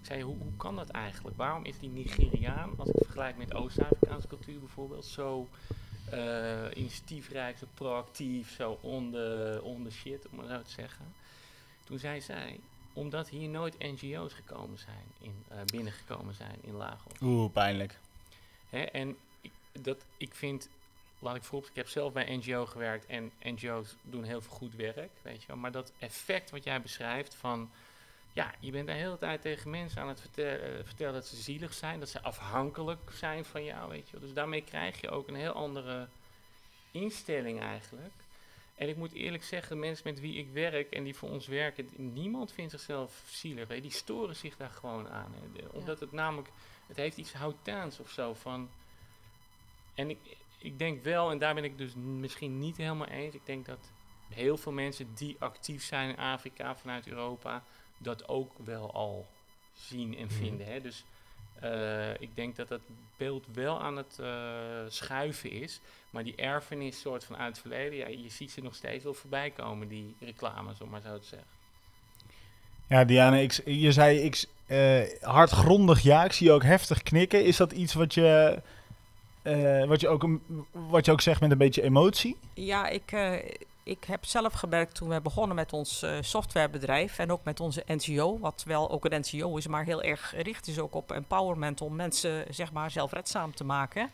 Ik 0.00 0.08
zei, 0.08 0.22
hoe, 0.22 0.36
hoe 0.38 0.56
kan 0.56 0.76
dat 0.76 0.88
eigenlijk? 0.88 1.36
Waarom 1.36 1.64
is 1.64 1.78
die 1.78 1.90
Nigeriaan, 1.90 2.70
als 2.76 2.88
ik 2.88 2.96
vergelijk 2.96 3.36
met 3.36 3.54
Oost-Afrikaanse 3.54 4.28
cultuur 4.28 4.58
bijvoorbeeld, 4.58 5.04
zo 5.04 5.48
initiatiefrijk, 6.74 7.58
zo 7.58 7.66
proactief, 7.74 8.54
zo 8.54 8.78
on 8.80 9.10
the, 9.10 9.60
on 9.62 9.84
the 9.84 9.90
shit, 9.90 10.28
om 10.28 10.36
maar 10.36 10.46
zo 10.46 10.62
te 10.62 10.70
zeggen. 10.70 11.14
Toen 11.84 11.98
zei 11.98 12.20
zij, 12.20 12.60
omdat 12.92 13.28
hier 13.28 13.48
nooit 13.48 13.78
NGO's 13.78 14.32
gekomen 14.32 14.78
zijn, 14.78 15.04
in, 15.20 15.44
uh, 15.52 15.58
binnengekomen 15.64 16.34
zijn 16.34 16.58
in 16.60 16.74
Lagos. 16.74 17.12
Oeh, 17.20 17.52
pijnlijk. 17.52 17.98
Hè, 18.70 18.80
en 18.82 19.16
ik, 19.40 19.50
dat, 19.72 20.04
ik 20.16 20.34
vind, 20.34 20.68
laat 21.18 21.36
ik 21.36 21.42
voorop, 21.42 21.68
ik 21.68 21.76
heb 21.76 21.88
zelf 21.88 22.12
bij 22.12 22.36
NGO 22.36 22.66
gewerkt 22.66 23.06
en 23.06 23.32
NGO's 23.42 23.96
doen 24.02 24.24
heel 24.24 24.40
veel 24.40 24.52
goed 24.56 24.74
werk, 24.74 25.10
weet 25.22 25.40
je 25.40 25.46
wel. 25.46 25.56
Maar 25.56 25.72
dat 25.72 25.92
effect 25.98 26.50
wat 26.50 26.64
jij 26.64 26.82
beschrijft 26.82 27.34
van 27.34 27.70
ja, 28.32 28.54
je 28.60 28.70
bent 28.70 28.86
de 28.86 28.92
hele 28.92 29.18
tijd 29.18 29.40
tegen 29.40 29.70
mensen 29.70 30.00
aan 30.00 30.08
het 30.08 30.20
vertellen, 30.20 30.78
uh, 30.78 30.84
vertellen 30.84 31.14
dat 31.14 31.26
ze 31.26 31.36
zielig 31.36 31.74
zijn, 31.74 32.00
dat 32.00 32.08
ze 32.08 32.22
afhankelijk 32.22 33.10
zijn 33.12 33.44
van 33.44 33.64
jou, 33.64 33.90
weet 33.90 34.08
je. 34.08 34.18
Dus 34.18 34.32
daarmee 34.32 34.62
krijg 34.62 35.00
je 35.00 35.10
ook 35.10 35.28
een 35.28 35.34
heel 35.34 35.52
andere 35.52 36.08
instelling 36.90 37.60
eigenlijk. 37.60 38.12
En 38.74 38.88
ik 38.88 38.96
moet 38.96 39.12
eerlijk 39.12 39.44
zeggen, 39.44 39.68
de 39.68 39.80
mensen 39.80 40.08
met 40.08 40.20
wie 40.20 40.36
ik 40.36 40.48
werk 40.52 40.92
en 40.92 41.04
die 41.04 41.16
voor 41.16 41.30
ons 41.30 41.46
werken, 41.46 41.88
niemand 41.96 42.52
vindt 42.52 42.70
zichzelf 42.70 43.22
zielig. 43.26 43.68
Hè. 43.68 43.80
Die 43.80 43.90
storen 43.90 44.36
zich 44.36 44.56
daar 44.56 44.70
gewoon 44.70 45.08
aan. 45.08 45.34
Hè. 45.34 45.66
omdat 45.72 46.00
het 46.00 46.12
namelijk, 46.12 46.48
het 46.86 46.96
heeft 46.96 47.16
iets 47.16 47.32
houtaans 47.32 47.98
of 47.98 48.10
zo 48.10 48.34
van. 48.34 48.70
En 49.94 50.10
ik, 50.10 50.18
ik 50.58 50.78
denk 50.78 51.02
wel, 51.02 51.30
en 51.30 51.38
daar 51.38 51.54
ben 51.54 51.64
ik 51.64 51.78
dus 51.78 51.94
misschien 51.94 52.58
niet 52.58 52.76
helemaal 52.76 53.06
eens. 53.06 53.34
Ik 53.34 53.46
denk 53.46 53.66
dat 53.66 53.90
heel 54.28 54.56
veel 54.56 54.72
mensen 54.72 55.14
die 55.14 55.36
actief 55.38 55.84
zijn 55.84 56.08
in 56.08 56.18
Afrika 56.18 56.76
vanuit 56.76 57.06
Europa, 57.06 57.64
dat 58.02 58.28
ook 58.28 58.50
wel 58.64 58.92
al 58.92 59.26
zien 59.72 60.16
en 60.16 60.26
mhm. 60.26 60.34
vinden. 60.34 60.66
Hè? 60.66 60.80
Dus 60.80 61.04
uh, 61.64 62.10
ik 62.18 62.30
denk 62.34 62.56
dat 62.56 62.68
dat 62.68 62.80
beeld 63.16 63.44
wel 63.52 63.80
aan 63.80 63.96
het 63.96 64.18
uh, 64.20 64.26
schuiven 64.88 65.50
is. 65.50 65.80
Maar 66.10 66.24
die 66.24 66.36
erfenis 66.36 67.00
soort 67.00 67.24
van 67.24 67.36
uit 67.36 67.48
het 67.48 67.58
verleden, 67.58 67.98
ja, 67.98 68.08
je 68.08 68.30
ziet 68.30 68.50
ze 68.50 68.62
nog 68.62 68.74
steeds 68.74 69.04
wel 69.04 69.14
voorbij 69.14 69.50
komen, 69.50 69.88
die 69.88 70.14
reclames, 70.20 70.80
om 70.80 70.88
maar 70.88 71.00
zo 71.00 71.18
te 71.18 71.26
zeggen. 71.26 71.48
Ja, 72.86 73.04
Diana, 73.04 73.36
ik, 73.36 73.62
je 73.64 73.92
zei 73.92 74.18
ik, 74.18 74.44
uh, 74.66 75.02
hardgrondig 75.20 76.00
ja, 76.00 76.24
ik 76.24 76.32
zie 76.32 76.46
je 76.46 76.52
ook 76.52 76.62
heftig 76.62 77.02
knikken. 77.02 77.44
Is 77.44 77.56
dat 77.56 77.72
iets 77.72 77.94
wat 77.94 78.14
je, 78.14 78.60
wat, 79.86 80.00
je 80.00 80.08
ook, 80.08 80.28
wat 80.70 81.04
je 81.04 81.12
ook 81.12 81.20
zegt 81.20 81.40
met 81.40 81.50
een 81.50 81.58
beetje 81.58 81.82
emotie? 81.82 82.36
Ja, 82.54 82.88
ik, 82.88 83.12
ik 83.84 84.04
heb 84.04 84.24
zelf 84.24 84.52
gemerkt 84.52 84.94
toen 84.94 85.08
we 85.08 85.20
begonnen 85.20 85.56
met 85.56 85.72
ons 85.72 86.02
uh, 86.02 86.16
softwarebedrijf 86.20 87.18
en 87.18 87.32
ook 87.32 87.44
met 87.44 87.60
onze 87.60 87.84
NGO, 87.86 88.38
wat 88.38 88.62
wel 88.66 88.90
ook 88.90 89.04
een 89.04 89.20
NGO 89.20 89.56
is, 89.56 89.66
maar 89.66 89.84
heel 89.84 90.02
erg 90.02 90.28
gericht 90.28 90.66
is 90.66 90.78
ook 90.78 90.94
op 90.94 91.12
empowerment 91.12 91.80
om 91.80 91.96
mensen 91.96 92.54
zeg 92.54 92.72
maar 92.72 92.90
zelfredzaam 92.90 93.54
te 93.54 93.64
maken. 93.64 94.10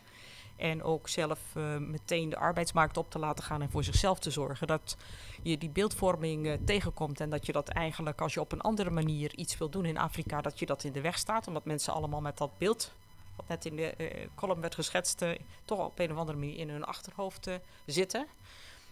En 0.55 0.83
ook 0.83 1.07
zelf 1.07 1.39
uh, 1.57 1.77
meteen 1.77 2.29
de 2.29 2.37
arbeidsmarkt 2.37 2.97
op 2.97 3.11
te 3.11 3.19
laten 3.19 3.43
gaan 3.43 3.61
en 3.61 3.69
voor 3.69 3.83
zichzelf 3.83 4.19
te 4.19 4.31
zorgen. 4.31 4.67
Dat 4.67 4.97
je 5.41 5.57
die 5.57 5.69
beeldvorming 5.69 6.45
uh, 6.45 6.53
tegenkomt 6.65 7.19
en 7.19 7.29
dat 7.29 7.45
je 7.45 7.51
dat 7.51 7.67
eigenlijk 7.67 8.21
als 8.21 8.33
je 8.33 8.39
op 8.39 8.51
een 8.51 8.61
andere 8.61 8.89
manier 8.89 9.35
iets 9.35 9.57
wil 9.57 9.69
doen 9.69 9.85
in 9.85 9.97
Afrika, 9.97 10.41
dat 10.41 10.59
je 10.59 10.65
dat 10.65 10.83
in 10.83 10.91
de 10.91 11.01
weg 11.01 11.17
staat. 11.17 11.47
Omdat 11.47 11.65
mensen 11.65 11.93
allemaal 11.93 12.21
met 12.21 12.37
dat 12.37 12.57
beeld, 12.57 12.91
wat 13.35 13.47
net 13.47 13.65
in 13.65 13.75
de 13.75 13.93
column 14.35 14.61
werd 14.61 14.75
geschetst, 14.75 15.25
toch 15.65 15.79
op 15.79 15.99
een 15.99 16.11
of 16.11 16.17
andere 16.17 16.37
manier 16.37 16.57
in 16.57 16.69
hun 16.69 16.83
achterhoofd 16.83 17.49
zitten. 17.85 18.27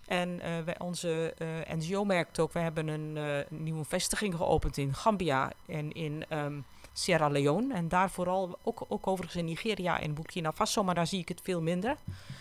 En 0.08 0.30
uh, 0.30 0.60
wij, 0.66 0.80
onze 0.80 1.34
eh, 1.38 1.76
NGO 1.76 2.04
merkt 2.04 2.40
ook, 2.40 2.54
we 2.54 2.60
hebben 2.60 2.88
een 2.88 3.16
uh, 3.16 3.60
nieuwe 3.60 3.86
vestiging 3.86 4.36
geopend 4.36 4.78
in 4.78 4.94
Gambia 4.94 5.52
en 5.66 5.92
in 5.92 6.24
um, 6.30 6.66
Sierra 6.94 7.28
Leone. 7.28 7.74
En 7.74 7.88
daar 7.88 8.10
vooral, 8.10 8.58
ook, 8.64 8.86
ook 8.88 9.08
overigens 9.08 9.40
in 9.40 9.46
Nigeria 9.46 10.00
en 10.00 10.14
Burkina 10.14 10.52
Faso, 10.52 10.84
maar 10.84 10.96
daar 10.96 11.08
zie 11.08 11.20
ik 11.20 11.28
het 11.28 11.42
veel 11.44 11.62
minder. 11.62 11.96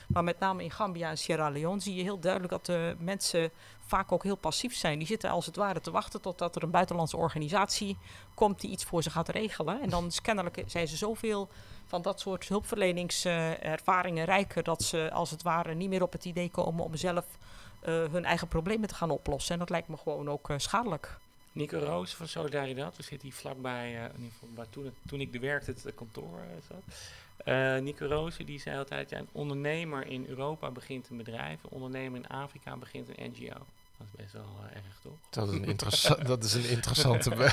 Maar 0.09 0.24
met 0.24 0.38
name 0.38 0.62
in 0.62 0.70
Gambia 0.70 1.11
en 1.11 1.18
Sierra 1.18 1.48
Leone 1.48 1.81
zie 1.81 1.94
je 1.94 2.02
heel 2.02 2.18
duidelijk 2.18 2.52
dat 2.52 2.66
de 2.66 2.96
mensen 2.98 3.50
vaak 3.87 4.12
ook 4.12 4.22
heel 4.22 4.37
passief 4.37 4.74
zijn. 4.74 4.98
Die 4.98 5.07
zitten 5.07 5.31
als 5.31 5.46
het 5.46 5.57
ware 5.57 5.81
te 5.81 5.90
wachten 5.90 6.20
totdat 6.20 6.57
er 6.57 6.62
een 6.62 6.70
buitenlandse 6.70 7.16
organisatie 7.16 7.98
komt 8.35 8.61
die 8.61 8.70
iets 8.70 8.85
voor 8.85 9.02
ze 9.02 9.11
gaat 9.11 9.29
regelen. 9.29 9.81
En 9.81 9.90
dan 9.90 10.07
is 10.07 10.20
kennelijk 10.20 10.62
zijn 10.66 10.88
ze 10.88 10.96
zoveel 10.96 11.48
van 11.87 12.02
dat 12.02 12.20
soort 12.20 12.48
hulpverleningservaringen 12.48 14.24
rijker 14.24 14.62
dat 14.62 14.83
ze 14.83 15.11
als 15.12 15.31
het 15.31 15.42
ware 15.42 15.74
niet 15.74 15.88
meer 15.88 16.02
op 16.02 16.12
het 16.12 16.24
idee 16.24 16.50
komen 16.50 16.85
om 16.85 16.96
zelf 16.96 17.24
hun 17.92 18.25
eigen 18.25 18.49
problemen 18.49 18.88
te 18.88 18.94
gaan 18.94 19.11
oplossen. 19.11 19.53
En 19.53 19.59
dat 19.59 19.70
lijkt 19.70 19.88
me 19.88 19.96
gewoon 19.96 20.29
ook 20.31 20.51
uh, 20.51 20.59
schadelijk. 20.59 21.18
Nico 21.53 21.79
Roos 21.79 22.14
van 22.14 22.29
Solidaridad, 22.29 22.96
we 22.96 23.03
zitten 23.03 23.29
hier 23.29 23.37
vlakbij, 23.37 23.94
uh, 23.94 24.05
in 24.05 24.11
ieder 24.16 24.33
geval, 24.33 24.49
waar 24.55 24.70
toen, 24.70 24.92
toen 25.07 25.20
ik 25.20 25.33
de 25.33 25.38
werkte, 25.38 25.70
het 25.70 25.94
kantoor 25.94 26.40
zat. 26.68 27.83
Nico 27.83 28.07
Roos 28.07 28.37
die 28.37 28.61
zei 28.61 28.79
altijd, 28.79 29.11
ja, 29.11 29.18
een 29.18 29.29
ondernemer 29.33 30.07
in 30.07 30.27
Europa 30.29 30.70
begint 30.70 31.09
een 31.11 31.16
bedrijf, 31.16 31.62
een 31.62 31.70
ondernemer 31.70 32.18
in 32.18 32.29
Afrika 32.29 32.77
begint 32.77 33.09
een 33.09 33.31
NGO. 33.31 33.59
Dat 33.99 34.07
is 34.07 34.22
best 34.22 34.33
wel 34.33 34.57
erg, 34.75 35.01
toch? 35.03 35.12
Dat 35.31 35.49
is 35.49 35.55
een, 35.55 35.64
interessa 35.64 36.14
dat 36.33 36.44
is 36.44 36.55
een 36.55 36.68
interessante... 36.68 37.31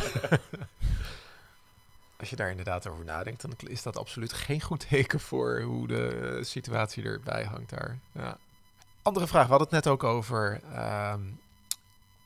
Als 2.23 2.31
je 2.31 2.37
daar 2.37 2.49
inderdaad 2.49 2.87
over 2.87 3.05
nadenkt, 3.05 3.41
dan 3.41 3.53
is 3.67 3.83
dat 3.83 3.97
absoluut 3.97 4.33
geen 4.33 4.61
goed 4.61 4.87
teken 4.89 5.19
voor 5.19 5.61
hoe 5.61 5.87
de 5.87 6.39
situatie 6.41 7.03
erbij 7.03 7.43
hangt 7.43 7.69
daar. 7.69 7.99
Ja. 8.11 8.37
Andere 9.03 9.27
vraag, 9.27 9.43
we 9.43 9.49
hadden 9.49 9.67
het 9.67 9.83
net 9.83 9.93
ook 9.93 10.03
over 10.03 10.61
um, 11.11 11.39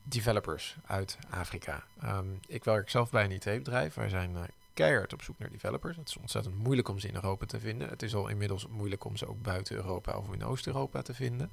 developers 0.02 0.76
uit 0.86 1.18
Afrika. 1.30 1.82
Um, 2.04 2.40
ik 2.46 2.64
werk 2.64 2.90
zelf 2.90 3.10
bij 3.10 3.24
een 3.24 3.30
IT-bedrijf. 3.30 3.94
Wij 3.94 4.08
zijn 4.08 4.30
uh, 4.32 4.40
keihard 4.74 5.12
op 5.12 5.22
zoek 5.22 5.38
naar 5.38 5.50
developers. 5.50 5.96
Het 5.96 6.08
is 6.08 6.16
ontzettend 6.16 6.58
moeilijk 6.58 6.88
om 6.88 6.98
ze 6.98 7.08
in 7.08 7.14
Europa 7.14 7.46
te 7.46 7.60
vinden. 7.60 7.88
Het 7.88 8.02
is 8.02 8.14
al 8.14 8.28
inmiddels 8.28 8.66
moeilijk 8.66 9.04
om 9.04 9.16
ze 9.16 9.28
ook 9.28 9.42
buiten 9.42 9.76
Europa 9.76 10.16
of 10.16 10.32
in 10.32 10.44
Oost-Europa 10.44 11.02
te 11.02 11.14
vinden. 11.14 11.50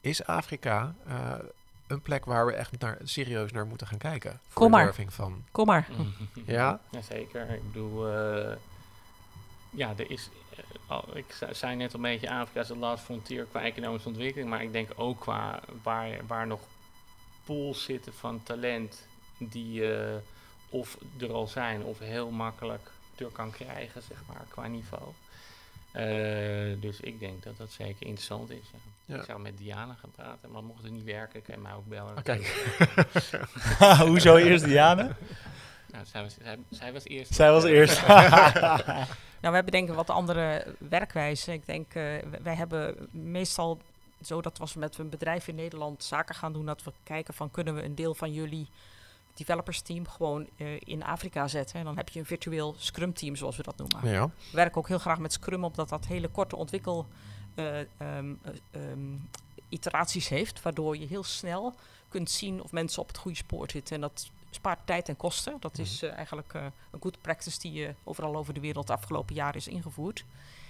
Is 0.00 0.24
Afrika 0.26 0.94
uh, 1.08 1.32
een 1.86 2.00
plek 2.00 2.24
waar 2.24 2.46
we 2.46 2.52
echt 2.52 2.78
naar, 2.78 2.98
serieus 3.02 3.52
naar 3.52 3.66
moeten 3.66 3.86
gaan 3.86 3.98
kijken? 3.98 4.40
Voor 4.48 4.62
Kom 4.62 4.70
maar. 4.70 4.94
Van... 5.08 5.44
Kom 5.50 5.66
maar. 5.66 5.88
ja? 6.46 6.80
Jazeker. 6.90 7.50
Ik 7.50 7.72
bedoel, 7.72 8.08
uh, 8.08 8.52
ja, 9.70 9.94
er 9.96 10.10
is 10.10 10.30
ik 11.12 11.38
zei 11.50 11.76
net 11.76 11.92
een 11.92 12.00
beetje 12.00 12.30
Afrika 12.30 12.60
is 12.60 12.66
de 12.66 12.76
last 12.76 13.04
frontier 13.04 13.44
qua 13.50 13.62
economische 13.62 14.08
ontwikkeling, 14.08 14.50
maar 14.50 14.62
ik 14.62 14.72
denk 14.72 14.90
ook 14.96 15.20
qua 15.20 15.60
waar, 15.82 16.26
waar 16.26 16.46
nog 16.46 16.60
pools 17.44 17.84
zitten 17.84 18.12
van 18.12 18.42
talent 18.42 19.06
die 19.38 19.80
uh, 19.80 20.16
of 20.68 20.98
er 21.20 21.32
al 21.32 21.46
zijn 21.46 21.82
of 21.82 21.98
heel 21.98 22.30
makkelijk 22.30 22.90
door 23.14 23.32
kan 23.32 23.50
krijgen, 23.50 24.02
zeg 24.02 24.18
maar, 24.26 24.44
qua 24.48 24.66
niveau. 24.66 25.08
Uh, 25.96 26.80
dus 26.80 27.00
ik 27.00 27.20
denk 27.20 27.42
dat 27.42 27.56
dat 27.56 27.70
zeker 27.70 28.06
interessant 28.06 28.50
is. 28.50 28.70
Ja. 29.04 29.16
Ik 29.16 29.24
zou 29.24 29.40
met 29.40 29.58
Diana 29.58 29.94
gaan 30.00 30.10
praten, 30.10 30.50
maar 30.50 30.64
mocht 30.64 30.82
het 30.82 30.92
niet 30.92 31.04
werken, 31.04 31.42
kan 31.42 31.54
je 31.54 31.60
mij 31.60 31.72
ook 31.72 31.86
bellen. 31.86 32.16
Oh, 32.16 32.22
kijk. 32.22 32.68
Hoezo 34.08 34.36
eerst 34.36 34.64
Diana? 34.64 35.16
Nou, 35.92 36.04
zij 36.06 36.22
was, 36.22 36.34
zij, 36.42 36.58
zij 36.70 36.92
was 36.92 37.04
eerst. 37.04 37.34
Zij 37.34 37.50
was 37.50 37.64
eerst. 37.64 38.02
Nou, 39.40 39.52
we 39.54 39.60
hebben 39.60 39.72
denk 39.72 39.88
ik 39.88 39.94
wat 39.94 40.10
andere 40.10 40.74
werkwijze. 40.78 41.52
Ik 41.52 41.66
denk, 41.66 41.94
uh, 41.94 42.02
wij 42.42 42.54
hebben 42.54 43.08
meestal, 43.10 43.78
zo 44.22 44.40
dat 44.40 44.58
was 44.58 44.74
met 44.74 44.98
een 44.98 45.08
bedrijf 45.08 45.48
in 45.48 45.54
Nederland 45.54 46.04
zaken 46.04 46.34
gaan 46.34 46.52
doen, 46.52 46.66
dat 46.66 46.82
we 46.82 46.92
kijken 47.02 47.34
van 47.34 47.50
kunnen 47.50 47.74
we 47.74 47.82
een 47.82 47.94
deel 47.94 48.14
van 48.14 48.32
jullie 48.32 48.68
developers 49.34 49.80
team 49.80 50.08
gewoon 50.08 50.48
uh, 50.56 50.68
in 50.78 51.04
Afrika 51.04 51.48
zetten. 51.48 51.78
En 51.78 51.84
dan 51.84 51.96
heb 51.96 52.08
je 52.08 52.18
een 52.18 52.26
virtueel 52.26 52.74
Scrum 52.78 53.14
team, 53.14 53.36
zoals 53.36 53.56
we 53.56 53.62
dat 53.62 53.76
noemen. 53.76 54.10
Ja. 54.10 54.26
We 54.26 54.56
werken 54.56 54.76
ook 54.76 54.88
heel 54.88 54.98
graag 54.98 55.18
met 55.18 55.32
Scrum, 55.32 55.64
omdat 55.64 55.88
dat 55.88 56.06
hele 56.06 56.28
korte 56.28 56.56
ontwikkel 56.56 57.06
uh, 57.54 57.78
um, 58.16 58.40
um, 58.72 59.28
iteraties 59.68 60.28
heeft, 60.28 60.62
waardoor 60.62 60.96
je 60.96 61.06
heel 61.06 61.24
snel 61.24 61.74
kunt 62.08 62.30
zien 62.30 62.62
of 62.62 62.72
mensen 62.72 63.02
op 63.02 63.08
het 63.08 63.18
goede 63.18 63.36
spoor 63.36 63.70
zitten. 63.70 63.94
En 63.94 64.00
dat 64.00 64.30
spaart 64.50 64.78
tijd 64.84 65.08
en 65.08 65.16
kosten. 65.16 65.56
Dat 65.60 65.78
is 65.78 66.02
uh, 66.02 66.12
eigenlijk 66.12 66.52
uh, 66.54 66.62
een 66.90 67.00
good 67.00 67.20
practice 67.20 67.58
die 67.58 67.86
uh, 67.86 67.88
overal 68.04 68.36
over 68.36 68.54
de 68.54 68.60
wereld 68.60 68.86
de 68.86 68.92
afgelopen 68.92 69.34
jaren 69.34 69.54
is 69.54 69.68
ingevoerd. 69.68 70.24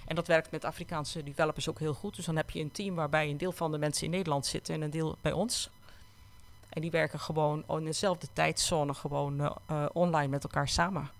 En 0.06 0.14
dat 0.14 0.26
werkt 0.26 0.50
met 0.50 0.64
Afrikaanse 0.64 1.22
developers 1.22 1.68
ook 1.68 1.78
heel 1.78 1.94
goed. 1.94 2.16
Dus 2.16 2.24
dan 2.24 2.36
heb 2.36 2.50
je 2.50 2.60
een 2.60 2.72
team 2.72 2.94
waarbij 2.94 3.30
een 3.30 3.38
deel 3.38 3.52
van 3.52 3.70
de 3.72 3.78
mensen 3.78 4.04
in 4.04 4.10
Nederland 4.10 4.46
zitten 4.46 4.74
en 4.74 4.82
een 4.82 4.90
deel 4.90 5.16
bij 5.20 5.32
ons. 5.32 5.70
En 6.68 6.80
die 6.80 6.90
werken 6.90 7.20
gewoon 7.20 7.64
in 7.68 7.84
dezelfde 7.84 8.26
tijdzone 8.32 8.94
gewoon 8.94 9.58
online 9.92 10.28
met 10.28 10.42
elkaar 10.42 10.68
samen. 10.68 11.10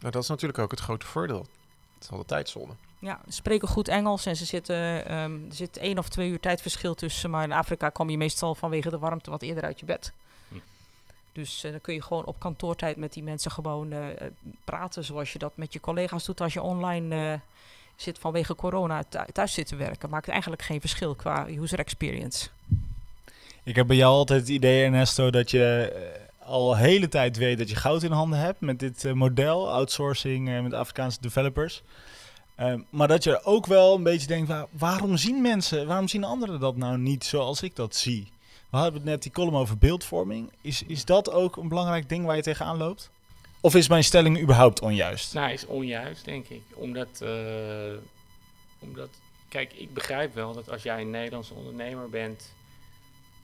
Nou, 0.00 0.12
dat 0.12 0.22
is 0.22 0.28
natuurlijk 0.28 0.58
ook 0.58 0.70
het 0.70 0.80
grote 0.80 1.06
voordeel. 1.06 1.46
Het 1.94 2.02
is 2.02 2.10
al 2.10 2.18
de 2.18 2.24
tijdzone. 2.24 2.72
Ja, 2.98 3.20
ze 3.26 3.32
spreken 3.32 3.68
goed 3.68 3.88
Engels 3.88 4.26
en 4.26 4.36
ze 4.36 4.44
zitten, 4.44 5.14
um, 5.14 5.46
er 5.48 5.54
zit 5.54 5.76
één 5.76 5.98
of 5.98 6.08
twee 6.08 6.30
uur 6.30 6.40
tijdverschil 6.40 6.94
tussen. 6.94 7.30
Maar 7.30 7.44
in 7.44 7.52
Afrika 7.52 7.88
kom 7.88 8.10
je 8.10 8.16
meestal 8.16 8.54
vanwege 8.54 8.90
de 8.90 8.98
warmte 8.98 9.30
wat 9.30 9.42
eerder 9.42 9.64
uit 9.64 9.80
je 9.80 9.86
bed. 9.86 10.12
Dus 11.36 11.64
uh, 11.64 11.70
dan 11.70 11.80
kun 11.80 11.94
je 11.94 12.02
gewoon 12.02 12.24
op 12.24 12.38
kantoortijd 12.38 12.96
met 12.96 13.12
die 13.12 13.22
mensen 13.22 13.50
gewoon 13.50 13.92
uh, 13.92 14.04
praten 14.64 15.04
zoals 15.04 15.32
je 15.32 15.38
dat 15.38 15.52
met 15.54 15.72
je 15.72 15.80
collega's 15.80 16.24
doet 16.24 16.40
als 16.40 16.52
je 16.52 16.62
online 16.62 17.16
uh, 17.16 17.32
zit 17.96 18.18
vanwege 18.18 18.54
corona 18.54 19.02
thuis 19.32 19.52
zit 19.52 19.66
te 19.66 19.76
werken. 19.76 20.10
Maakt 20.10 20.28
eigenlijk 20.28 20.62
geen 20.62 20.80
verschil 20.80 21.14
qua 21.14 21.46
user 21.48 21.78
experience. 21.78 22.48
Ik 23.62 23.76
heb 23.76 23.86
bij 23.86 23.96
jou 23.96 24.12
altijd 24.12 24.40
het 24.40 24.48
idee, 24.48 24.84
Ernesto, 24.84 25.30
dat 25.30 25.50
je 25.50 25.92
al 26.38 26.72
een 26.72 26.78
hele 26.78 27.08
tijd 27.08 27.36
weet 27.36 27.58
dat 27.58 27.68
je 27.68 27.76
goud 27.76 28.02
in 28.02 28.12
handen 28.12 28.38
hebt 28.38 28.60
met 28.60 28.78
dit 28.78 29.04
eh, 29.04 29.12
model, 29.12 29.72
outsourcing 29.72 30.62
met 30.62 30.74
Afrikaanse 30.74 31.18
developers. 31.20 31.82
Ehm, 32.54 32.80
maar 32.90 33.08
dat 33.08 33.24
je 33.24 33.44
ook 33.44 33.66
wel 33.66 33.94
een 33.94 34.02
beetje 34.02 34.26
denkt, 34.26 34.52
waarom 34.70 35.16
zien 35.16 35.42
mensen, 35.42 35.86
waarom 35.86 36.08
zien 36.08 36.24
anderen 36.24 36.60
dat 36.60 36.76
nou 36.76 36.98
niet 36.98 37.24
zoals 37.24 37.62
ik 37.62 37.76
dat 37.76 37.94
zie? 37.94 38.34
We 38.70 38.76
hadden 38.76 39.04
net 39.04 39.22
die 39.22 39.32
column 39.32 39.56
over 39.56 39.78
beeldvorming. 39.78 40.52
Is, 40.60 40.82
is 40.82 41.04
dat 41.04 41.30
ook 41.30 41.56
een 41.56 41.68
belangrijk 41.68 42.08
ding 42.08 42.24
waar 42.24 42.36
je 42.36 42.42
tegenaan 42.42 42.76
loopt? 42.76 43.10
Of 43.60 43.74
is 43.74 43.88
mijn 43.88 44.04
stelling 44.04 44.40
überhaupt 44.40 44.80
onjuist? 44.80 45.34
Nou, 45.34 45.52
is 45.52 45.66
onjuist, 45.66 46.24
denk 46.24 46.48
ik. 46.48 46.62
Omdat, 46.74 47.20
uh, 47.22 47.98
omdat, 48.78 49.08
kijk, 49.48 49.72
ik 49.72 49.94
begrijp 49.94 50.34
wel 50.34 50.52
dat 50.52 50.70
als 50.70 50.82
jij 50.82 51.00
een 51.00 51.10
Nederlandse 51.10 51.54
ondernemer 51.54 52.10
bent, 52.10 52.54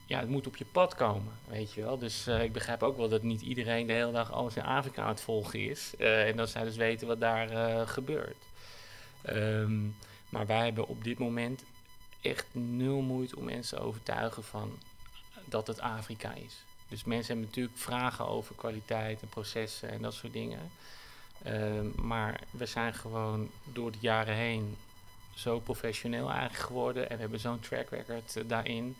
ja, 0.05 0.19
het 0.19 0.29
moet 0.29 0.47
op 0.47 0.57
je 0.57 0.65
pad 0.65 0.95
komen, 0.95 1.33
weet 1.47 1.73
je 1.73 1.81
wel. 1.81 1.97
Dus 1.97 2.27
uh, 2.27 2.43
ik 2.43 2.53
begrijp 2.53 2.83
ook 2.83 2.97
wel 2.97 3.09
dat 3.09 3.23
niet 3.23 3.41
iedereen 3.41 3.87
de 3.87 3.93
hele 3.93 4.11
dag 4.11 4.31
alles 4.31 4.55
in 4.55 4.63
Afrika 4.63 5.01
aan 5.01 5.07
het 5.07 5.21
volgen 5.21 5.69
is. 5.69 5.93
Uh, 5.97 6.27
en 6.27 6.37
dat 6.37 6.49
zij 6.49 6.63
dus 6.63 6.75
weten 6.75 7.07
wat 7.07 7.19
daar 7.19 7.87
gebeurt. 7.87 8.43
Um, 9.29 9.95
maar 10.29 10.45
wij 10.45 10.63
hebben 10.63 10.87
op 10.87 11.03
dit 11.03 11.19
moment 11.19 11.63
echt 12.21 12.45
nul 12.51 13.01
moeite 13.01 13.37
om 13.37 13.43
mensen 13.43 13.77
te 13.77 13.83
overtuigen 13.83 14.43
van 14.43 14.77
dat 15.45 15.67
het 15.67 15.79
Afrika 15.79 16.33
is. 16.33 16.63
Dus 16.87 17.03
mensen 17.03 17.27
hebben 17.27 17.45
natuurlijk 17.45 17.77
vragen 17.77 18.27
over 18.27 18.55
kwaliteit 18.55 19.21
en 19.21 19.29
processen 19.29 19.89
en 19.89 20.01
dat 20.01 20.13
soort 20.13 20.33
dingen. 20.33 20.71
Um, 21.47 21.93
maar 22.01 22.41
we 22.51 22.65
zijn 22.65 22.93
gewoon 22.93 23.49
door 23.63 23.91
de 23.91 23.97
jaren 24.01 24.35
heen 24.35 24.77
zo 25.33 25.59
professioneel 25.59 26.29
eigenlijk 26.29 26.59
geworden 26.59 27.09
en 27.09 27.15
we 27.15 27.21
hebben 27.21 27.39
zo'n 27.39 27.59
track 27.59 27.89
record 27.89 28.35
uh, 28.35 28.43
daarin 28.47 28.95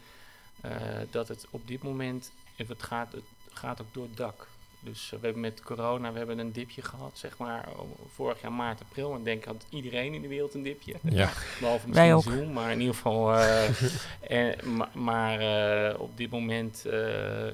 uh, 0.66 0.72
dat 1.12 1.28
het 1.28 1.46
op 1.50 1.68
dit 1.68 1.84
moment, 1.84 2.32
het 2.56 2.84
gaat, 2.84 3.12
het 3.12 3.24
gaat 3.54 3.82
ook 3.82 3.94
door 3.94 4.04
het 4.04 4.18
dak. 4.18 4.48
Dus 4.84 5.12
uh, 5.14 5.20
we 5.20 5.26
hebben 5.26 5.42
met 5.42 5.62
corona 5.62 6.12
we 6.12 6.18
hebben 6.18 6.40
een 6.40 6.52
dipje 6.52 6.82
gehad, 6.82 7.12
zeg 7.14 7.38
maar, 7.38 7.68
vorig 8.14 8.42
jaar 8.42 8.52
maart, 8.52 8.82
april. 8.82 9.12
En 9.12 9.18
ik 9.18 9.24
denk 9.24 9.46
had 9.46 9.66
iedereen 9.70 10.14
in 10.14 10.22
de 10.22 10.28
wereld 10.28 10.54
een 10.54 10.64
dipje. 10.64 10.96
Ja. 11.02 11.32
Behalve 11.60 11.88
misschien 11.88 12.22
Zoom, 12.22 12.54
maar 12.54 12.72
in 12.72 12.80
ieder 12.80 12.96
geval. 12.96 13.34
Uh, 13.34 13.64
en, 14.40 14.76
ma 14.76 14.90
maar 14.94 15.42
uh, 15.42 16.00
op 16.00 16.18
dit 16.18 16.30
moment, 16.30 16.82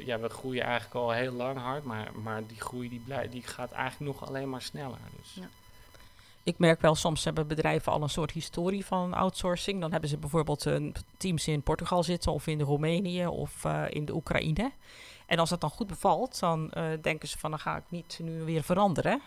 ja, 0.06 0.20
we 0.20 0.30
groeien 0.30 0.64
eigenlijk 0.64 0.96
al 0.96 1.12
heel 1.12 1.34
lang 1.34 1.58
hard. 1.58 1.84
Maar, 1.84 2.12
maar 2.24 2.48
die 2.48 2.62
groei 2.62 2.90
die, 2.90 3.02
blij, 3.06 3.30
die 3.30 3.44
gaat 3.44 3.72
eigenlijk 3.72 4.18
nog 4.18 4.30
alleen 4.30 4.50
maar 4.50 4.62
sneller. 4.62 4.98
Dus. 5.18 5.34
Ja. 5.34 5.50
Ik 6.44 6.58
merk 6.58 6.82
wel, 6.82 6.96
soms 6.96 7.24
hebben 7.24 7.48
bedrijven 7.48 7.92
al 7.92 8.02
een 8.02 8.10
soort 8.10 8.32
historie 8.32 8.86
van 8.86 9.14
outsourcing. 9.14 9.82
Dan 9.82 9.92
hebben 9.92 10.10
ze 10.10 10.18
bijvoorbeeld 10.18 10.66
een 10.66 10.96
teams 11.18 11.48
in 11.48 11.62
Portugal 11.62 12.04
zitten 12.04 12.32
of 12.32 12.48
in 12.48 12.62
Roemenië 12.62 13.28
of 13.28 13.66
in 13.90 14.06
de 14.06 14.16
Oekraïne. 14.16 14.72
En 15.30 15.40
als 15.40 15.50
dat 15.50 15.62
dan 15.62 15.70
goed 15.70 15.88
bevalt, 15.88 16.40
dan 16.40 16.72
uh, 16.74 16.84
denken 17.02 17.28
ze 17.28 17.38
van 17.38 17.50
dan 17.50 17.60
ga 17.60 17.78
ik 17.78 17.84
niet 17.90 18.20
nu 18.24 18.44
weer 18.44 18.64
veranderen. 18.64 19.22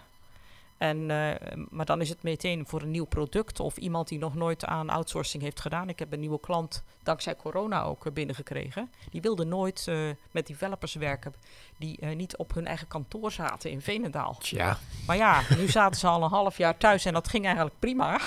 En, 0.78 0.98
uh, 0.98 1.30
maar 1.70 1.86
dan 1.86 2.00
is 2.00 2.08
het 2.08 2.22
meteen 2.22 2.66
voor 2.66 2.82
een 2.82 2.90
nieuw 2.90 3.04
product 3.04 3.60
of 3.60 3.76
iemand 3.76 4.08
die 4.08 4.18
nog 4.18 4.34
nooit 4.34 4.64
aan 4.64 4.88
outsourcing 4.88 5.42
heeft 5.42 5.60
gedaan. 5.60 5.88
Ik 5.88 5.98
heb 5.98 6.12
een 6.12 6.20
nieuwe 6.20 6.40
klant 6.40 6.82
dankzij 7.02 7.36
corona 7.36 7.82
ook 7.82 8.06
uh, 8.06 8.12
binnengekregen. 8.12 8.90
Die 9.10 9.20
wilde 9.20 9.44
nooit 9.44 9.90
met 10.30 10.46
developers 10.46 10.94
werken 10.94 11.34
die 11.76 12.04
niet 12.06 12.36
op 12.36 12.54
hun 12.54 12.66
eigen 12.66 12.88
kantoor 12.88 13.32
zaten 13.32 13.70
in 13.70 13.80
Venendaal. 13.80 14.36
Tja. 14.38 14.78
Maar 15.06 15.16
ja, 15.16 15.42
nu 15.56 15.68
zaten 15.68 16.00
ze 16.00 16.06
al 16.06 16.22
een 16.22 16.30
half 16.30 16.56
jaar 16.56 16.76
thuis 16.76 17.04
en 17.04 17.12
dat 17.12 17.28
ging 17.28 17.44
eigenlijk 17.44 17.78
prima. 17.78 18.20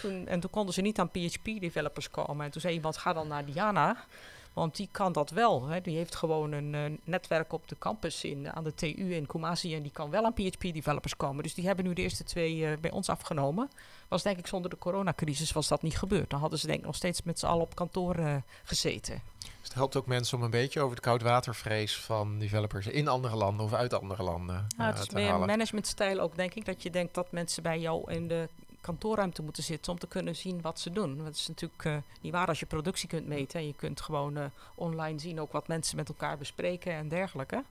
Toen, 0.00 0.26
en 0.26 0.40
toen 0.40 0.50
konden 0.50 0.74
ze 0.74 0.80
niet 0.80 0.98
aan 0.98 1.10
PHP-developers 1.10 2.10
komen. 2.10 2.44
En 2.44 2.50
toen 2.50 2.60
zei 2.60 2.74
iemand, 2.74 2.96
ga 2.96 3.12
dan 3.12 3.28
naar 3.28 3.44
Diana. 3.44 4.04
Want 4.52 4.76
die 4.76 4.88
kan 4.92 5.12
dat 5.12 5.30
wel. 5.30 5.66
Hè. 5.66 5.80
Die 5.80 5.96
heeft 5.96 6.14
gewoon 6.14 6.52
een 6.52 6.72
uh, 6.72 6.98
netwerk 7.04 7.52
op 7.52 7.68
de 7.68 7.76
campus 7.78 8.24
in, 8.24 8.52
aan 8.52 8.64
de 8.64 8.74
TU 8.74 9.14
in 9.14 9.26
Kumasi. 9.26 9.74
En 9.74 9.82
die 9.82 9.92
kan 9.92 10.10
wel 10.10 10.24
aan 10.24 10.32
PHP-developers 10.32 11.16
komen. 11.16 11.42
Dus 11.42 11.54
die 11.54 11.66
hebben 11.66 11.84
nu 11.84 11.92
de 11.92 12.02
eerste 12.02 12.24
twee 12.24 12.56
uh, 12.56 12.72
bij 12.80 12.90
ons 12.90 13.08
afgenomen. 13.08 13.70
Was 14.08 14.22
denk 14.22 14.38
ik 14.38 14.46
zonder 14.46 14.70
de 14.70 14.78
coronacrisis 14.78 15.52
was 15.52 15.68
dat 15.68 15.82
niet 15.82 15.98
gebeurd. 15.98 16.30
Dan 16.30 16.40
hadden 16.40 16.58
ze 16.58 16.66
denk 16.66 16.78
ik 16.78 16.86
nog 16.86 16.94
steeds 16.94 17.22
met 17.22 17.38
z'n 17.38 17.46
allen 17.46 17.62
op 17.62 17.74
kantoor 17.74 18.18
uh, 18.18 18.34
gezeten. 18.64 19.22
Dus 19.38 19.70
het 19.70 19.74
helpt 19.74 19.96
ook 19.96 20.06
mensen 20.06 20.38
om 20.38 20.44
een 20.44 20.50
beetje 20.50 20.80
over 20.80 20.96
de 20.96 21.02
koudwatervrees 21.02 21.96
van 21.96 22.38
developers 22.38 22.86
in 22.86 23.08
andere 23.08 23.36
landen 23.36 23.64
of 23.64 23.72
uit 23.72 23.94
andere 23.94 24.22
landen 24.22 24.66
nou, 24.76 24.90
Het 24.90 25.00
is 25.00 25.06
te 25.06 25.14
meer 25.14 25.28
halen. 25.28 25.46
managementstijl 25.46 26.20
ook 26.20 26.36
denk 26.36 26.54
ik. 26.54 26.64
Dat 26.64 26.82
je 26.82 26.90
denkt 26.90 27.14
dat 27.14 27.32
mensen 27.32 27.62
bij 27.62 27.78
jou 27.80 28.12
in 28.12 28.28
de 28.28 28.48
kantoorruimte 28.82 29.42
moeten 29.42 29.62
zitten 29.62 29.92
om 29.92 29.98
te 29.98 30.06
kunnen 30.06 30.36
zien 30.36 30.60
wat 30.60 30.80
ze 30.80 30.90
doen. 30.90 31.18
Dat 31.18 31.34
is 31.34 31.48
natuurlijk 31.48 31.84
uh, 31.84 31.96
niet 32.20 32.32
waar 32.32 32.46
als 32.46 32.60
je 32.60 32.66
productie 32.66 33.08
kunt 33.08 33.26
meten. 33.26 33.60
En 33.60 33.66
je 33.66 33.74
kunt 33.74 34.00
gewoon 34.00 34.38
uh, 34.38 34.44
online 34.74 35.18
zien 35.18 35.40
ook 35.40 35.52
wat 35.52 35.68
mensen 35.68 35.96
met 35.96 36.08
elkaar 36.08 36.38
bespreken 36.38 36.92
en 36.92 37.08
dergelijke. 37.08 37.64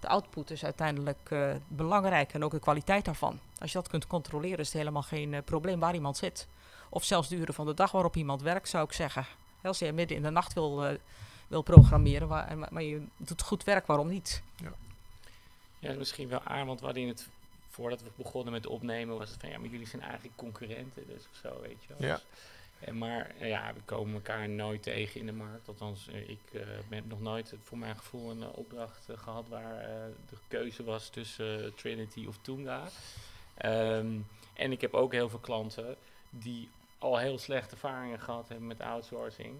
De 0.00 0.08
output 0.08 0.50
is 0.50 0.64
uiteindelijk 0.64 1.30
uh, 1.30 1.54
belangrijk 1.68 2.32
en 2.32 2.44
ook 2.44 2.50
de 2.50 2.58
kwaliteit 2.58 3.04
daarvan. 3.04 3.38
Als 3.58 3.72
je 3.72 3.78
dat 3.78 3.88
kunt 3.88 4.06
controleren 4.06 4.58
is 4.58 4.66
het 4.66 4.76
helemaal 4.76 5.02
geen 5.02 5.42
probleem 5.44 5.80
waar 5.80 5.94
iemand 5.94 6.16
zit. 6.16 6.46
Of 6.88 7.04
zelfs 7.04 7.28
de 7.28 7.36
uren 7.36 7.54
van 7.54 7.66
de 7.66 7.74
dag 7.74 7.90
waarop 7.90 8.16
iemand 8.16 8.42
werkt 8.42 8.68
zou 8.68 8.84
ik 8.84 8.92
zeggen. 8.92 9.26
Als 9.62 9.78
je 9.78 9.92
midden 9.92 10.16
in 10.16 10.22
de 10.22 10.30
nacht 10.30 10.52
wil, 10.52 10.98
wil 11.48 11.62
programmeren, 11.62 12.28
waar, 12.28 12.58
maar 12.70 12.82
je 12.82 13.06
doet 13.16 13.42
goed 13.42 13.64
werk, 13.64 13.86
waarom 13.86 14.08
niet? 14.08 14.42
Ja, 14.56 14.72
ja 15.78 15.94
misschien 15.94 16.28
wel 16.28 16.42
aan, 16.42 16.66
want 16.66 16.96
in 16.96 17.08
het 17.08 17.28
voordat 17.74 18.02
we 18.02 18.10
begonnen 18.16 18.52
met 18.52 18.66
opnemen, 18.66 19.18
was 19.18 19.30
het 19.30 19.40
van 19.40 19.50
ja, 19.50 19.58
maar 19.58 19.68
jullie 19.68 19.86
zijn 19.86 20.02
eigenlijk 20.02 20.36
concurrenten, 20.36 21.06
dus 21.06 21.28
of 21.30 21.36
zo, 21.42 21.60
weet 21.60 21.84
je 21.86 21.94
wel. 21.96 22.08
Ja. 22.08 22.14
Dus, 22.14 22.24
en 22.78 22.98
maar 22.98 23.46
ja, 23.46 23.72
we 23.74 23.80
komen 23.84 24.14
elkaar 24.14 24.48
nooit 24.48 24.82
tegen 24.82 25.20
in 25.20 25.26
de 25.26 25.32
markt. 25.32 25.68
Althans, 25.68 26.08
ik 26.08 26.38
uh, 26.52 26.62
heb 26.88 27.06
nog 27.06 27.20
nooit 27.20 27.54
voor 27.62 27.78
mijn 27.78 27.96
gevoel 27.96 28.30
een 28.30 28.38
uh, 28.38 28.46
opdracht 28.52 29.06
uh, 29.10 29.18
gehad 29.18 29.48
waar 29.48 29.80
de 30.30 30.36
keuze 30.48 30.84
was 30.84 31.08
tussen 31.08 31.74
Trinity 31.74 32.26
of 32.26 32.38
Tunga. 32.42 32.82
Um, 33.64 34.26
en 34.54 34.72
ik 34.72 34.80
heb 34.80 34.94
ook 34.94 35.12
heel 35.12 35.28
veel 35.28 35.38
klanten 35.38 35.96
die 36.30 36.68
al 36.98 37.18
heel 37.18 37.38
slechte 37.38 37.74
ervaringen 37.74 38.20
gehad 38.20 38.48
hebben 38.48 38.66
met 38.66 38.80
outsourcing, 38.80 39.54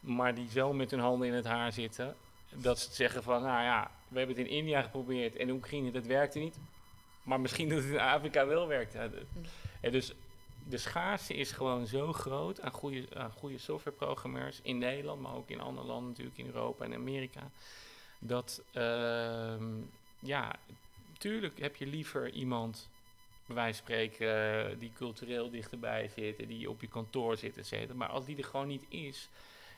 maar 0.00 0.34
die 0.34 0.50
zo 0.50 0.72
met 0.72 0.90
hun 0.90 1.00
handen 1.00 1.28
in 1.28 1.34
het 1.34 1.44
haar 1.44 1.72
zitten 1.72 2.16
dat 2.50 2.78
ze 2.78 2.94
zeggen 2.94 3.22
van, 3.22 3.42
nou 3.42 3.62
ja, 3.62 3.90
we 4.08 4.18
hebben 4.18 4.36
het 4.36 4.46
in 4.46 4.52
India 4.52 4.82
geprobeerd 4.82 5.36
en 5.36 5.48
in 5.48 5.54
Oekraïne, 5.54 5.90
dat 5.90 6.06
werkte 6.06 6.38
niet 6.38 6.58
maar 7.30 7.40
misschien 7.40 7.68
dat 7.68 7.78
het 7.78 7.92
in 7.92 7.98
Afrika 7.98 8.46
wel 8.46 8.66
werkt. 8.66 8.92
Ja, 8.92 9.10
en 9.80 9.92
dus 9.92 10.14
de 10.68 10.78
schaarste 10.78 11.34
is 11.34 11.52
gewoon 11.52 11.86
zo 11.86 12.12
groot 12.12 12.60
aan 12.60 12.70
goede, 12.70 13.06
aan 13.14 13.30
goede 13.30 13.58
softwareprogrammeurs 13.58 14.60
in 14.62 14.78
Nederland, 14.78 15.20
maar 15.20 15.34
ook 15.34 15.50
in 15.50 15.60
andere 15.60 15.86
landen 15.86 16.08
natuurlijk, 16.08 16.38
in 16.38 16.46
Europa 16.46 16.84
en 16.84 16.94
Amerika. 16.94 17.50
Dat, 18.18 18.62
uh, 18.72 19.54
ja, 20.18 20.56
tuurlijk 21.18 21.58
heb 21.58 21.76
je 21.76 21.86
liever 21.86 22.30
iemand, 22.30 22.88
bij 23.46 23.54
wijze 23.54 23.82
van 23.82 23.86
spreken, 23.86 24.70
uh, 24.70 24.78
die 24.78 24.92
cultureel 24.94 25.50
dichterbij 25.50 26.10
zit, 26.14 26.48
die 26.48 26.70
op 26.70 26.80
je 26.80 26.88
kantoor 26.88 27.36
zit, 27.36 27.58
et 27.58 27.66
cetera. 27.66 27.94
Maar 27.94 28.08
als 28.08 28.24
die 28.24 28.36
er 28.36 28.44
gewoon 28.44 28.68
niet 28.68 28.84
is, 28.88 29.28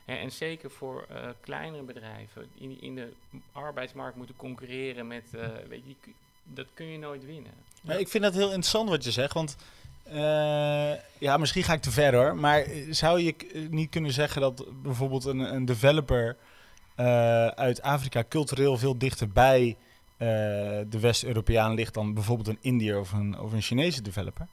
hè, 0.05 0.15
en 0.15 0.31
zeker 0.31 0.71
voor 0.71 1.05
uh, 1.11 1.29
kleinere 1.41 1.83
bedrijven, 1.83 2.49
in, 2.53 2.81
in 2.81 2.95
de 2.95 3.13
arbeidsmarkt 3.51 4.17
moeten 4.17 4.35
concurreren 4.35 5.07
met, 5.07 5.31
uh, 5.35 5.47
weet 5.67 5.83
je, 5.85 6.11
dat 6.43 6.65
kun 6.73 6.85
je 6.85 6.97
nooit 6.97 7.25
winnen. 7.25 7.51
Ik 7.97 8.07
vind 8.07 8.23
dat 8.23 8.33
heel 8.33 8.47
interessant 8.47 8.89
wat 8.89 9.03
je 9.03 9.11
zegt, 9.11 9.33
want 9.33 9.55
uh, 10.07 10.93
ja, 11.17 11.37
misschien 11.37 11.63
ga 11.63 11.73
ik 11.73 11.81
te 11.81 11.91
ver 11.91 12.15
hoor, 12.15 12.35
maar 12.35 12.65
zou 12.89 13.21
je 13.21 13.35
niet 13.69 13.89
kunnen 13.89 14.11
zeggen 14.11 14.41
dat 14.41 14.65
bijvoorbeeld 14.83 15.25
een, 15.25 15.39
een 15.39 15.65
developer 15.65 16.37
uh, 16.99 17.47
uit 17.47 17.81
Afrika 17.81 18.23
cultureel 18.29 18.77
veel 18.77 18.97
dichter 18.97 19.29
bij 19.29 19.67
uh, 19.67 19.77
de 20.89 20.99
West-Europeaan 20.99 21.73
ligt 21.73 21.93
dan 21.93 22.13
bijvoorbeeld 22.13 22.47
een 22.47 22.57
Indiër 22.61 22.99
of 22.99 23.11
een, 23.11 23.39
of 23.39 23.51
een 23.51 23.61
Chinese 23.61 24.01
developer? 24.01 24.47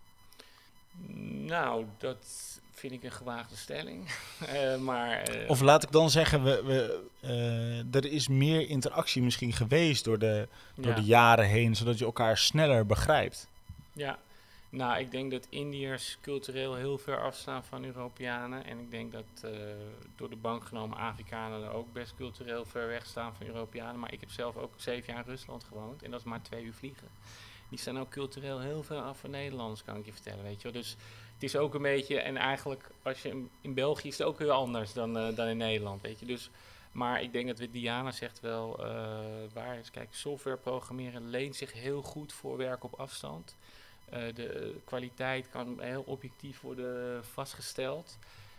Nou, 1.47 1.85
dat 1.99 2.61
vind 2.81 2.93
ik 2.93 3.03
een 3.03 3.13
gewaagde 3.13 3.57
stelling. 3.57 4.09
uh, 4.43 4.77
maar, 4.89 5.37
uh, 5.43 5.51
of 5.51 5.61
laat 5.61 5.83
ik 5.83 5.93
dan 5.93 6.11
zeggen, 6.11 6.43
we, 6.45 6.63
we, 6.65 7.05
uh, 7.25 7.95
er 7.95 8.13
is 8.13 8.29
meer 8.29 8.69
interactie 8.69 9.23
misschien 9.23 9.53
geweest 9.53 10.05
door, 10.05 10.19
de, 10.19 10.49
door 10.75 10.87
Ja. 10.87 10.95
de 10.95 11.05
jaren 11.05 11.47
heen, 11.47 11.77
zodat 11.77 11.99
je 11.99 12.05
elkaar 12.05 12.39
sneller 12.39 12.87
begrijpt. 12.87 13.49
Ja, 13.93 14.19
nou, 14.71 14.99
ik 15.01 15.11
denk 15.11 15.31
dat 15.31 15.47
Indiërs 15.49 16.19
cultureel 16.21 16.75
heel 16.75 16.99
ver 16.99 17.21
afstaan 17.23 17.65
van 17.65 17.85
Europeanen. 17.85 18.65
En 18.65 18.79
ik 18.79 18.91
denk 18.91 19.13
dat 19.13 19.25
eh, 19.43 19.51
door 20.17 20.31
de 20.31 20.37
bank 20.37 20.65
genomen 20.65 20.99
Afrikanen 20.99 21.63
er 21.65 21.73
ook 21.73 21.93
best 21.93 22.15
cultureel 22.17 22.65
ver 22.65 22.87
weg 22.89 23.07
staan 23.07 23.35
van 23.35 23.47
Europeanen. 23.47 24.01
Maar 24.01 24.13
ik 24.13 24.21
heb 24.21 24.31
zelf 24.31 24.57
ook 24.57 24.73
zeven 24.77 25.13
jaar 25.13 25.23
in 25.25 25.31
Rusland 25.31 25.65
gewoond 25.65 26.03
en 26.03 26.11
dat 26.11 26.21
is 26.21 26.27
maar 26.27 26.43
twee 26.43 26.65
uur 26.65 26.75
vliegen. 26.75 27.09
Die 27.69 27.79
staan 27.79 27.99
ook 27.99 28.11
cultureel 28.11 28.61
heel 28.61 28.83
ver 28.83 29.01
af 29.01 29.19
van 29.19 29.31
Nederlanders, 29.31 29.85
kan 29.85 29.97
ik 29.97 30.05
je 30.05 30.13
vertellen, 30.13 30.43
weet 30.45 30.63
je 30.63 30.71
wel. 30.73 30.83
Dus 30.83 30.97
het 31.41 31.49
is 31.49 31.57
ook 31.57 31.75
een 31.75 31.83
beetje, 31.83 32.21
en 32.21 32.37
eigenlijk 32.37 32.91
als 33.03 33.23
je 33.23 33.45
in, 33.61 33.75
België 33.75 34.09
is 34.09 34.19
het 34.19 34.27
ook 34.27 34.39
heel 34.39 34.51
anders 34.51 34.93
dan, 34.93 35.19
eh, 35.19 35.37
dan 35.37 35.47
in 35.47 35.57
Nederland, 35.57 36.03
weet 36.03 36.21
je. 36.21 36.27
Dus, 36.27 36.51
maar 36.93 37.23
ik 37.23 37.33
denk 37.33 37.47
dat 37.47 37.69
Diana 37.73 38.11
zegt 38.11 38.41
wel 38.41 38.85
eh, 38.85 39.19
waar 39.53 39.79
is. 39.79 39.91
Kijk, 39.91 40.09
software 40.11 40.57
programmeren 40.57 41.29
leent 41.29 41.57
zich 41.57 41.73
heel 41.73 42.03
goed 42.03 42.33
voor 42.33 42.57
werk 42.57 42.85
op 42.85 42.95
afstand. 42.95 43.57
Uh, 44.13 44.35
de 44.35 44.81
kwaliteit 44.85 45.51
kan 45.51 45.81
heel 45.81 46.03
objectief 46.07 46.61
worden 46.61 47.25
vastgesteld. 47.25 48.19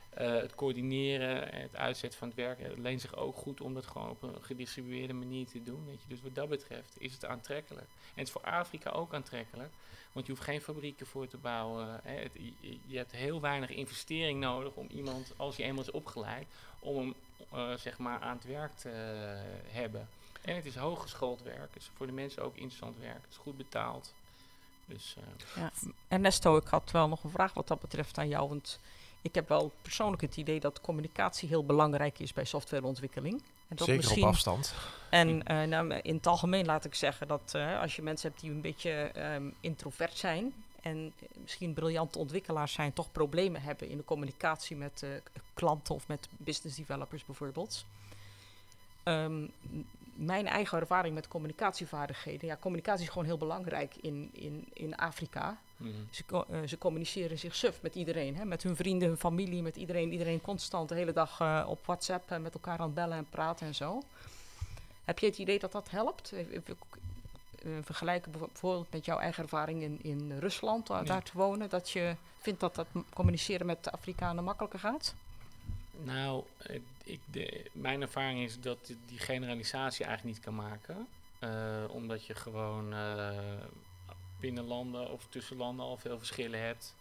Het 0.09 0.55
coördineren, 0.55 1.47
het 1.61 1.75
uitzetten 1.75 2.19
van 2.19 2.27
het 2.27 2.37
werk, 2.37 2.59
leent 2.77 3.01
zich 3.01 3.15
ook 3.15 3.35
goed 3.35 3.61
om 3.61 3.73
dat 3.73 3.85
gewoon 3.85 4.09
op 4.09 4.23
een 4.23 4.43
gedistribueerde 4.43 5.13
manier 5.13 5.45
te 5.45 5.63
doen. 5.63 5.85
Weet 5.85 6.01
je. 6.01 6.07
Dus 6.07 6.21
wat 6.21 6.35
dat 6.35 6.49
betreft 6.49 6.95
is 6.97 7.13
het 7.13 7.25
aantrekkelijk. 7.25 7.87
En 7.87 8.19
het 8.19 8.27
is 8.27 8.31
voor 8.33 8.41
Afrika 8.41 8.89
ook 8.89 9.13
aantrekkelijk, 9.13 9.71
want 10.11 10.25
je 10.25 10.31
hoeft 10.31 10.43
geen 10.43 10.61
fabrieken 10.61 11.05
voor 11.05 11.27
te 11.27 11.37
bouwen. 11.37 11.99
Hè. 12.03 12.15
Het, 12.15 12.31
je, 12.85 12.97
hebt 12.97 13.11
heel 13.11 13.41
weinig 13.41 13.69
investering 13.69 14.39
nodig 14.39 14.73
om 14.73 14.87
iemand, 14.89 15.33
als 15.37 15.55
je 15.55 15.63
eenmaal 15.63 15.83
is 15.83 15.91
opgeleid, 15.91 16.47
om 16.79 16.97
hem 16.97 17.13
uh, 17.53 17.77
zeg 17.77 17.97
maar 17.97 18.19
aan 18.19 18.35
het 18.35 18.45
werk 18.45 18.73
te 18.73 18.89
uh, 18.89 19.73
hebben. 19.73 20.07
En 20.41 20.55
het 20.55 20.65
is 20.65 20.75
hooggeschoold 20.75 21.43
werk, 21.43 21.73
dus 21.73 21.91
voor 21.95 22.05
de 22.05 22.11
mensen 22.11 22.43
ook 22.43 22.55
interessant 22.55 22.97
werk. 22.97 23.21
Het 23.21 23.31
is 23.31 23.37
goed 23.37 23.57
betaald. 23.57 24.13
Dus, 24.85 25.15
uh, 25.17 25.23
ja. 25.55 25.71
Ernesto, 26.07 26.57
ik 26.57 26.67
had 26.67 26.91
wel 26.91 27.07
nog 27.07 27.23
een 27.23 27.29
vraag 27.29 27.53
wat 27.53 27.67
dat 27.67 27.79
betreft 27.79 28.17
aan 28.17 28.27
jou. 28.27 28.49
Want 28.49 28.79
ik 29.21 29.35
heb 29.35 29.47
wel 29.47 29.71
persoonlijk 29.81 30.21
het 30.21 30.37
idee 30.37 30.59
dat 30.59 30.81
communicatie 30.81 31.47
heel 31.47 31.65
belangrijk 31.65 32.19
is 32.19 32.33
bij 32.33 32.45
softwareontwikkeling. 32.45 33.41
En 33.71 33.77
dat 33.77 33.87
Zeker 33.87 34.11
op 34.11 34.23
afstand. 34.23 34.73
En 35.09 35.29
uh, 35.51 35.63
nou, 35.63 35.93
in 35.93 36.15
het 36.15 36.27
algemeen 36.27 36.65
laat 36.65 36.85
ik 36.85 36.95
zeggen 36.95 37.27
dat 37.27 37.53
uh, 37.55 37.79
als 37.81 37.95
je 37.95 38.01
mensen 38.01 38.29
hebt 38.29 38.41
die 38.41 38.51
een 38.51 38.61
beetje 38.61 39.11
um, 39.35 39.53
introvert 39.59 40.17
zijn 40.17 40.53
en 40.81 41.13
misschien 41.41 41.73
briljante 41.73 42.17
ontwikkelaars 42.17 42.73
zijn, 42.73 42.93
toch 42.93 43.11
problemen 43.11 43.61
hebben 43.61 43.89
in 43.89 43.97
de 43.97 44.03
communicatie 44.03 44.75
met 44.75 45.01
uh, 45.03 45.09
klanten 45.53 45.95
of 45.95 46.07
met 46.07 46.27
business 46.37 46.75
developers 46.75 47.25
bijvoorbeeld. 47.25 47.85
Um, 49.03 49.51
mijn 50.13 50.47
eigen 50.47 50.79
ervaring 50.79 51.15
met 51.15 51.27
communicatievaardigheden. 51.27 52.47
Ja, 52.47 52.57
communicatie 52.59 53.03
is 53.03 53.09
gewoon 53.09 53.25
heel 53.25 53.37
belangrijk 53.37 53.95
in, 54.01 54.29
in, 54.33 54.67
in 54.73 54.95
Afrika. 54.95 55.57
-hmm. 55.81 56.07
ze, 56.11 56.23
uh, 56.31 56.67
ze, 56.67 56.77
communiceren 56.77 57.39
zich 57.39 57.55
suf 57.55 57.81
met 57.81 57.95
iedereen. 57.95 58.35
Hè? 58.35 58.45
Met 58.45 58.63
hun 58.63 58.75
vrienden, 58.75 59.07
hun 59.07 59.17
familie, 59.17 59.61
met 59.61 59.75
iedereen. 59.75 60.11
Iedereen 60.11 60.41
constant 60.41 60.89
de 60.89 60.95
hele 60.95 61.13
dag 61.13 61.39
uh, 61.39 61.65
op 61.67 61.85
WhatsApp 61.85 62.31
uh, 62.31 62.37
met 62.37 62.53
elkaar 62.53 62.77
aan 62.77 62.85
het 62.85 62.93
bellen 62.93 63.17
en 63.17 63.29
praten 63.29 63.67
en 63.67 63.75
zo. 63.75 64.01
Heb 65.05 65.19
je 65.19 65.25
het 65.25 65.37
idee 65.37 65.59
dat 65.59 65.71
dat 65.71 65.89
helpt? 65.89 66.33
vergelijken 67.81 68.31
bijvoorbeeld 68.31 68.91
met 68.91 69.05
jouw 69.05 69.17
eigen 69.17 69.43
ervaring 69.43 69.81
in, 69.81 69.99
in 70.01 70.39
Rusland, 70.39 70.89
nee. 70.89 71.03
daar 71.03 71.23
te 71.23 71.31
wonen. 71.33 71.69
Dat 71.69 71.89
je 71.89 72.15
vindt 72.37 72.59
dat 72.59 72.75
dat 72.75 72.87
communiceren 73.13 73.65
met 73.65 73.83
de 73.83 73.91
Afrikanen 73.91 74.43
makkelijker 74.43 74.79
gaat? 74.79 75.15
Nou, 76.03 76.43
ik 77.03 77.19
de, 77.31 77.69
mijn 77.71 78.01
ervaring 78.01 78.43
is 78.43 78.59
dat 78.59 78.93
die 79.05 79.19
generalisatie 79.19 80.05
eigenlijk 80.05 80.35
niet 80.35 80.45
kan 80.45 80.55
maken. 80.55 81.07
Uh, 81.39 81.49
omdat 81.89 82.25
je 82.25 82.35
gewoon 82.35 82.93
uh, 82.93 83.29
binnen 84.41 84.63
landen 84.63 85.11
of 85.11 85.25
tussen 85.29 85.57
landen 85.57 85.85
al 85.85 85.97
veel 85.97 86.17
verschillen 86.17 86.59
hebt. 86.59 86.95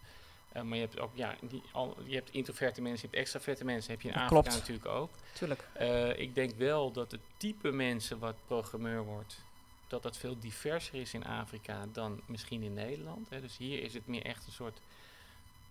Uh, 0.55 0.61
maar 0.61 0.77
je 0.77 0.83
hebt 0.83 0.99
ook, 0.99 1.11
ja, 1.13 1.35
die, 1.41 1.61
al, 1.71 1.97
je 2.05 2.15
hebt 2.15 2.31
introverte 2.31 2.81
mensen, 2.81 3.01
je 3.01 3.07
hebt 3.07 3.19
extraverte 3.21 3.65
mensen, 3.65 3.91
heb 3.91 4.01
je 4.01 4.07
in 4.07 4.13
dat 4.13 4.23
Afrika 4.23 4.41
klopt. 4.41 4.57
natuurlijk 4.57 4.85
ook. 4.85 5.09
Tuurlijk. 5.33 5.67
ik 6.17 6.35
denk 6.35 6.55
wel 6.55 6.91
dat 6.91 7.11
het 7.11 7.21
type 7.37 7.71
mensen 7.71 8.19
wat 8.19 8.35
programmeur 8.45 9.03
wordt, 9.03 9.41
dat 9.87 10.03
dat 10.03 10.17
veel 10.17 10.39
diverser 10.39 10.99
is 10.99 11.13
in 11.13 11.25
Afrika 11.25 11.85
dan 11.91 12.21
misschien 12.25 12.61
in 12.61 12.73
Nederland. 12.73 13.29
Hè. 13.29 13.41
Dus 13.41 13.57
hier 13.57 13.83
is 13.83 13.93
het 13.93 14.07
meer 14.07 14.25
echt 14.25 14.45
een 14.45 14.51
soort 14.51 14.81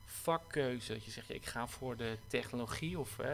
vakkeuze. 0.04 0.92
Dat 0.92 1.04
je 1.04 1.10
zegt, 1.10 1.30
ik 1.30 1.46
ga 1.46 1.66
voor 1.66 1.96
de 1.96 2.16
technologie 2.26 2.98
of 2.98 3.18
uh, 3.18 3.26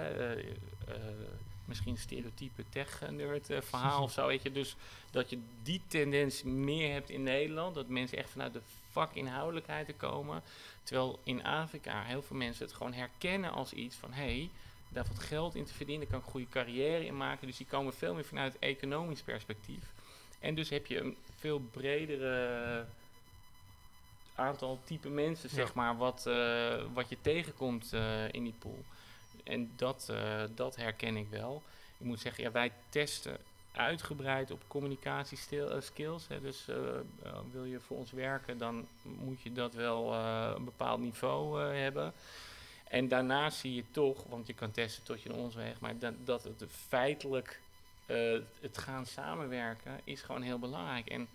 misschien 1.67 1.97
stereotype 1.97 2.65
tech-nerd 2.69 3.51
uh, 3.51 3.61
verhaal 3.61 4.03
of 4.03 4.13
zo. 4.13 4.27
Weet 4.27 4.43
je. 4.43 4.53
Dus 4.53 4.77
dat 5.11 5.31
je 5.31 5.39
die 5.63 5.83
tendens 5.87 6.43
meer 6.43 6.93
hebt 6.93 7.11
in 7.11 7.23
Nederland. 7.23 7.75
Dat 7.75 7.89
mensen 7.89 8.19
echt 8.19 8.31
vanuit 8.31 8.53
de 8.53 8.61
vakinhoudelijkheid 8.91 9.97
komen. 9.97 10.43
Terwijl 10.83 11.19
in 11.25 11.45
Afrika 11.45 12.03
heel 12.03 12.23
veel 12.23 12.37
mensen 12.37 12.67
het 12.67 12.75
gewoon 12.75 12.93
herkennen 12.93 13.53
als 13.53 13.73
iets 13.73 13.97
van... 13.97 14.13
Hey, 14.13 14.51
daar 14.89 15.05
wat 15.09 15.19
geld 15.19 15.55
in 15.55 15.65
te 15.65 15.75
verdienen, 15.75 16.09
kan 16.09 16.19
ik 16.19 16.25
een 16.25 16.31
goede 16.31 16.49
carrière 16.49 17.07
in 17.07 17.17
maken. 17.17 17.47
Dus 17.47 17.57
die 17.57 17.67
komen 17.67 17.95
veel 17.95 18.15
meer 18.15 18.25
vanuit 18.25 18.59
economisch 18.59 19.23
perspectief. 19.23 19.93
En 20.39 20.55
dus 20.55 20.69
heb 20.69 20.87
je 20.87 21.01
een 21.01 21.17
veel 21.39 21.61
bredere 21.61 22.87
aantal 24.35 24.79
type 24.85 25.09
mensen, 25.09 25.51
zeg 25.51 25.75
maar, 25.75 25.97
wat, 25.97 26.25
uh, 26.29 26.75
wat 26.93 27.09
je 27.09 27.17
tegenkomt 27.21 27.91
uh, 27.95 28.33
in 28.33 28.45
die 28.45 28.55
pool. 28.59 28.85
En 29.47 29.73
dat, 29.77 30.09
uh, 30.11 30.43
dat 30.55 30.77
herken 30.77 31.17
ik 31.17 31.29
wel. 31.31 31.63
Ik 31.99 32.07
moet 32.07 32.21
zeggen, 32.21 32.45
ja, 32.45 32.51
wij 32.51 32.73
testen 32.89 33.39
uitgebreid 33.73 34.51
op 34.51 34.63
communicatieskills. 34.67 36.29
Hè, 36.29 36.41
dus 36.41 36.65
wil 37.53 37.65
je 37.65 37.81
voor 37.81 37.97
ons 37.97 38.11
werken, 38.11 38.59
dan 38.59 38.87
moet 39.03 39.43
je 39.43 39.53
dat 39.53 39.75
wel 39.75 40.15
een 40.15 40.65
bepaald 40.65 41.01
niveau 41.01 41.61
hebben. 41.63 42.13
En 42.89 43.09
daarna 43.09 43.51
zie 43.51 43.75
je 43.75 43.85
toch, 43.91 44.25
want 44.29 44.47
je 44.47 44.55
kan 44.55 44.71
testen 44.71 45.03
tot 45.03 45.23
je 45.23 45.33
ons 45.33 45.55
weg, 45.55 45.81
maar 45.81 45.99
dat, 45.99 46.15
dat 46.25 46.45
het 46.45 46.65
feitelijk 46.89 47.61
het 48.61 48.79
gaan 48.79 49.07
samenwerken 49.07 50.01
is 50.05 50.23
gewoon 50.23 50.43
heel 50.43 50.59
belangrijk. 50.59 51.07
En 51.07 51.29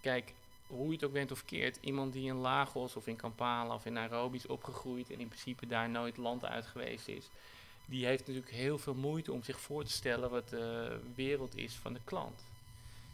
kijk, 0.00 0.32
hoe 0.66 0.86
je 0.86 0.92
het 0.92 1.04
ook 1.04 1.12
bent 1.12 1.30
of 1.30 1.44
keert, 1.44 1.78
iemand 1.80 2.12
die 2.12 2.28
in 2.28 2.36
Lagos 2.36 2.96
of 2.96 3.06
in 3.06 3.16
Kampala 3.16 3.74
of 3.74 3.86
in 3.86 3.92
Nairobi 3.92 4.36
is 4.36 4.46
opgegroeid 4.46 5.10
en 5.10 5.20
in 5.20 5.28
principe 5.28 5.66
daar 5.66 5.88
nooit 5.88 6.16
land 6.16 6.44
uit 6.44 6.66
geweest 6.66 7.08
is, 7.08 7.28
die 7.86 8.06
heeft 8.06 8.26
natuurlijk 8.26 8.52
heel 8.52 8.78
veel 8.78 8.94
moeite 8.94 9.32
om 9.32 9.42
zich 9.42 9.60
voor 9.60 9.84
te 9.84 9.90
stellen 9.90 10.30
wat 10.30 10.48
de 10.48 10.98
wereld 11.14 11.56
is 11.56 11.74
van 11.74 11.92
de 11.92 12.00
klant. 12.04 12.44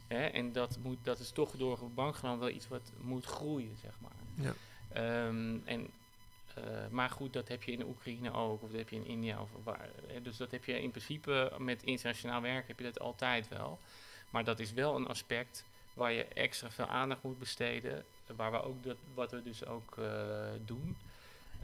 Hè? 0.07 0.26
En 0.26 0.53
dat, 0.53 0.78
moet, 0.82 0.98
dat 1.03 1.18
is 1.18 1.30
toch 1.30 1.50
door 1.50 1.82
een 1.82 1.94
bank 1.94 2.16
genomen 2.16 2.40
wel 2.40 2.55
iets 2.55 2.68
wat 2.68 2.92
moet 3.00 3.24
groeien, 3.24 3.76
zeg 3.82 3.92
maar. 3.98 4.55
Ja. 4.92 5.26
Um, 5.26 5.62
en, 5.64 5.88
uh, 6.59 6.64
maar 6.90 7.11
goed, 7.11 7.32
dat 7.32 7.48
heb 7.48 7.62
je 7.62 7.72
in 7.72 7.86
Oekraïne 7.86 8.32
ook, 8.32 8.62
of 8.62 8.68
dat 8.68 8.78
heb 8.78 8.88
je 8.88 8.96
in 8.96 9.07
India. 9.07 9.40
Of 9.40 9.48
waar, 9.64 9.88
hè? 10.07 10.22
Dus 10.22 10.36
dat 10.36 10.50
heb 10.50 10.64
je 10.64 10.82
in 10.82 10.90
principe 10.90 11.53
met 11.59 11.82
internationaal 11.82 12.40
werk 12.40 12.68
heb 12.68 12.78
je 12.78 12.84
dat 12.84 13.00
altijd 13.00 13.48
wel. 13.48 13.78
Maar 14.30 14.44
dat 14.44 14.59
is 14.61 14.72
wel 14.72 14.96
een 14.96 15.07
aspect 15.07 15.64
waar 15.95 16.12
je 16.12 16.24
extra 16.24 16.70
veel 16.70 16.86
aandacht 16.86 17.22
moet 17.22 17.38
besteden. 17.38 18.05
Waar 18.36 18.51
we 18.51 18.62
ook 18.62 18.84
dat, 18.84 18.97
wat 19.14 19.30
we 19.30 19.43
dus 19.43 19.66
ook 19.66 19.97
uh, 19.99 20.07
doen. 20.64 20.97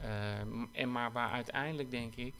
Uh, 0.03 0.39
en 0.71 0.91
maar 0.91 1.11
waar 1.11 1.31
uiteindelijk 1.31 1.91
denk 1.91 2.15
ik, 2.15 2.33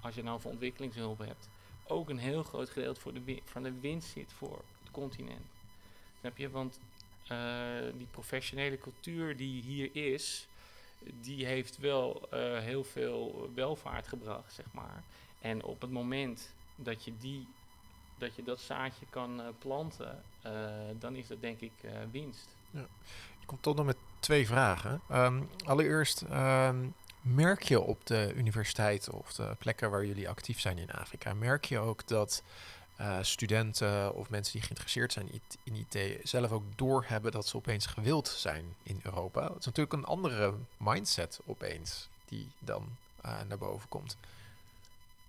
als 0.00 0.14
je 0.14 0.22
nou 0.22 0.40
voor 0.40 0.50
ontwikkelingshulp 0.50 1.18
hebt, 1.18 1.48
ook 1.86 2.08
een 2.08 2.18
heel 2.18 2.42
groot 2.42 2.70
gedeelte 2.70 3.00
voor 3.00 3.12
de 3.12 3.40
van 3.44 3.62
de 3.62 3.80
winst 3.80 4.08
zit 4.08 4.32
voor 4.32 4.62
het 4.82 4.90
continent. 4.90 5.46
Snap 6.20 6.36
je? 6.36 6.50
Want 6.50 6.80
uh, 7.32 7.38
die 7.96 8.06
professionele 8.10 8.78
cultuur 8.78 9.36
die 9.36 9.62
hier 9.62 9.96
is, 10.12 10.46
die 11.20 11.46
heeft 11.46 11.78
wel 11.78 12.28
heel 12.60 12.84
veel 12.84 13.50
welvaart 13.54 14.08
gebracht, 14.08 14.52
zeg 14.52 14.66
maar. 14.72 15.02
En 15.40 15.64
op 15.64 15.80
het 15.80 15.90
moment 15.90 16.54
dat 16.76 17.04
je 17.04 17.12
die 17.18 17.46
dat 18.18 18.34
je 18.34 18.42
dat 18.42 18.60
zaadje 18.60 19.06
kan 19.10 19.40
uh, 19.40 19.46
planten, 19.58 20.22
uh, 20.46 20.52
dan 20.98 21.16
is 21.16 21.26
dat 21.26 21.40
denk 21.40 21.60
ik 21.60 21.72
uh, 21.80 21.90
winst. 22.10 22.48
Ja. 22.70 22.86
Ik 23.40 23.46
kom 23.46 23.60
tot 23.60 23.76
nog 23.76 23.86
met 23.86 23.96
twee 24.18 24.46
vragen. 24.46 25.00
Um, 25.12 25.48
allereerst, 25.64 26.24
um, 26.32 26.94
merk 27.20 27.62
je 27.62 27.80
op 27.80 28.06
de 28.06 28.32
universiteit 28.36 29.10
of 29.10 29.34
de 29.34 29.56
plekken 29.58 29.90
waar 29.90 30.04
jullie 30.06 30.28
actief 30.28 30.60
zijn 30.60 30.78
in 30.78 30.90
Afrika, 30.90 31.34
merk 31.34 31.64
je 31.64 31.78
ook 31.78 32.08
dat 32.08 32.42
studenten 33.20 34.14
of 34.14 34.30
mensen 34.30 34.52
die 34.52 34.62
geïnteresseerd 34.62 35.12
zijn 35.12 35.40
in 35.62 35.86
IT 35.90 36.28
zelf 36.28 36.50
ook 36.50 36.62
doorhebben 36.76 37.32
dat 37.32 37.46
ze 37.46 37.56
opeens 37.56 37.86
gewild 37.86 38.28
zijn 38.28 38.74
in 38.82 39.00
Europa? 39.02 39.42
Het 39.42 39.58
is 39.58 39.64
natuurlijk 39.64 39.94
een 39.94 40.04
andere 40.04 40.54
mindset 40.76 41.40
opeens 41.46 42.08
die 42.24 42.48
dan 42.58 42.96
naar 43.22 43.58
boven 43.58 43.88
komt. 43.88 44.16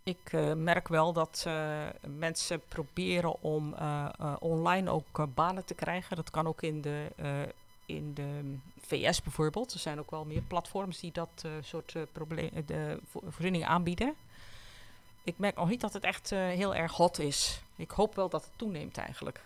Ik 0.09 0.33
uh, 0.33 0.53
merk 0.53 0.87
wel 0.87 1.13
dat 1.13 1.43
uh, 1.47 1.87
mensen 2.17 2.61
proberen 2.67 3.41
om 3.41 3.73
uh, 3.73 4.09
online 4.39 4.89
ook 4.89 5.27
banen 5.33 5.65
te 5.65 5.73
krijgen. 5.73 6.15
Dat 6.15 6.31
kan 6.31 6.47
ook 6.47 6.61
in 6.61 6.81
de, 6.81 7.07
in 7.85 8.13
de 8.13 8.57
VS 8.81 9.21
bijvoorbeeld. 9.21 9.73
Er 9.73 9.79
zijn 9.79 9.99
ook 9.99 10.11
wel 10.11 10.25
meer 10.25 10.41
platforms 10.41 10.99
die 10.99 11.11
dat 11.11 11.45
soort 11.61 11.91
de 11.91 12.99
voorzieningen 13.29 13.67
aanbieden. 13.67 14.15
Ik 15.23 15.37
merk 15.37 15.55
nog 15.55 15.69
niet 15.69 15.81
dat 15.81 15.93
het 15.93 16.03
echt 16.03 16.29
heel 16.29 16.75
erg 16.75 16.91
hot 16.91 17.19
is. 17.19 17.61
Ik 17.75 17.91
hoop 17.91 18.15
wel 18.15 18.29
dat 18.29 18.43
het 18.43 18.53
toeneemt 18.55 18.97
eigenlijk. 18.97 19.41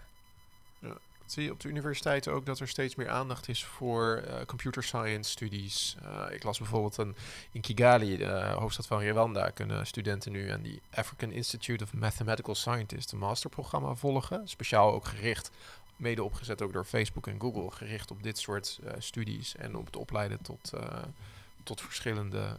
Zie 1.33 1.43
je 1.43 1.51
op 1.51 1.59
de 1.59 1.67
universiteiten 1.67 2.33
ook 2.33 2.45
dat 2.45 2.59
er 2.59 2.67
steeds 2.67 2.95
meer 2.95 3.09
aandacht 3.09 3.47
is 3.47 3.63
voor 3.63 4.23
uh, 4.27 4.35
computer 4.45 4.83
science 4.83 5.31
studies? 5.31 5.95
Uh, 6.03 6.25
ik 6.31 6.43
las 6.43 6.57
bijvoorbeeld 6.57 6.97
een, 6.97 7.15
in 7.51 7.61
Kigali, 7.61 8.17
de 8.17 8.53
hoofdstad 8.57 8.87
van 8.87 9.01
Rwanda, 9.01 9.49
kunnen 9.49 9.87
studenten 9.87 10.31
nu 10.31 10.49
aan 10.49 10.61
die 10.61 10.81
African 10.93 11.31
Institute 11.31 11.83
of 11.83 11.93
Mathematical 11.93 12.55
Scientists 12.55 13.11
een 13.11 13.17
masterprogramma 13.17 13.95
volgen. 13.95 14.47
Speciaal 14.49 14.93
ook 14.93 15.05
gericht, 15.05 15.51
mede 15.95 16.23
opgezet 16.23 16.61
ook 16.61 16.73
door 16.73 16.85
Facebook 16.85 17.27
en 17.27 17.39
Google, 17.39 17.71
gericht 17.71 18.11
op 18.11 18.23
dit 18.23 18.37
soort 18.37 18.79
uh, 18.83 18.91
studies 18.97 19.55
en 19.55 19.75
op 19.75 19.85
het 19.85 19.95
opleiden 19.95 20.41
tot, 20.41 20.73
tot 21.63 21.81
verschillende 21.81 22.57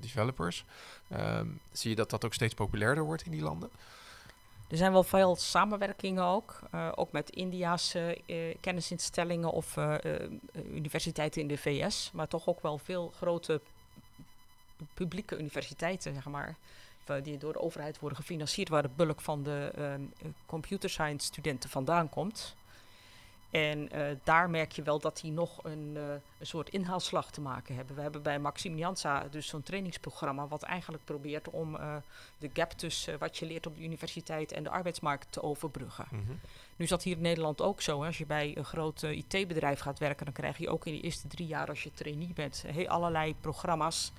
developers. 0.00 0.64
Um, 1.12 1.60
zie 1.72 1.90
je 1.90 1.96
dat 1.96 2.10
dat 2.10 2.24
ook 2.24 2.34
steeds 2.34 2.54
populairder 2.54 3.04
wordt 3.04 3.24
in 3.24 3.30
die 3.30 3.42
landen? 3.42 3.70
Er 4.74 4.80
zijn 4.80 4.92
wel 4.92 5.02
veel 5.02 5.36
samenwerkingen 5.36 6.24
ook, 6.24 6.58
uh, 6.74 6.92
ook 6.94 7.12
met 7.12 7.30
India's 7.30 7.94
uh, 7.94 8.54
kennisinstellingen 8.60 9.50
of 9.50 9.76
uh, 9.76 9.94
universiteiten 10.72 11.40
in 11.40 11.48
de 11.48 11.58
VS, 11.58 12.10
maar 12.12 12.28
toch 12.28 12.46
ook 12.46 12.62
wel 12.62 12.78
veel 12.78 13.12
grote 13.16 13.60
publieke 14.94 15.38
universiteiten, 15.38 16.14
zeg 16.14 16.24
maar, 16.24 16.56
die 17.22 17.38
door 17.38 17.52
de 17.52 17.60
overheid 17.60 17.98
worden 17.98 18.18
gefinancierd, 18.18 18.68
waar 18.68 18.82
de 18.82 18.90
bulk 18.96 19.20
van 19.20 19.42
de 19.42 19.72
computer 20.46 20.90
science 20.90 21.26
studenten 21.26 21.70
vandaan 21.70 22.08
komt. 22.08 22.56
En 23.54 23.96
uh, 23.96 24.06
daar 24.24 24.50
merk 24.50 24.72
je 24.72 24.82
wel 24.82 24.98
dat 24.98 25.20
die 25.20 25.32
nog 25.32 25.64
een, 25.64 25.92
uh, 25.96 26.08
een, 26.38 26.46
soort 26.46 26.70
inhaalslag 26.70 27.30
te 27.30 27.40
maken 27.40 27.74
hebben. 27.74 27.96
We 27.96 28.02
hebben 28.02 28.22
bij 28.22 28.38
Maxime 28.38 28.76
Jansa 28.76 29.26
dus 29.30 29.46
zo'n 29.46 29.62
trainingsprogramma 29.62 30.48
wat 30.48 30.62
eigenlijk 30.62 31.04
probeert 31.04 31.50
om 31.50 31.74
uh, 31.74 31.96
de 32.38 32.50
gap 32.52 32.72
tussen 32.72 33.18
wat 33.18 33.36
je 33.36 33.46
leert 33.46 33.66
op 33.66 33.76
de 33.76 33.82
universiteit 33.82 34.52
en 34.52 34.62
de 34.62 34.70
arbeidsmarkt 34.70 35.32
te 35.32 35.42
overbruggen. 35.42 36.06
Mm 36.10 36.24
-hmm. 36.26 36.40
Nu 36.76 36.84
is 36.84 36.90
dat 36.90 37.02
hier 37.02 37.16
in 37.16 37.22
Nederland 37.22 37.62
ook 37.62 37.80
zo. 37.80 38.00
Hè. 38.00 38.06
Als 38.06 38.18
je 38.18 38.26
bij 38.26 38.56
een 38.56 38.64
groot 38.64 39.02
IT-bedrijf 39.02 39.80
gaat 39.80 39.98
werken, 39.98 40.24
dan 40.24 40.34
krijg 40.34 40.58
je 40.58 40.68
ook 40.68 40.86
in 40.86 40.92
de 40.92 41.00
eerste 41.00 41.28
drie 41.28 41.46
jaar 41.46 41.68
als 41.68 41.82
je 41.82 41.92
trainee 41.92 42.32
bent 42.34 42.64
heel 42.66 42.88
allerlei 42.88 43.34
programma's 43.40 44.12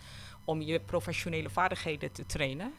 om 0.43 0.61
je 0.61 0.79
professionele 0.79 1.49
vaardigheden 1.49 2.11
te 2.11 2.25
trainen. 2.25 2.73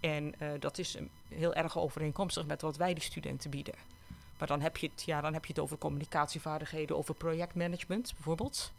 En 0.00 0.34
dat 0.58 0.78
is 0.78 0.96
heel 1.28 1.54
erg 1.54 1.78
overeenkomstig 1.78 2.46
met 2.46 2.62
wat 2.62 2.76
wij 2.76 2.94
de 2.94 3.00
studenten 3.00 3.50
bieden. 3.50 3.98
Maar 4.40 4.48
dan 4.48 4.60
heb, 4.60 4.76
je 4.76 4.90
het, 4.92 5.02
ja, 5.02 5.20
dan 5.20 5.32
heb 5.32 5.44
je 5.44 5.52
het 5.52 5.62
over 5.62 5.78
communicatievaardigheden, 5.78 6.96
over 6.96 7.14
projectmanagement 7.14 8.12
bijvoorbeeld. 8.14 8.72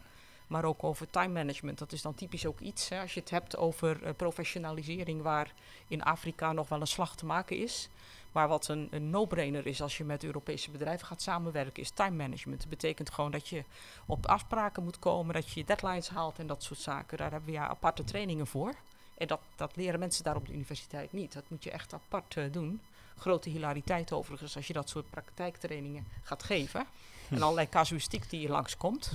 Maar 0.47 0.65
ook 0.65 0.83
over 0.83 1.09
time 1.09 1.33
management. 1.33 1.77
Dat 1.77 1.91
is 1.91 2.01
dan 2.01 2.15
typisch 2.15 2.45
ook 2.45 2.59
iets. 2.59 2.89
Hè, 2.89 3.01
als 3.01 3.13
je 3.13 3.19
het 3.19 3.29
hebt 3.29 3.57
over 3.57 4.03
uh, 4.03 4.09
professionalisering, 4.15 5.21
waar 5.21 5.53
in 5.87 6.03
Afrika 6.03 6.51
nog 6.51 6.69
wel 6.69 6.81
een 6.81 6.87
slag 6.87 7.15
te 7.15 7.25
maken 7.25 7.57
is. 7.57 7.89
Maar 8.31 8.47
wat 8.47 8.67
een, 8.67 8.87
een 8.91 9.09
no-brainer 9.09 9.67
is 9.67 9.81
als 9.81 9.97
je 9.97 10.03
met 10.03 10.23
Europese 10.23 10.71
bedrijven 10.71 11.07
gaat 11.07 11.21
samenwerken, 11.21 11.83
is 11.83 11.89
time 11.89 12.15
management. 12.15 12.59
Dat 12.59 12.69
betekent 12.69 13.11
gewoon 13.11 13.31
dat 13.31 13.47
je 13.47 13.63
op 14.05 14.25
afspraken 14.25 14.83
moet 14.83 14.99
komen, 14.99 15.33
dat 15.33 15.49
je 15.49 15.59
je 15.59 15.65
deadlines 15.65 16.09
haalt 16.09 16.39
en 16.39 16.47
dat 16.47 16.63
soort 16.63 16.79
zaken. 16.79 17.17
Daar 17.17 17.31
hebben 17.31 17.49
we 17.49 17.55
ja 17.55 17.67
aparte 17.67 18.03
trainingen 18.03 18.47
voor. 18.47 18.73
En 19.17 19.27
dat, 19.27 19.39
dat 19.55 19.75
leren 19.75 19.99
mensen 19.99 20.23
daar 20.23 20.35
op 20.35 20.47
de 20.47 20.53
universiteit 20.53 21.13
niet. 21.13 21.33
Dat 21.33 21.43
moet 21.47 21.63
je 21.63 21.71
echt 21.71 21.93
apart 21.93 22.35
uh, 22.35 22.51
doen 22.51 22.81
grote 23.21 23.49
hilariteit 23.49 24.11
overigens 24.11 24.55
als 24.55 24.67
je 24.67 24.73
dat 24.73 24.89
soort 24.89 25.09
praktijktrainingen 25.09 26.07
gaat 26.23 26.43
geven. 26.43 26.85
En 27.29 27.41
allerlei 27.41 27.69
casuïstiek 27.69 28.29
die 28.29 28.41
je 28.41 28.49
langskomt. 28.49 29.11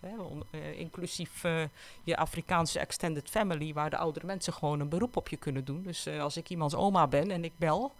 Hè, 0.00 0.18
on, 0.18 0.44
uh, 0.50 0.78
inclusief 0.78 1.44
uh, 1.44 1.62
je 2.02 2.16
Afrikaanse 2.16 2.78
extended 2.78 3.30
family, 3.30 3.72
waar 3.72 3.90
de 3.90 3.96
oudere 3.96 4.26
mensen 4.26 4.52
gewoon 4.52 4.80
een 4.80 4.88
beroep 4.88 5.16
op 5.16 5.28
je 5.28 5.36
kunnen 5.36 5.64
doen. 5.64 5.82
Dus 5.82 6.06
uh, 6.06 6.22
als 6.22 6.36
ik 6.36 6.48
iemands 6.48 6.74
oma 6.74 7.06
ben 7.06 7.30
en 7.30 7.44
ik 7.44 7.52
bel 7.56 7.92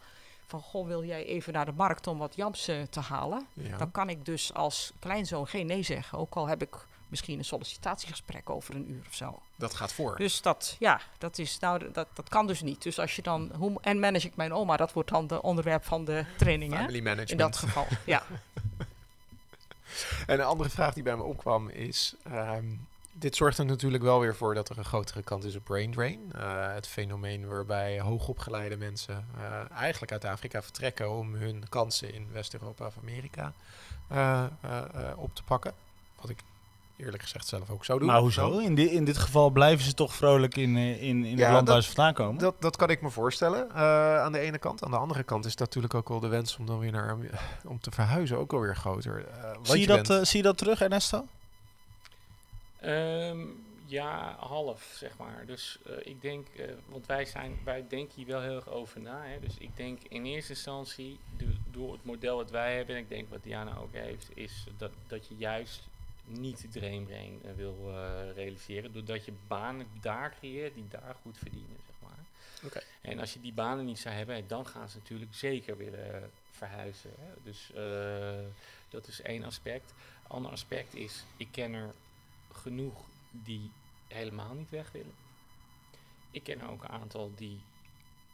van, 0.47 0.61
goh, 0.61 0.87
wil 0.87 1.05
jij 1.05 1.25
even 1.25 1.53
naar 1.53 1.65
de 1.65 1.73
markt 1.73 2.07
om 2.07 2.19
wat 2.19 2.37
jams 2.37 2.65
te 2.91 3.01
halen? 3.01 3.47
Ja. 3.53 3.77
Dan 3.77 3.91
kan 3.91 4.09
ik 4.09 4.25
dus 4.25 4.55
als 4.55 4.93
kleinzoon 4.99 5.47
geen 5.47 5.67
nee 5.67 5.83
zeggen. 5.83 6.19
Ook 6.19 6.35
al 6.35 6.47
heb 6.47 6.63
ik 6.63 6.87
misschien 7.09 7.39
een 7.39 7.45
sollicitatiegesprek 7.45 8.51
over 8.51 8.75
een 8.75 8.91
uur 8.91 9.03
of 9.09 9.15
zo. 9.15 9.43
Dat 9.57 9.75
gaat 9.75 9.93
voor. 9.93 10.17
Dus 10.17 10.43
dat, 10.43 10.77
ja, 10.79 11.01
dat, 11.19 11.39
is, 11.39 11.59
nou, 11.59 11.91
dat, 11.93 12.09
dat 12.15 12.29
kan 12.29 12.47
dus 12.47 12.63
niet. 12.63 12.83
Dus 12.83 12.99
als 12.99 13.17
je 13.17 13.23
dan, 13.23 13.51
hoe, 13.59 13.79
en 13.81 14.01
manage 14.01 14.27
ik 14.27 14.37
mijn 14.37 14.53
oma, 14.53 14.77
dat 14.77 14.93
wordt 14.93 15.11
dan 15.11 15.27
de 15.27 15.43
onderwerp 15.43 15.85
van 15.85 16.05
de 16.05 16.25
training. 16.37 16.75
Family 16.75 16.97
hè? 16.97 17.03
management. 17.03 17.31
In 17.31 17.37
dat 17.37 17.57
geval, 17.57 17.87
ja. 18.05 18.23
en 20.27 20.39
een 20.39 20.47
andere 20.47 20.71
vraag 20.71 20.95
die 20.95 21.03
bij 21.03 21.17
me 21.17 21.23
opkwam 21.23 21.69
is, 21.69 22.15
um, 22.33 22.87
dit 23.19 23.37
zorgt 23.37 23.59
er 23.59 23.65
natuurlijk 23.65 24.03
wel 24.03 24.21
weer 24.21 24.37
voor 24.37 24.55
dat 24.55 24.69
er 24.69 24.79
een 24.79 24.85
grotere 24.85 25.23
kant 25.23 25.45
is 25.45 25.57
op 25.57 25.65
brain 25.65 25.93
drain. 25.93 26.33
Uh, 26.37 26.75
het 26.75 26.87
fenomeen 26.87 27.47
waarbij 27.47 28.01
hoogopgeleide 28.01 28.77
mensen 28.77 29.27
uh, 29.39 29.71
eigenlijk 29.71 30.13
uit 30.13 30.25
Afrika 30.25 30.63
vertrekken 30.63 31.11
om 31.11 31.35
hun 31.35 31.69
kansen 31.69 32.15
in 32.15 32.29
West-Europa 32.33 32.87
of 32.87 32.95
Amerika 33.03 33.53
uh, 34.13 34.45
op 35.17 35.35
te 35.35 35.43
pakken. 35.43 35.73
Wat 36.21 36.31
ik 36.31 36.39
eerlijk 36.97 37.23
gezegd 37.23 37.47
zelf 37.47 37.71
ook 37.71 37.85
zou 37.85 37.99
doen. 37.99 38.09
Maar 38.09 38.21
hoezo? 38.21 38.59
In, 38.59 38.75
di 38.75 38.85
in 38.85 39.05
dit 39.05 39.17
geval 39.17 39.51
blijven 39.51 39.85
ze 39.85 39.95
toch 39.95 40.15
vrolijk 40.15 40.57
in, 40.57 40.77
in, 40.77 41.25
in 41.25 41.37
ja, 41.37 41.45
het 41.45 41.53
land 41.53 41.69
waar 41.69 41.83
ze 41.83 41.93
vandaan 41.93 42.15
komen? 42.15 42.41
Dat, 42.41 42.55
dat 42.61 42.77
kan 42.77 42.91
ik 42.91 43.03
me 43.03 43.11
voorstellen, 43.11 43.69
uh, 43.69 44.21
aan 44.21 44.33
de 44.33 44.39
ene 44.39 44.59
kant. 44.59 44.85
Aan 44.85 44.91
de 44.91 44.97
andere 44.97 45.23
kant 45.23 45.45
is 45.45 45.57
natuurlijk 45.57 45.95
ook 45.95 46.09
wel 46.09 46.21
de 46.21 46.29
wens 46.29 46.57
om 46.57 46.67
dan 46.67 46.79
weer 46.79 46.93
naar, 46.93 47.17
om 47.65 47.81
te 47.81 47.91
verhuizen 47.91 48.39
ook 48.39 48.53
alweer 48.53 48.77
groter. 48.77 49.27
Uh, 49.29 49.51
zie, 49.63 49.75
je, 49.75 49.81
je 49.81 49.87
dat, 49.87 50.11
uh, 50.11 50.25
zie 50.25 50.37
je 50.37 50.43
dat 50.43 50.59
terug, 50.59 50.81
Ernesto? 50.81 51.27
Um, 52.85 53.65
ja, 53.85 54.37
half, 54.39 54.93
zeg 54.95 55.17
maar. 55.19 55.43
Dus 55.47 55.79
ik 56.03 56.23
denk, 56.23 56.47
want 56.89 57.07
wij, 57.07 57.25
zijn, 57.25 57.59
wij 57.65 57.85
denken 57.89 58.15
hier 58.15 58.27
wel 58.27 58.41
heel 58.41 58.57
erg 58.57 58.69
over 58.69 59.01
na. 59.01 59.23
Hè. 59.23 59.41
Dus 59.41 59.55
ik 59.59 59.77
denk 59.77 59.99
in 60.09 60.25
eerste 60.25 60.53
instantie, 60.53 61.19
do, 61.37 61.47
door 61.71 61.93
het 61.93 62.05
model 62.05 62.37
wat 62.37 62.51
wij 62.51 62.77
hebben, 62.77 62.95
en 62.95 63.01
ik 63.01 63.09
denk 63.09 63.31
wat 63.31 63.43
Diana 63.43 63.77
ook 63.77 63.93
heeft, 63.93 64.29
is 64.35 64.67
dat, 64.77 64.91
dat 65.07 65.27
je 65.27 65.35
juist 65.37 65.89
niet 66.27 66.61
de 66.61 66.69
Dreambrain 66.69 67.41
uh, 67.45 67.53
wil 67.53 67.77
uh, 67.89 68.35
realiseren. 68.35 68.93
Doordat 68.93 69.25
je 69.25 69.33
banen 69.47 69.87
daar 70.01 70.35
creëert 70.39 70.75
die 70.75 70.89
daar 70.89 71.17
goed 71.23 71.39
verdienen, 71.39 71.77
zeg 71.87 71.95
maar. 72.03 72.25
Okay. 72.65 72.83
En 73.01 73.19
als 73.19 73.33
je 73.33 73.41
die 73.41 73.53
banen 73.53 73.85
niet 73.85 73.99
zou 73.99 74.15
hebben, 74.15 74.49
dan 74.49 74.67
gaan 74.67 74.89
ze 74.89 74.97
natuurlijk 74.97 75.35
zeker 75.35 75.77
willen 75.77 76.31
verhuizen. 76.51 77.11
Hè. 77.19 77.33
Dus 77.43 77.71
uh, 77.77 78.47
dat 78.89 79.07
is 79.07 79.21
één 79.23 79.45
aspect. 79.45 79.93
Ander 80.27 80.51
aspect 80.51 80.95
is, 80.95 81.25
ik 81.37 81.49
ken 81.51 81.73
er 81.73 81.95
genoeg 82.53 83.05
die 83.31 83.71
helemaal 84.09 84.55
niet 84.55 84.71
weg 84.71 84.93
willen. 84.93 85.15
Ik 86.31 86.43
ken 86.43 86.61
er 86.61 86.71
ook 86.71 86.83
een 86.83 86.89
aantal 86.89 87.33
die 87.35 87.61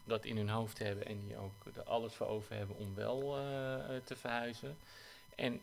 dat 0.04 0.24
in 0.24 0.36
hun 0.36 0.48
hoofd 0.48 0.78
hebben 0.78 1.06
en 1.06 1.20
die 1.26 1.36
ook 1.36 1.52
er 1.74 1.82
alles 1.82 2.14
voor 2.14 2.26
over 2.26 2.56
hebben 2.56 2.76
om 2.76 2.94
wel 2.94 3.20
te 4.04 4.16
verhuizen. 4.16 4.76
En 5.34 5.60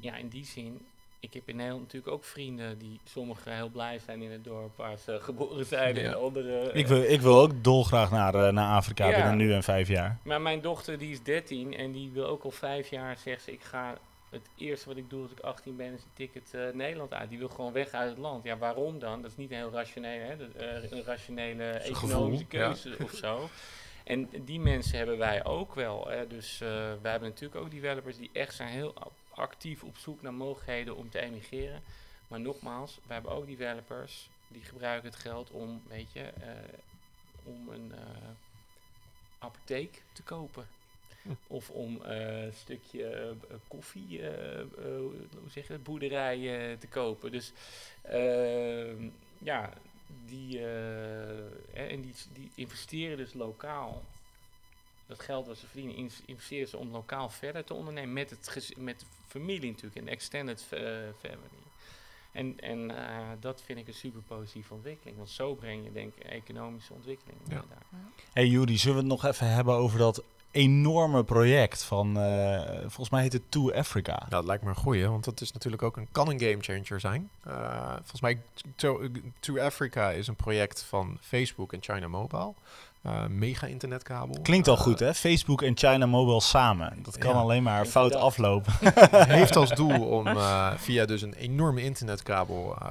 ja, 0.00 0.16
in 0.16 0.28
die 0.28 0.44
zin 0.44 0.86
ik 1.20 1.34
heb 1.34 1.48
in 1.48 1.56
Nederland 1.56 1.82
natuurlijk 1.82 2.12
ook 2.12 2.24
vrienden 2.24 2.78
die 2.78 3.00
sommigen 3.04 3.54
heel 3.54 3.68
blij 3.68 3.98
zijn 3.98 4.22
in 4.22 4.30
het 4.30 4.44
dorp 4.44 4.76
waar 4.76 4.98
ze 4.98 5.18
geboren 5.28 5.66
zijn 5.66 5.94
ja. 5.94 6.02
en 6.02 6.20
andere... 6.20 6.72
Ik 6.72 6.86
wil, 6.86 7.02
ik 7.02 7.20
wil 7.20 7.40
ook 7.40 7.64
dolgraag 7.64 8.10
naar, 8.10 8.34
uh, 8.34 8.48
naar 8.48 8.76
Afrika 8.76 9.08
ja. 9.08 9.16
binnen 9.16 9.36
nu 9.36 9.52
en 9.52 9.62
vijf 9.62 9.88
jaar. 9.88 10.18
Maar 10.22 10.40
mijn 10.40 10.60
dochter 10.60 10.98
die 10.98 11.10
is 11.10 11.22
13 11.22 11.76
en 11.76 11.92
die 11.92 12.10
wil 12.12 12.26
ook 12.26 12.42
al 12.42 12.50
vijf 12.50 12.90
jaar, 12.90 13.16
zegt 13.18 13.42
ze, 13.42 13.52
ik 13.52 13.62
ga... 13.62 13.98
Het 14.30 14.48
eerste 14.56 14.88
wat 14.88 14.96
ik 14.96 15.10
doe 15.10 15.22
als 15.22 15.30
ik 15.30 15.40
18 15.40 15.76
ben 15.76 15.92
is 15.92 16.02
een 16.02 16.10
ticket 16.14 16.52
uh, 16.54 16.62
Nederland 16.72 17.12
uit. 17.12 17.28
Die 17.28 17.38
wil 17.38 17.48
gewoon 17.48 17.72
weg 17.72 17.90
uit 17.90 18.10
het 18.10 18.18
land. 18.18 18.44
Ja, 18.44 18.58
waarom 18.58 18.98
dan? 18.98 19.22
Dat 19.22 19.30
is 19.30 19.36
niet 19.36 19.50
een 19.50 19.56
heel 19.56 19.70
rationele, 19.70 20.24
hè? 20.24 20.36
Dat, 20.36 20.48
uh, 20.62 20.90
een 20.90 21.04
rationele 21.04 21.64
economische 21.64 22.46
gevoel, 22.48 22.68
keuze 22.68 22.88
ja. 22.88 23.04
of 23.04 23.12
zo. 23.12 23.48
En 24.04 24.28
die 24.44 24.60
mensen 24.60 24.98
hebben 24.98 25.18
wij 25.18 25.44
ook 25.44 25.74
wel. 25.74 26.08
Hè? 26.08 26.26
Dus 26.26 26.58
wij 27.02 27.10
hebben 27.10 27.28
natuurlijk 27.28 27.60
ook 27.60 27.70
developers 27.70 28.16
die 28.16 28.30
echt 28.32 28.54
zijn 28.54 28.68
heel 28.68 28.94
actief 29.40 29.82
op 29.82 29.96
zoek 29.96 30.22
naar 30.22 30.34
mogelijkheden 30.34 30.96
om 30.96 31.10
te 31.10 31.20
emigreren. 31.20 31.82
Maar 32.28 32.40
nogmaals, 32.40 32.98
we 33.06 33.12
hebben 33.12 33.32
ook 33.32 33.46
developers 33.46 34.28
die 34.48 34.62
gebruiken 34.62 35.10
het 35.10 35.18
geld 35.18 35.50
om, 35.50 35.82
weet 35.88 36.12
je, 36.12 36.32
uh, 36.38 36.46
om 37.42 37.68
een 37.68 37.92
uh, 37.94 38.28
apotheek 39.38 40.02
te 40.12 40.22
kopen. 40.22 40.66
Hm. 41.22 41.28
Of 41.46 41.70
om 41.70 42.00
uh, 42.02 42.42
een 42.42 42.52
stukje 42.52 43.34
koffie, 43.68 44.26
hoe 44.80 45.50
zeg 45.50 45.68
je 45.68 45.78
boerderij 45.78 46.76
te 46.80 46.86
kopen. 46.86 47.30
Dus 47.30 47.52
ehm, 48.02 49.08
ja, 49.38 49.72
die, 50.26 50.64
en 51.72 52.00
die, 52.00 52.14
die 52.32 52.50
investeren 52.54 53.16
dus 53.16 53.32
lokaal 53.32 54.02
dat 55.10 55.20
geld 55.20 55.46
wat 55.46 55.58
ze 55.58 55.66
verdienen, 55.66 56.10
investeren 56.24 56.68
ze 56.68 56.76
om 56.76 56.90
lokaal 56.90 57.28
verder 57.28 57.64
te 57.64 57.74
ondernemen 57.74 58.12
met, 58.12 58.30
het 58.30 58.72
met 58.76 59.04
familie 59.30 59.70
natuurlijk, 59.70 59.96
en 59.96 60.04
de 60.04 60.10
extended 60.10 60.66
uh, 60.72 60.80
family. 61.20 61.60
En, 62.32 62.60
en 62.60 62.90
uh, 62.90 62.96
dat 63.40 63.62
vind 63.64 63.78
ik 63.78 63.88
een 63.88 63.94
super 63.94 64.22
positieve 64.22 64.74
ontwikkeling, 64.74 65.16
want 65.16 65.30
zo 65.30 65.54
breng 65.54 65.84
je 65.84 65.92
denk 65.92 66.14
ik 66.14 66.24
economische 66.24 66.92
ontwikkeling 66.92 67.38
ja. 67.48 67.54
daar. 67.54 68.00
Hey 68.32 68.46
Judy, 68.46 68.76
zullen 68.76 68.96
we 68.96 69.02
het 69.02 69.10
nog 69.10 69.24
even 69.24 69.52
hebben 69.52 69.74
over 69.74 69.98
dat 69.98 70.22
enorme 70.50 71.24
project 71.24 71.82
van, 71.82 72.18
uh, 72.18 72.80
volgens 72.80 73.10
mij 73.10 73.22
heet 73.22 73.32
het 73.32 73.50
To 73.50 73.72
Africa. 73.72 74.12
Ja, 74.22 74.26
dat 74.28 74.44
lijkt 74.44 74.62
me 74.62 74.68
een 74.68 74.76
goeie, 74.76 75.08
want 75.08 75.24
dat 75.24 75.40
is 75.40 75.52
natuurlijk 75.52 75.82
ook 75.82 75.96
een, 75.96 76.08
kan 76.12 76.28
een 76.28 76.40
game 76.40 76.56
changer 76.60 77.00
zijn. 77.00 77.30
Uh, 77.46 77.92
volgens 77.92 78.20
mij, 78.20 78.40
to, 78.76 79.08
to 79.40 79.58
Africa 79.58 80.10
is 80.10 80.26
een 80.26 80.36
project 80.36 80.82
van 80.82 81.18
Facebook 81.20 81.72
en 81.72 81.82
China 81.82 82.08
Mobile. 82.08 82.52
Uh, 83.06 83.26
mega 83.26 83.66
internetkabel. 83.66 84.40
Klinkt 84.42 84.68
al 84.68 84.76
goed, 84.76 84.98
hè? 84.98 85.14
Facebook 85.14 85.62
en 85.62 85.76
China 85.76 86.06
Mobile 86.06 86.40
samen. 86.40 86.98
Dat 87.02 87.18
kan 87.18 87.34
ja. 87.34 87.40
alleen 87.40 87.62
maar 87.62 87.86
fout 87.86 88.14
aflopen. 88.14 88.72
Heeft 89.38 89.56
als 89.56 89.70
doel 89.70 90.06
om 90.08 90.26
uh, 90.26 90.72
via 90.76 91.04
dus 91.04 91.22
een 91.22 91.34
enorme 91.34 91.82
internetkabel 91.82 92.76
uh, 92.82 92.88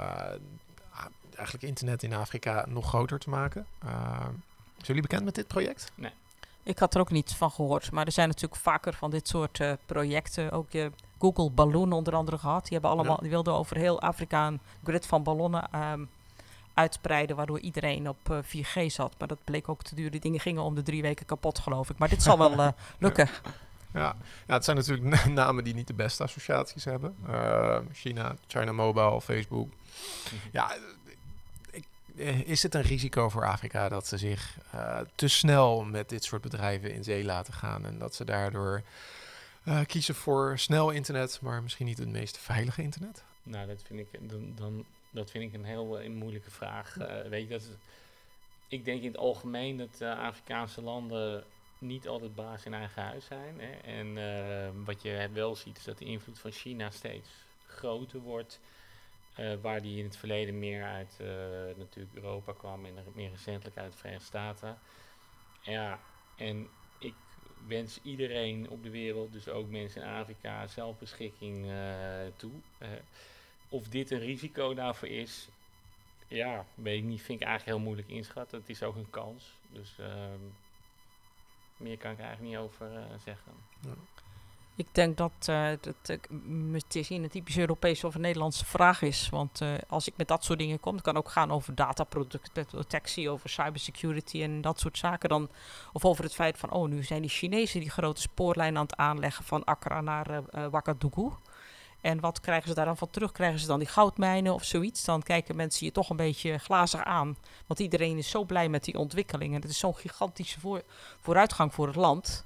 eigenlijk 1.35 1.67
internet 1.67 2.03
in 2.03 2.13
Afrika 2.13 2.65
nog 2.67 2.87
groter 2.87 3.19
te 3.19 3.29
maken. 3.29 3.65
zijn 3.81 4.41
jullie 4.81 5.01
bekend 5.01 5.23
met 5.23 5.35
dit 5.35 5.47
project? 5.47 5.91
Nee. 5.95 6.11
Ik 6.63 6.79
had 6.79 6.93
er 6.93 6.99
ook 6.99 7.11
niet 7.11 7.33
van 7.33 7.51
gehoord, 7.51 7.91
maar 7.91 8.05
er 8.05 8.11
zijn 8.11 8.27
natuurlijk 8.27 8.61
vaker 8.61 8.93
van 8.93 9.09
dit 9.09 9.27
soort 9.27 9.61
projecten. 9.85 10.51
Ook 10.51 10.67
Google 11.19 11.49
Balloon 11.49 11.91
onder 11.91 12.15
andere 12.15 12.37
gehad. 12.37 12.61
Die, 12.61 12.71
hebben 12.71 12.89
allemaal, 12.91 13.15
ja. 13.15 13.21
die 13.21 13.29
wilden 13.29 13.53
over 13.53 13.77
heel 13.77 14.01
Afrika 14.01 14.47
een 14.47 14.59
grid 14.83 15.05
van 15.05 15.23
ballonnen 15.23 15.91
um, 15.91 16.09
uitbreiden, 16.79 17.35
waardoor 17.35 17.59
iedereen 17.59 18.09
op 18.09 18.17
uh, 18.31 18.37
4G 18.43 18.85
zat. 18.85 19.13
Maar 19.17 19.27
dat 19.27 19.43
bleek 19.43 19.69
ook 19.69 19.83
te 19.83 19.95
duur. 19.95 20.11
Die 20.11 20.19
dingen 20.19 20.39
gingen 20.39 20.63
om 20.63 20.75
de 20.75 20.81
drie 20.81 21.01
weken 21.01 21.25
kapot, 21.25 21.59
geloof 21.59 21.89
ik. 21.89 21.97
Maar 21.97 22.09
dit 22.09 22.23
zal 22.23 22.37
wel 22.37 22.51
uh, 22.59 22.67
lukken. 22.99 23.29
Ja. 23.93 24.15
Ja. 24.47 24.53
het 24.53 24.63
zijn 24.63 24.77
natuurlijk 24.77 25.25
namen 25.41 25.63
die 25.63 25.73
niet 25.73 25.87
de 25.87 25.93
beste 25.93 26.23
associaties 26.23 26.85
hebben. 26.85 27.15
Uh, 27.29 27.77
China, 27.93 28.35
China 28.47 28.71
Mobile, 28.71 29.21
Facebook. 29.21 29.71
Ja, 30.51 30.77
ik, 31.71 31.85
eh, 32.17 32.39
is 32.47 32.63
het 32.63 32.75
een 32.75 32.81
risico 32.81 33.29
voor 33.29 33.45
Afrika 33.45 33.89
dat 33.89 34.07
ze 34.07 34.17
zich 34.17 34.57
uh, 34.75 34.99
te 35.15 35.27
snel 35.27 35.83
met 35.83 36.09
dit 36.09 36.23
soort 36.23 36.41
bedrijven 36.41 36.93
in 36.93 37.03
zee 37.03 37.23
laten 37.23 37.53
gaan 37.53 37.85
en 37.85 37.99
dat 37.99 38.15
ze 38.15 38.25
daardoor 38.25 38.81
uh, 39.63 39.79
kiezen 39.85 40.15
voor 40.15 40.59
snel 40.59 40.89
internet, 40.89 41.39
maar 41.41 41.63
misschien 41.63 41.85
niet 41.85 41.97
het 41.97 42.09
meest 42.09 42.37
veilige 42.37 42.81
internet? 42.81 43.23
Nou, 43.43 43.67
dat 43.67 43.81
vind 43.87 43.99
ik, 43.99 44.29
dan, 44.29 44.51
dan, 44.55 44.85
dat 45.11 45.31
vind 45.31 45.43
ik 45.43 45.53
een 45.53 45.65
heel 45.65 46.01
uh, 46.01 46.09
moeilijke 46.09 46.51
vraag. 46.51 46.95
weet 47.29 47.43
je, 47.43 47.49
dat 47.49 47.69
ik 48.67 48.85
denk 48.85 49.01
in 49.01 49.07
het 49.07 49.17
algemeen 49.17 49.77
dat 49.77 50.01
Afrikaanse 50.01 50.81
landen 50.81 51.43
niet 51.77 52.07
altijd 52.07 52.35
baas 52.35 52.65
in 52.65 52.73
eigen 52.73 53.03
huis 53.03 53.25
zijn. 53.25 53.59
Hè. 53.59 53.71
En 53.71 54.83
wat 54.85 55.01
je 55.01 55.29
wel 55.33 55.55
ziet 55.55 55.77
is 55.77 55.83
dat 55.83 55.97
de 55.97 56.05
invloed 56.05 56.39
van 56.39 56.51
China 56.51 56.89
steeds 56.89 57.29
groter 57.67 58.19
wordt. 58.19 58.59
Waar 59.61 59.81
die 59.81 59.97
in 59.97 60.03
het 60.03 60.17
verleden 60.17 60.59
meer 60.59 60.83
uit 60.83 61.19
natuurlijk 61.77 62.15
Europa 62.15 62.53
kwam 62.53 62.85
en 62.85 62.93
meer 63.13 63.29
recentelijk 63.29 63.77
uit 63.77 63.91
de 63.91 63.97
Verenigde 63.97 64.25
Staten. 64.25 64.79
Ja, 65.61 65.99
en 66.35 66.67
ik 66.99 67.13
wens 67.67 67.99
iedereen 68.03 68.69
op 68.69 68.83
de 68.83 68.89
wereld, 68.89 69.31
dus 69.31 69.47
ook 69.47 69.69
mensen 69.69 70.01
in 70.01 70.07
Afrika, 70.07 70.67
zelfbeschikking 70.67 71.65
uh, 71.65 71.73
toe. 72.35 72.51
Of 73.69 73.87
dit 73.87 74.11
een 74.11 74.19
risico 74.19 74.73
daarvoor 74.73 75.07
is, 75.07 75.47
ja, 76.27 76.65
weet 76.75 76.97
ik 76.97 77.03
niet, 77.03 77.21
vind 77.21 77.41
ik 77.41 77.47
eigenlijk 77.47 77.77
heel 77.77 77.85
moeilijk 77.85 78.09
inschatten. 78.09 78.59
Het 78.59 78.69
is 78.69 78.83
ook 78.83 78.95
een 78.95 79.09
kans, 79.09 79.53
dus 79.71 79.95
ehm, 79.99 80.39
meer 81.77 81.97
kan 81.97 82.11
ik 82.11 82.19
eigenlijk 82.19 82.49
niet 82.49 82.57
over 82.57 82.89
zeggen. 83.25 83.51
Ja. 83.81 83.93
Ik 84.79 84.87
denk 84.91 85.17
dat 85.17 85.47
uh, 85.49 85.69
dat 85.81 86.19
het 86.71 86.95
is 86.95 87.09
een 87.09 87.29
typische 87.29 87.59
Europese 87.59 88.07
of 88.07 88.17
Nederlandse 88.17 88.65
vraag 88.65 89.01
is. 89.01 89.29
Want 89.29 89.61
uh, 89.61 89.73
als 89.87 90.07
ik 90.07 90.13
met 90.17 90.27
dat 90.27 90.43
soort 90.43 90.59
dingen 90.59 90.79
kom, 90.79 90.93
het 90.93 91.03
kan 91.03 91.17
ook 91.17 91.29
gaan 91.29 91.51
over 91.51 91.75
dataprotectie, 91.75 93.29
over 93.29 93.49
cybersecurity 93.49 94.43
en 94.43 94.61
dat 94.61 94.79
soort 94.79 94.97
zaken. 94.97 95.29
Dan, 95.29 95.49
of 95.93 96.05
over 96.05 96.23
het 96.23 96.33
feit 96.33 96.57
van, 96.57 96.71
oh, 96.71 96.89
nu 96.89 97.03
zijn 97.03 97.21
die 97.21 97.29
Chinezen 97.29 97.79
die 97.79 97.89
grote 97.89 98.21
spoorlijn 98.21 98.77
aan 98.77 98.83
het 98.83 98.95
aanleggen 98.95 99.45
van 99.45 99.63
Accra 99.63 100.01
naar 100.01 100.29
uh, 100.31 100.39
Ouagadougou. 100.51 101.31
En 102.01 102.19
wat 102.19 102.39
krijgen 102.39 102.67
ze 102.67 102.75
daar 102.75 102.85
dan 102.85 102.97
van 102.97 103.09
terug? 103.09 103.31
Krijgen 103.31 103.59
ze 103.59 103.67
dan 103.67 103.79
die 103.79 103.87
goudmijnen 103.87 104.53
of 104.53 104.63
zoiets? 104.63 105.05
Dan 105.05 105.23
kijken 105.23 105.55
mensen 105.55 105.85
je 105.85 105.91
toch 105.91 106.09
een 106.09 106.15
beetje 106.15 106.57
glazig 106.57 107.03
aan. 107.03 107.37
Want 107.67 107.79
iedereen 107.79 108.17
is 108.17 108.29
zo 108.29 108.43
blij 108.43 108.69
met 108.69 108.83
die 108.83 108.97
ontwikkeling. 108.97 109.55
En 109.55 109.61
het 109.61 109.69
is 109.69 109.79
zo'n 109.79 109.95
gigantische 109.95 110.59
voor, 110.59 110.81
vooruitgang 111.19 111.73
voor 111.73 111.87
het 111.87 111.95
land 111.95 112.45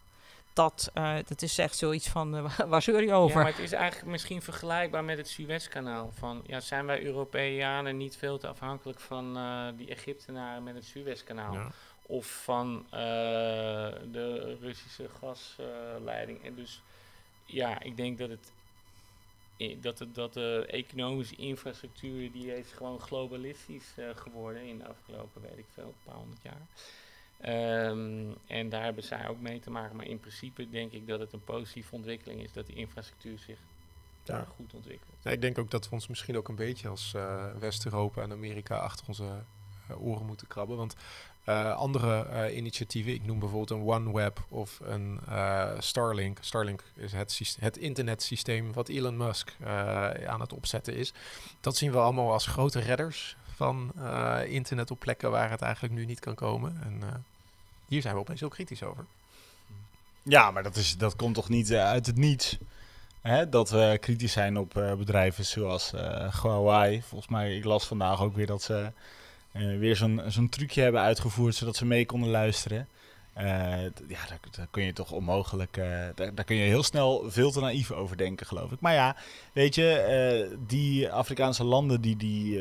dat, 0.54 0.92
uh, 0.94 1.16
dat 1.28 1.42
is 1.42 1.58
echt 1.58 1.78
zoiets 1.78 2.10
van, 2.10 2.36
uh, 2.36 2.60
waar 2.68 2.82
zeur 2.82 3.04
je 3.04 3.14
over? 3.14 3.38
Ja, 3.38 3.44
maar 3.44 3.52
het 3.52 3.62
is 3.62 3.72
eigenlijk 3.72 4.12
misschien 4.12 4.42
vergelijkbaar 4.42 5.04
met 5.04 5.18
het 5.18 5.28
Suezkanaal. 5.28 6.12
Van, 6.14 6.44
ja, 6.48 6.60
zijn 6.60 6.86
wij 6.86 7.04
Europeanen 7.04 7.98
niet 7.98 8.18
veel 8.18 8.38
te 8.38 8.48
afhankelijk 8.48 9.00
van 9.00 9.38
uh, 9.38 9.68
die 9.78 9.88
Egyptenaren 9.88 10.64
met 10.64 10.76
het 10.76 10.86
Suezkanaal? 10.86 11.54
Ja. 11.54 11.68
Of 12.06 12.42
van 12.44 12.86
de 14.12 14.58
Russische 14.62 15.10
gasleiding? 15.20 16.46
en 16.46 16.56
dus, 16.56 16.82
ja, 17.46 17.82
ik 17.82 17.98
denk 17.98 18.18
dat 18.18 18.30
het... 18.30 18.52
Dat, 19.82 20.06
dat 20.14 20.34
de 20.34 20.66
economische 20.68 21.36
infrastructuur 21.36 22.32
die 22.32 22.58
is 22.58 22.72
gewoon 22.72 23.00
globalistisch 23.00 23.94
geworden 24.16 24.64
in 24.64 24.78
de 24.78 24.88
afgelopen, 24.88 25.42
weet 25.42 25.58
ik 25.58 25.66
veel, 25.74 25.84
een 25.84 26.04
paar 26.04 26.16
honderd 26.16 26.42
jaar. 26.42 26.68
Um, 27.90 28.36
en 28.48 28.70
daar 28.70 28.84
hebben 28.84 29.04
zij 29.04 29.28
ook 29.28 29.40
mee 29.40 29.60
te 29.60 29.70
maken. 29.70 29.96
Maar 29.96 30.06
in 30.06 30.20
principe 30.20 30.70
denk 30.70 30.92
ik 30.92 31.08
dat 31.08 31.20
het 31.20 31.34
een 31.34 31.44
positieve 31.44 31.96
ontwikkeling 31.96 32.42
is 32.44 32.54
dat 32.54 32.66
die 32.66 32.76
infrastructuur 32.76 33.40
zich 33.40 33.58
daar 34.24 34.46
goed 34.56 34.74
ontwikkelt. 34.74 35.16
Ja, 35.24 35.32
ik 35.32 35.42
denk 35.42 35.58
ook 35.58 35.72
dat 35.72 35.86
we 35.90 35.92
ons 35.92 36.08
misschien 36.08 36.38
ook 36.38 36.48
een 36.48 36.56
beetje 36.56 36.88
als 36.88 37.14
uh, 37.16 37.56
West-Europa 37.60 38.22
en 38.22 38.32
Amerika 38.32 38.78
achter 38.78 39.08
onze 39.08 39.44
uh, 39.90 40.06
oren 40.06 40.26
moeten 40.26 40.48
krabben. 40.48 40.78
Want 40.78 40.96
uh, 41.46 41.76
andere 41.76 42.56
initiatieven, 42.56 43.14
ik 43.14 43.26
noem 43.26 43.40
bijvoorbeeld 43.40 43.70
een 43.70 43.88
OneWeb 43.88 44.46
of 44.50 44.80
een 44.84 45.20
Starlink. 45.80 46.38
Starlink 46.42 46.84
is 46.96 47.12
het, 47.12 47.58
het 47.60 47.78
internetsysteem 47.78 48.74
wat 48.74 48.90
Elon 48.90 49.18
Musk 49.18 49.56
aan 50.28 50.42
het 50.42 50.54
opzetten 50.54 50.96
is. 50.96 51.14
Dat 51.62 51.76
zien 51.76 51.92
we 51.92 51.98
allemaal 51.98 52.32
als 52.32 52.46
grote 52.46 52.80
redders 52.80 53.36
van 53.56 53.92
internet 54.48 54.92
op 54.92 55.00
plekken 55.00 55.32
waar 55.32 55.50
het 55.50 55.62
eigenlijk 55.62 55.94
nu 55.94 56.06
niet 56.06 56.20
kan 56.20 56.36
komen. 56.36 56.78
En 56.84 57.26
hier 57.88 58.02
zijn 58.02 58.14
we 58.14 58.20
opeens 58.20 58.40
heel 58.40 58.50
kritisch 58.50 58.84
over. 58.84 59.06
Ja, 60.24 60.52
maar 60.52 60.64
dat, 60.64 60.76
is, 60.76 60.98
dat 60.98 61.16
komt 61.16 61.36
toch 61.36 61.50
niet 61.50 61.74
uit 61.74 62.06
het 62.06 62.18
niets? 62.18 62.58
Hè? 63.22 63.50
Dat 63.50 63.70
we 63.70 63.98
kritisch 64.02 64.32
zijn 64.32 64.58
op 64.58 64.94
bedrijven 64.98 65.46
zoals 65.46 65.92
Huawei. 66.42 67.02
Volgens 67.02 67.32
mij, 67.32 67.56
ik 67.58 67.64
las 67.64 67.88
vandaag 67.88 68.22
ook 68.22 68.36
weer 68.36 68.48
dat 68.48 68.62
ze 68.62 68.92
weer 69.54 69.96
zo'n 69.96 70.22
zo'n 70.28 70.50
trucje 70.50 70.82
hebben 70.82 71.02
uitgevoerd 71.02 71.56
zodat 71.56 71.76
ze 71.76 71.86
mee 71.86 72.06
konden 72.06 72.30
luisteren. 72.30 72.88
ja, 73.36 74.28
daar, 74.28 74.68
kun 74.72 74.84
je 74.84 74.94
toch 74.94 75.12
onmogelijk. 75.12 75.74
Daar, 76.16 76.36
daar, 76.36 76.46
kun 76.46 76.56
je 76.56 76.68
heel 76.68 76.84
snel 76.84 77.24
veel 77.32 77.52
te 77.52 77.60
naïef 77.60 77.92
over 77.92 78.18
denken, 78.18 78.46
geloof 78.46 78.72
ik. 78.72 78.80
Maar 78.80 78.94
ja, 78.94 79.16
weet 79.54 79.76
je, 79.76 80.58
die 80.68 81.12
Afrikaanse 81.12 81.64
landen 81.64 82.02
die 82.02 82.18
die 82.18 82.60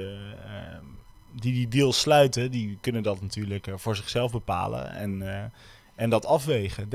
die 1.34 1.52
die 1.52 1.68
deal 1.68 1.92
sluiten, 1.92 2.50
die 2.50 2.78
kunnen 2.80 3.02
dat 3.02 3.20
natuurlijk 3.20 3.68
voor 3.74 3.96
zichzelf 3.96 4.32
bepalen 4.32 4.90
en, 4.90 5.52
en 5.94 6.10
dat 6.10 6.26
afwegen. 6.26 6.88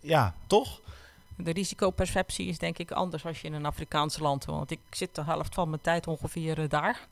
Ja, 0.00 0.34
toch? 0.46 0.80
De 1.36 1.52
risicoperceptie 1.52 2.46
is 2.46 2.58
denk 2.58 2.78
ik 2.78 2.90
anders 2.90 3.24
als 3.24 3.40
je 3.40 3.46
in 3.46 3.52
een 3.52 3.66
Afrikaans 3.66 4.18
land 4.18 4.44
woont. 4.44 4.70
Ik 4.70 4.80
zit 4.90 5.14
de 5.14 5.24
helft 5.24 5.54
van 5.54 5.68
mijn 5.68 5.80
tijd 5.80 6.06
ongeveer 6.06 6.68
daar. 6.68 7.08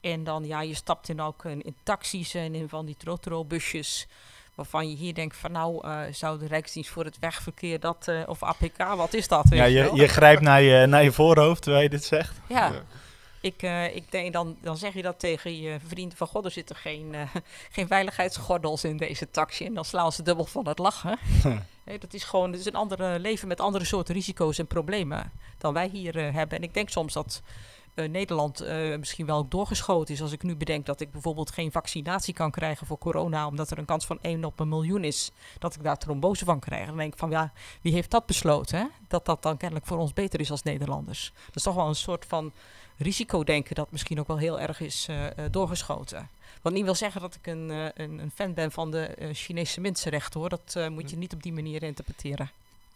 En 0.00 0.24
dan, 0.24 0.46
ja, 0.46 0.62
je 0.62 0.74
stapt 0.74 1.08
in 1.08 1.20
ook 1.20 1.44
in, 1.44 1.62
in 1.62 1.76
taxis 1.82 2.34
en 2.34 2.54
in 2.54 2.68
van 2.68 2.86
die 2.86 2.96
trotro-busjes 2.96 4.06
waarvan 4.54 4.90
je 4.90 4.96
hier 4.96 5.14
denkt 5.14 5.36
van 5.36 5.52
nou 5.52 5.86
uh, 5.86 6.00
zou 6.10 6.38
de 6.38 6.46
Rijksdienst 6.46 6.90
voor 6.90 7.04
het 7.04 7.18
wegverkeer 7.18 7.80
dat 7.80 8.06
uh, 8.08 8.22
of 8.26 8.42
APK, 8.42 8.94
wat 8.96 9.14
is 9.14 9.28
dat? 9.28 9.46
ja, 9.50 9.64
je, 9.64 9.90
je, 9.94 10.08
grijpt 10.08 10.42
naar 10.42 10.62
je, 10.62 10.86
naar 10.86 11.02
je 11.02 11.12
voorhoofd 11.12 11.62
terwijl 11.62 11.82
je 11.82 11.90
dit 11.90 12.04
zegt. 12.04 12.40
Ja, 12.48 12.66
ja. 12.66 12.82
Ik, 13.42 13.62
uh, 13.62 13.96
ik 13.96 14.10
denk, 14.10 14.32
dan, 14.32 14.56
dan 14.60 14.76
zeg 14.76 14.94
je 14.94 15.02
dat 15.02 15.18
tegen 15.18 15.60
je 15.60 15.78
vrienden 15.86 16.18
van 16.18 16.26
God, 16.26 16.44
er 16.44 16.50
zitten 16.50 16.76
geen, 16.76 17.12
uh, 17.12 17.20
geen 17.76 17.86
veiligheidsgordels 17.86 18.84
in 18.84 18.96
deze 18.96 19.30
taxi. 19.30 19.64
En 19.64 19.74
dan 19.74 19.84
slaan 19.84 20.12
ze 20.12 20.22
dubbel 20.22 20.44
van 20.44 20.68
het 20.68 20.78
lachen. 20.78 21.18
hey, 21.84 21.98
dat 21.98 22.14
is 22.14 22.24
gewoon 22.24 22.50
dat 22.50 22.60
is 22.60 22.66
een 22.66 22.74
andere 22.74 23.18
leven 23.18 23.48
met 23.48 23.60
andere 23.60 23.84
soorten 23.84 24.14
risico's 24.14 24.58
en 24.58 24.66
problemen 24.66 25.32
dan 25.58 25.72
wij 25.72 25.88
hier 25.92 26.16
uh, 26.16 26.34
hebben. 26.34 26.58
En 26.58 26.64
ik 26.64 26.74
denk 26.74 26.88
soms 26.88 27.12
dat 27.12 27.42
Nederland 27.94 28.64
misschien 28.98 29.26
wel 29.26 29.38
ook 29.38 29.50
doorgeschoten 29.50 30.14
is. 30.14 30.22
Als 30.22 30.32
ik 30.32 30.42
nu 30.42 30.56
bedenk 30.56 30.86
dat 30.86 31.00
ik 31.00 31.10
bijvoorbeeld 31.10 31.50
geen 31.50 31.72
vaccinatie 31.72 32.34
kan 32.34 32.50
krijgen 32.50 32.86
voor 32.86 32.98
corona, 32.98 33.46
omdat 33.46 33.70
er 33.70 33.78
een 33.78 33.84
kans 33.84 34.06
van 34.06 34.18
1 34.20 34.44
op 34.44 34.60
een 34.60 34.68
miljoen 34.68 35.04
is 35.04 35.30
dat 35.58 35.74
ik 35.74 35.82
daar 35.82 35.98
trombose 35.98 36.44
van 36.44 36.60
krijg. 36.60 36.86
Dan 36.86 36.96
denk 36.96 37.12
ik 37.12 37.18
van 37.18 37.30
ja, 37.30 37.52
wie 37.80 37.92
heeft 37.92 38.10
dat 38.10 38.26
besloten? 38.26 38.78
Hè? 38.78 38.86
Dat 39.08 39.24
dat 39.24 39.42
dan 39.42 39.56
kennelijk 39.56 39.86
voor 39.86 39.98
ons 39.98 40.12
beter 40.12 40.40
is 40.40 40.50
als 40.50 40.62
Nederlanders. 40.62 41.32
Dat 41.46 41.56
is 41.56 41.62
toch 41.62 41.74
wel 41.74 41.88
een 41.88 41.94
soort 41.94 42.24
van 42.26 42.52
risicodenken 42.96 43.74
dat 43.74 43.90
misschien 43.90 44.20
ook 44.20 44.26
wel 44.26 44.38
heel 44.38 44.60
erg 44.60 44.80
is 44.80 45.06
uh, 45.10 45.26
doorgeschoten. 45.50 46.28
Wat 46.62 46.72
niet 46.72 46.84
wil 46.84 46.94
zeggen 46.94 47.20
dat 47.20 47.34
ik 47.34 47.46
een, 47.46 47.68
een, 47.68 48.18
een, 48.18 48.30
fan 48.34 48.54
ben 48.54 48.72
van 48.72 48.90
de 48.90 49.30
Chinese 49.32 49.80
mensenrechten 49.80 50.40
hoor. 50.40 50.48
Dat 50.48 50.76
moet 50.90 51.10
je 51.10 51.16
niet 51.16 51.32
op 51.32 51.42
die 51.42 51.52
manier 51.52 51.82
interpreteren. 51.82 52.50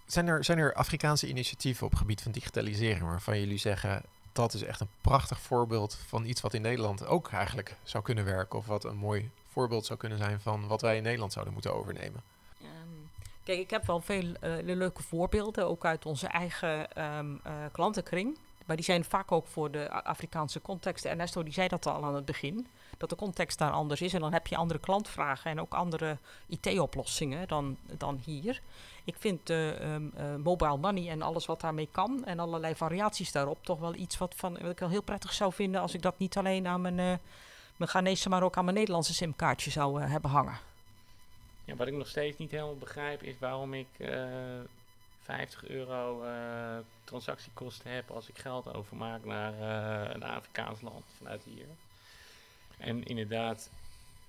Zijn 0.06 0.26
er, 0.26 0.44
zijn 0.44 0.58
er 0.58 0.74
Afrikaanse 0.74 1.28
initiatieven 1.28 1.86
op 1.86 1.94
gebied 1.94 2.22
van 2.22 2.32
digitalisering 2.32 3.02
waarvan 3.02 3.40
jullie 3.40 3.58
zeggen 3.58 4.02
dat 4.34 4.54
is 4.54 4.62
echt 4.62 4.80
een 4.80 4.88
prachtig 5.00 5.40
voorbeeld 5.40 5.98
van 6.06 6.24
iets 6.24 6.40
wat 6.40 6.54
in 6.54 6.62
Nederland 6.62 7.06
ook 7.06 7.28
eigenlijk 7.28 7.76
zou 7.82 8.04
kunnen 8.04 8.24
werken? 8.24 8.58
Of 8.58 8.66
wat 8.66 8.84
een 8.84 8.96
mooi 8.96 9.30
voorbeeld 9.48 9.86
zou 9.86 9.98
kunnen 9.98 10.18
zijn 10.18 10.40
van 10.40 10.66
wat 10.66 10.80
wij 10.80 10.96
in 10.96 11.02
Nederland 11.02 11.32
zouden 11.32 11.54
moeten 11.54 11.74
overnemen? 11.74 12.22
Um, 12.62 13.10
kijk, 13.44 13.58
ik 13.58 13.70
heb 13.70 13.86
wel 13.86 14.00
veel 14.00 14.32
leuke 14.62 15.02
voorbeelden, 15.02 15.66
ook 15.66 15.84
uit 15.84 16.06
onze 16.06 16.26
eigen 16.26 17.02
um, 17.18 17.40
klantenkring. 17.72 18.38
Maar 18.66 18.76
die 18.76 18.84
zijn 18.84 19.04
vaak 19.04 19.32
ook 19.32 19.46
voor 19.46 19.70
de 19.70 19.90
Afrikaanse 19.90 20.60
context. 20.60 21.04
Ernesto 21.04 21.42
die 21.42 21.52
zei 21.52 21.68
dat 21.68 21.86
al 21.86 22.04
aan 22.04 22.14
het 22.14 22.24
begin. 22.24 22.66
Dat 22.98 23.10
de 23.10 23.16
context 23.16 23.58
daar 23.58 23.70
anders 23.70 24.00
is. 24.00 24.14
En 24.14 24.20
dan 24.20 24.32
heb 24.32 24.46
je 24.46 24.56
andere 24.56 24.80
klantvragen 24.80 25.50
en 25.50 25.60
ook 25.60 25.74
andere 25.74 26.18
IT-oplossingen 26.46 27.48
dan, 27.48 27.76
dan 27.98 28.20
hier. 28.24 28.60
Ik 29.04 29.14
vind 29.18 29.50
uh, 29.50 29.70
mobile 30.42 30.76
money 30.76 31.08
en 31.08 31.22
alles 31.22 31.46
wat 31.46 31.60
daarmee 31.60 31.88
kan. 31.90 32.24
En 32.24 32.38
allerlei 32.38 32.74
variaties 32.74 33.32
daarop. 33.32 33.64
Toch 33.64 33.78
wel 33.78 33.94
iets 33.94 34.18
wat, 34.18 34.34
van, 34.36 34.52
wat 34.52 34.70
ik 34.70 34.78
wel 34.78 34.88
heel 34.88 35.02
prettig 35.02 35.32
zou 35.32 35.52
vinden. 35.52 35.80
Als 35.80 35.94
ik 35.94 36.02
dat 36.02 36.18
niet 36.18 36.36
alleen 36.36 36.66
aan 36.66 36.80
mijn, 36.80 36.98
uh, 36.98 37.14
mijn 37.76 37.90
Ghanese, 37.90 38.28
maar 38.28 38.42
ook 38.42 38.56
aan 38.56 38.64
mijn 38.64 38.76
Nederlandse 38.76 39.14
simkaartje 39.14 39.70
zou 39.70 40.00
hebben 40.02 40.30
hangen. 40.30 40.58
Ja, 41.64 41.76
wat 41.76 41.86
ik 41.86 41.94
nog 41.94 42.08
steeds 42.08 42.36
niet 42.36 42.50
helemaal 42.50 42.76
begrijp 42.76 43.22
is 43.22 43.34
waarom 43.38 43.74
ik 43.74 43.88
50 45.22 45.68
euro 45.68 46.22
transactiekosten 47.04 47.90
heb 47.90 48.10
als 48.10 48.28
ik 48.28 48.38
geld 48.38 48.74
overmaak 48.74 49.24
naar 49.24 49.60
een 50.14 50.22
Afrikaans 50.22 50.80
land 50.80 51.04
vanuit 51.18 51.42
hier. 51.44 51.66
En 52.78 53.04
inderdaad, 53.04 53.70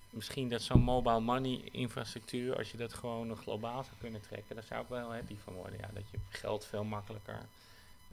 misschien 0.10 0.50
dat 0.50 0.62
zo'n 0.62 0.82
mobile 0.82 1.20
money 1.20 1.62
infrastructuur, 1.72 2.58
als 2.58 2.72
je 2.72 2.78
dat 2.78 2.94
gewoon 2.94 3.38
globaal 3.38 3.84
zou 3.84 3.96
kunnen 4.00 4.22
trekken, 4.22 4.56
daar 4.56 4.64
zou 4.64 4.82
ik 4.82 4.90
wel 4.90 5.14
happy 5.14 5.36
van 5.44 5.54
worden. 5.54 5.80
Ja, 5.80 5.90
dat 5.94 6.04
je 6.12 6.18
geld 6.30 6.66
veel 6.66 6.84
makkelijker 6.84 7.40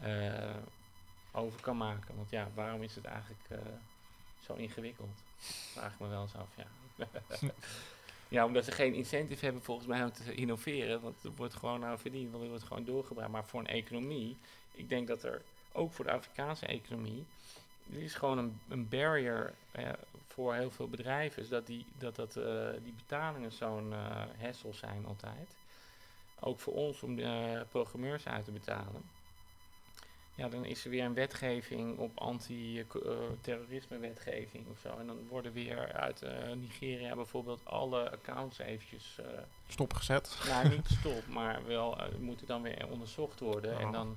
uh, 0.05 0.57
over 1.33 1.61
kan 1.61 1.76
maken. 1.76 2.16
Want 2.16 2.30
ja, 2.30 2.49
waarom 2.55 2.83
is 2.83 2.95
het 2.95 3.05
eigenlijk 3.05 3.62
zo 4.47 4.55
ingewikkeld? 4.55 5.22
Vraag 5.72 5.93
ik 5.93 6.01
me 6.01 6.09
wel 6.09 6.22
eens 6.22 6.35
af, 6.35 6.49
ja. 6.57 6.66
ja, 8.28 8.45
omdat 8.45 8.64
ze 8.64 8.72
geen 8.72 8.95
incentive 8.95 9.45
hebben 9.45 9.62
volgens 9.62 9.87
mij 9.87 10.03
om 10.03 10.12
te 10.12 10.35
innoveren. 10.35 11.01
Want 11.01 11.24
er 11.24 11.33
wordt 11.37 11.55
gewoon 11.55 11.80
nou 11.80 11.99
verdiend, 11.99 12.30
want 12.30 12.43
er 12.43 12.49
wordt 12.49 12.64
gewoon 12.64 12.85
doorgebracht. 12.85 13.30
Maar 13.30 13.45
voor 13.45 13.61
een 13.61 13.66
economie, 13.66 14.37
ik 14.72 14.89
denk 14.89 15.09
dat 15.09 15.22
er 15.22 15.43
ook 15.72 15.93
voor 15.93 16.05
de 16.05 16.12
Afrikaanse 16.12 16.66
economie, 16.66 17.26
er 17.93 18.03
is 18.03 18.14
gewoon 18.14 18.38
een, 18.38 18.61
een 18.68 18.88
barrier 18.88 19.55
eh, 19.72 19.88
voor 20.28 20.55
heel 20.55 20.70
veel 20.70 20.88
bedrijven. 20.88 21.43
Is 21.43 21.49
dat 21.49 21.66
die, 21.66 21.86
dat, 21.99 22.16
dat, 22.16 22.36
eh, 22.36 22.68
die 22.82 22.95
betalingen 22.97 23.53
zo'n 23.53 23.90
uh, 23.90 24.22
hassle 24.40 24.72
zijn 24.72 25.07
altijd. 25.07 25.57
Ook 26.40 26.61
voor 26.61 26.74
ons 26.74 27.03
om 27.03 27.16
de 27.16 27.64
programmeurs 27.70 28.26
uit 28.26 28.45
te 28.45 28.51
betalen. 28.51 29.03
Ja, 30.34 30.49
dan 30.49 30.64
is 30.64 30.84
er 30.84 30.90
weer 30.90 31.05
een 31.05 31.14
wetgeving 31.14 31.99
op 31.99 32.18
anti-terrorisme-wetgeving 32.18 34.68
of 34.68 34.78
zo. 34.78 34.99
En 34.99 35.07
dan 35.07 35.28
worden 35.28 35.53
weer 35.53 35.93
uit 35.93 36.22
Nigeria 36.57 37.14
bijvoorbeeld 37.14 37.61
alle 37.64 38.11
accounts 38.11 38.59
eventjes... 38.59 39.18
Stopgezet? 39.68 40.38
Nou, 40.47 40.68
niet 40.68 40.88
stop, 40.99 41.26
maar 41.26 41.66
wel 41.66 41.99
moeten 42.18 42.47
dan 42.47 42.62
weer 42.62 42.88
onderzocht 42.88 43.40
worden. 43.40 43.78
En 43.78 43.93
dan 43.93 44.16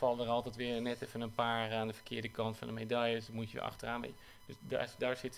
vallen 0.00 0.26
er 0.26 0.32
altijd 0.32 0.56
weer 0.56 0.82
net 0.82 1.02
even 1.02 1.20
een 1.20 1.34
paar 1.34 1.72
aan 1.72 1.86
de 1.86 1.92
verkeerde 1.92 2.28
kant 2.28 2.56
van 2.56 2.66
de 2.66 2.72
medaille. 2.72 3.14
Dus 3.14 3.30
moet 3.30 3.50
je 3.50 3.60
achteraan. 3.60 4.04
Dus 4.46 4.56
daar, 4.60 4.88
daar 4.98 5.16
zit, 5.16 5.36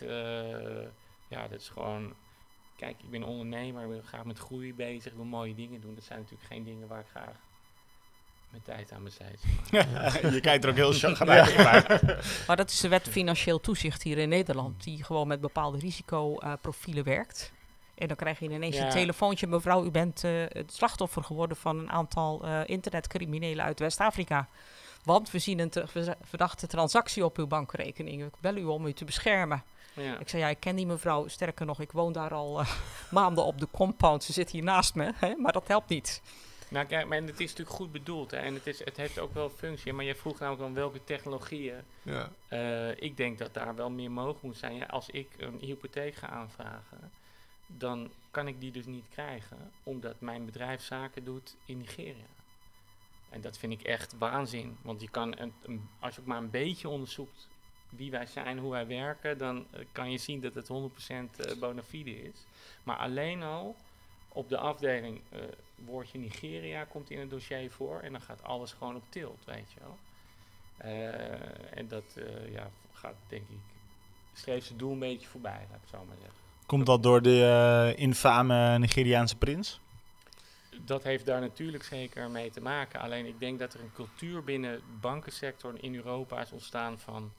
ja, 1.29 1.49
dat 1.49 1.61
is 1.61 1.69
gewoon 1.69 2.15
kijk, 2.77 3.03
ik 3.03 3.11
ben 3.11 3.23
ondernemer, 3.23 3.83
ik 3.83 3.89
ben 3.89 4.03
graag 4.03 4.25
met 4.25 4.39
groei 4.39 4.75
bezig, 4.75 5.11
ik 5.11 5.17
wil 5.17 5.25
mooie 5.25 5.55
dingen 5.55 5.81
doen. 5.81 5.95
Dat 5.95 6.05
zijn 6.05 6.19
natuurlijk 6.19 6.49
geen 6.49 6.65
dingen 6.65 6.89
waar 6.89 7.01
ik 7.01 7.07
graag 7.11 7.37
mijn 8.51 8.63
tijd 8.63 8.93
aan 8.93 9.05
besteed. 9.05 9.43
je 10.35 10.41
kijkt 10.41 10.65
er 10.65 10.71
ook 10.71 10.77
heel 10.77 10.93
chagrijnig 11.03 11.57
ja. 11.57 12.19
Maar 12.47 12.57
dat 12.57 12.71
is 12.71 12.81
de 12.81 12.89
wet 12.89 13.09
financieel 13.09 13.61
toezicht 13.61 14.03
hier 14.03 14.19
in 14.19 14.29
Nederland, 14.29 14.83
die 14.85 15.05
gewoon 15.05 15.29
met 15.29 15.41
bepaalde 15.41 15.79
risicoprofielen 15.79 17.05
werkt. 17.05 17.53
En 18.03 18.09
dan 18.09 18.17
krijg 18.17 18.39
je 18.39 18.49
ineens 18.49 18.77
een 18.77 18.91
telefoontje, 18.91 19.47
mevrouw, 19.47 19.85
u 19.85 19.91
bent 19.91 20.25
uh, 20.25 20.45
het 20.49 20.75
slachtoffer 20.75 21.25
geworden 21.25 21.57
van 21.57 21.79
een 21.79 21.91
aantal 21.91 22.45
uh, 22.45 22.61
internetcriminelen 22.67 23.65
uit 23.65 23.79
West-Afrika. 23.79 24.49
Want 25.05 25.31
we 25.31 25.39
zien 25.39 25.59
een 25.59 25.73
verdachte 26.23 26.67
transactie 26.67 27.25
op 27.25 27.37
uw 27.37 27.47
bankrekening. 27.47 28.25
Ik 28.25 28.35
bel 28.41 28.57
u 28.57 28.65
om 28.65 28.87
u 28.87 28.93
te 28.93 29.05
beschermen. 29.05 29.63
Ja. 29.95 30.19
Ik 30.19 30.29
zei, 30.29 30.43
ja, 30.43 30.49
ik 30.49 30.61
ken 30.61 30.77
die 30.77 30.87
mevrouw. 30.87 31.29
Sterker 31.29 31.67
nog, 31.67 31.81
ik 31.81 31.93
woon 31.93 32.13
daar 32.13 32.35
al 32.35 32.61
uh, 32.61 32.71
maanden 33.11 33.45
op 33.45 33.59
de 33.59 33.69
compound. 33.71 34.25
Ze 34.25 34.33
zit 34.33 34.51
hier 34.51 34.63
naast 34.63 34.95
me, 34.95 35.13
hè, 35.17 35.35
maar 35.37 35.53
dat 35.53 35.69
helpt 35.69 35.89
niet. 35.89 36.23
Nou 36.69 36.87
kijk, 36.87 37.07
maar 37.07 37.19
het 37.19 37.41
is 37.41 37.51
natuurlijk 37.51 37.77
goed 37.77 37.93
bedoeld 37.93 38.31
hè, 38.31 38.37
en 38.37 38.55
het, 38.55 38.67
is, 38.67 38.85
het 38.85 38.97
heeft 38.97 39.19
ook 39.19 39.35
wel 39.35 39.51
functie. 39.51 39.93
Maar 39.93 40.05
je 40.05 40.15
vroeg 40.15 40.39
namelijk 40.39 40.63
dan 40.63 40.75
welke 40.75 41.05
technologieën. 41.05 41.81
Ja. 42.03 42.31
Uh, 42.51 43.03
ik 43.03 43.17
denk 43.17 43.39
dat 43.39 43.55
daar 43.55 43.75
wel 43.75 43.91
meer 43.91 44.11
mogelijk 44.11 44.43
moet 44.43 44.57
zijn. 44.57 44.75
Ja, 44.75 44.85
als 44.85 45.11
ik 45.11 45.29
een 45.39 45.59
hypotheek 45.61 46.15
ga 46.15 46.29
aanvragen, 46.29 47.11
dan 47.77 48.11
kan 48.31 48.49
ik 48.49 48.61
die 48.61 48.73
dus 48.73 48.87
niet 48.87 49.09
krijgen, 49.11 49.73
omdat 49.83 50.21
mijn 50.21 50.45
bedrijf 50.45 50.83
zaken 50.83 51.25
doet 51.25 51.57
in 51.65 51.79
Nigeria. 51.79 52.27
En 53.29 53.41
dat 53.41 53.59
vind 53.59 53.73
ik 53.73 53.83
echt 53.83 54.19
waanzin. 54.19 54.77
Want 54.83 55.01
je 55.01 55.11
kan, 55.11 55.35
als 55.99 56.15
je 56.15 56.21
ook 56.21 56.27
maar 56.27 56.39
een 56.39 56.51
beetje 56.51 56.89
onderzoekt 56.89 57.49
wie 57.89 58.11
wij 58.11 58.27
zijn, 58.27 58.59
hoe 58.59 58.71
wij 58.71 58.87
werken, 58.87 59.39
dan 59.39 59.57
uh, 59.57 59.85
kan 59.93 60.11
je 60.11 60.19
zien 60.19 60.41
dat 60.41 60.55
het 60.55 60.69
100% 60.69 60.71
uh, 60.71 61.59
bona 61.61 61.83
fide 61.83 62.23
is. 62.23 62.47
Maar 62.83 62.97
alleen 62.97 63.43
al 63.43 63.77
op 64.29 64.49
de 64.49 64.59
afdeling 64.59 65.21
uh, 65.33 65.41
woordje 65.75 66.19
Nigeria 66.19 66.85
komt 66.85 67.11
in 67.11 67.21
het 67.21 67.31
dossier 67.31 67.71
voor 67.71 68.01
en 68.01 68.13
dan 68.13 68.21
gaat 68.21 68.43
alles 68.43 68.73
gewoon 68.73 68.97
op 68.97 69.05
tilt, 69.09 69.45
weet 69.45 69.73
je 69.73 69.81
wel. 69.81 69.99
en 71.71 71.89
dat 71.89 72.17
ja, 72.51 72.71
gaat 72.93 73.15
denk 73.29 73.49
ik, 73.49 73.59
streeft 74.33 74.67
zijn 74.67 74.79
doel 74.79 74.93
een 74.93 74.99
beetje 74.99 75.29
voorbij, 75.29 75.67
laat 75.71 75.83
ik 75.83 75.89
zo 75.89 76.05
maar 76.05 76.17
zeggen. 76.21 76.42
Komt 76.67 76.87
dat 76.87 77.03
door 77.03 77.23
de 77.23 77.93
infame 77.97 78.79
Nigeriaanse 78.79 79.37
prins? 79.37 79.81
dat 80.85 81.03
heeft 81.03 81.27
daar 81.27 81.41
natuurlijk 81.41 81.85
zeker 81.85 82.31
mee 82.31 82.51
te 82.51 82.61
maken. 82.61 83.01
Alleen 83.01 83.27
ik 83.27 83.41
denk 83.41 83.59
dat 83.59 83.75
er 83.75 83.81
een 83.81 83.93
cultuur 83.93 84.45
binnen 84.45 84.77
de 84.77 84.83
bankensector 85.01 85.75
in 85.81 85.95
Europa 85.95 86.41
is 86.41 86.53
ontstaan 86.53 86.99
van 86.99 87.33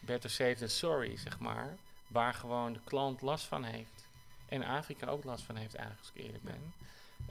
better 0.00 0.30
safe 0.30 0.54
than 0.54 0.68
sorry, 0.68 1.16
zeg 1.16 1.38
maar. 1.38 1.76
Waar 2.06 2.34
gewoon 2.34 2.72
de 2.72 2.80
klant 2.84 3.22
last 3.22 3.44
van 3.44 3.64
heeft. 3.64 4.06
En 4.48 4.62
Afrika 4.62 5.06
ook 5.06 5.24
last 5.24 5.44
van 5.44 5.56
heeft, 5.56 5.74
eigenlijk, 5.74 6.06
als 6.06 6.12
ik 6.14 6.24
eerlijk 6.24 6.44
ben. 6.44 6.72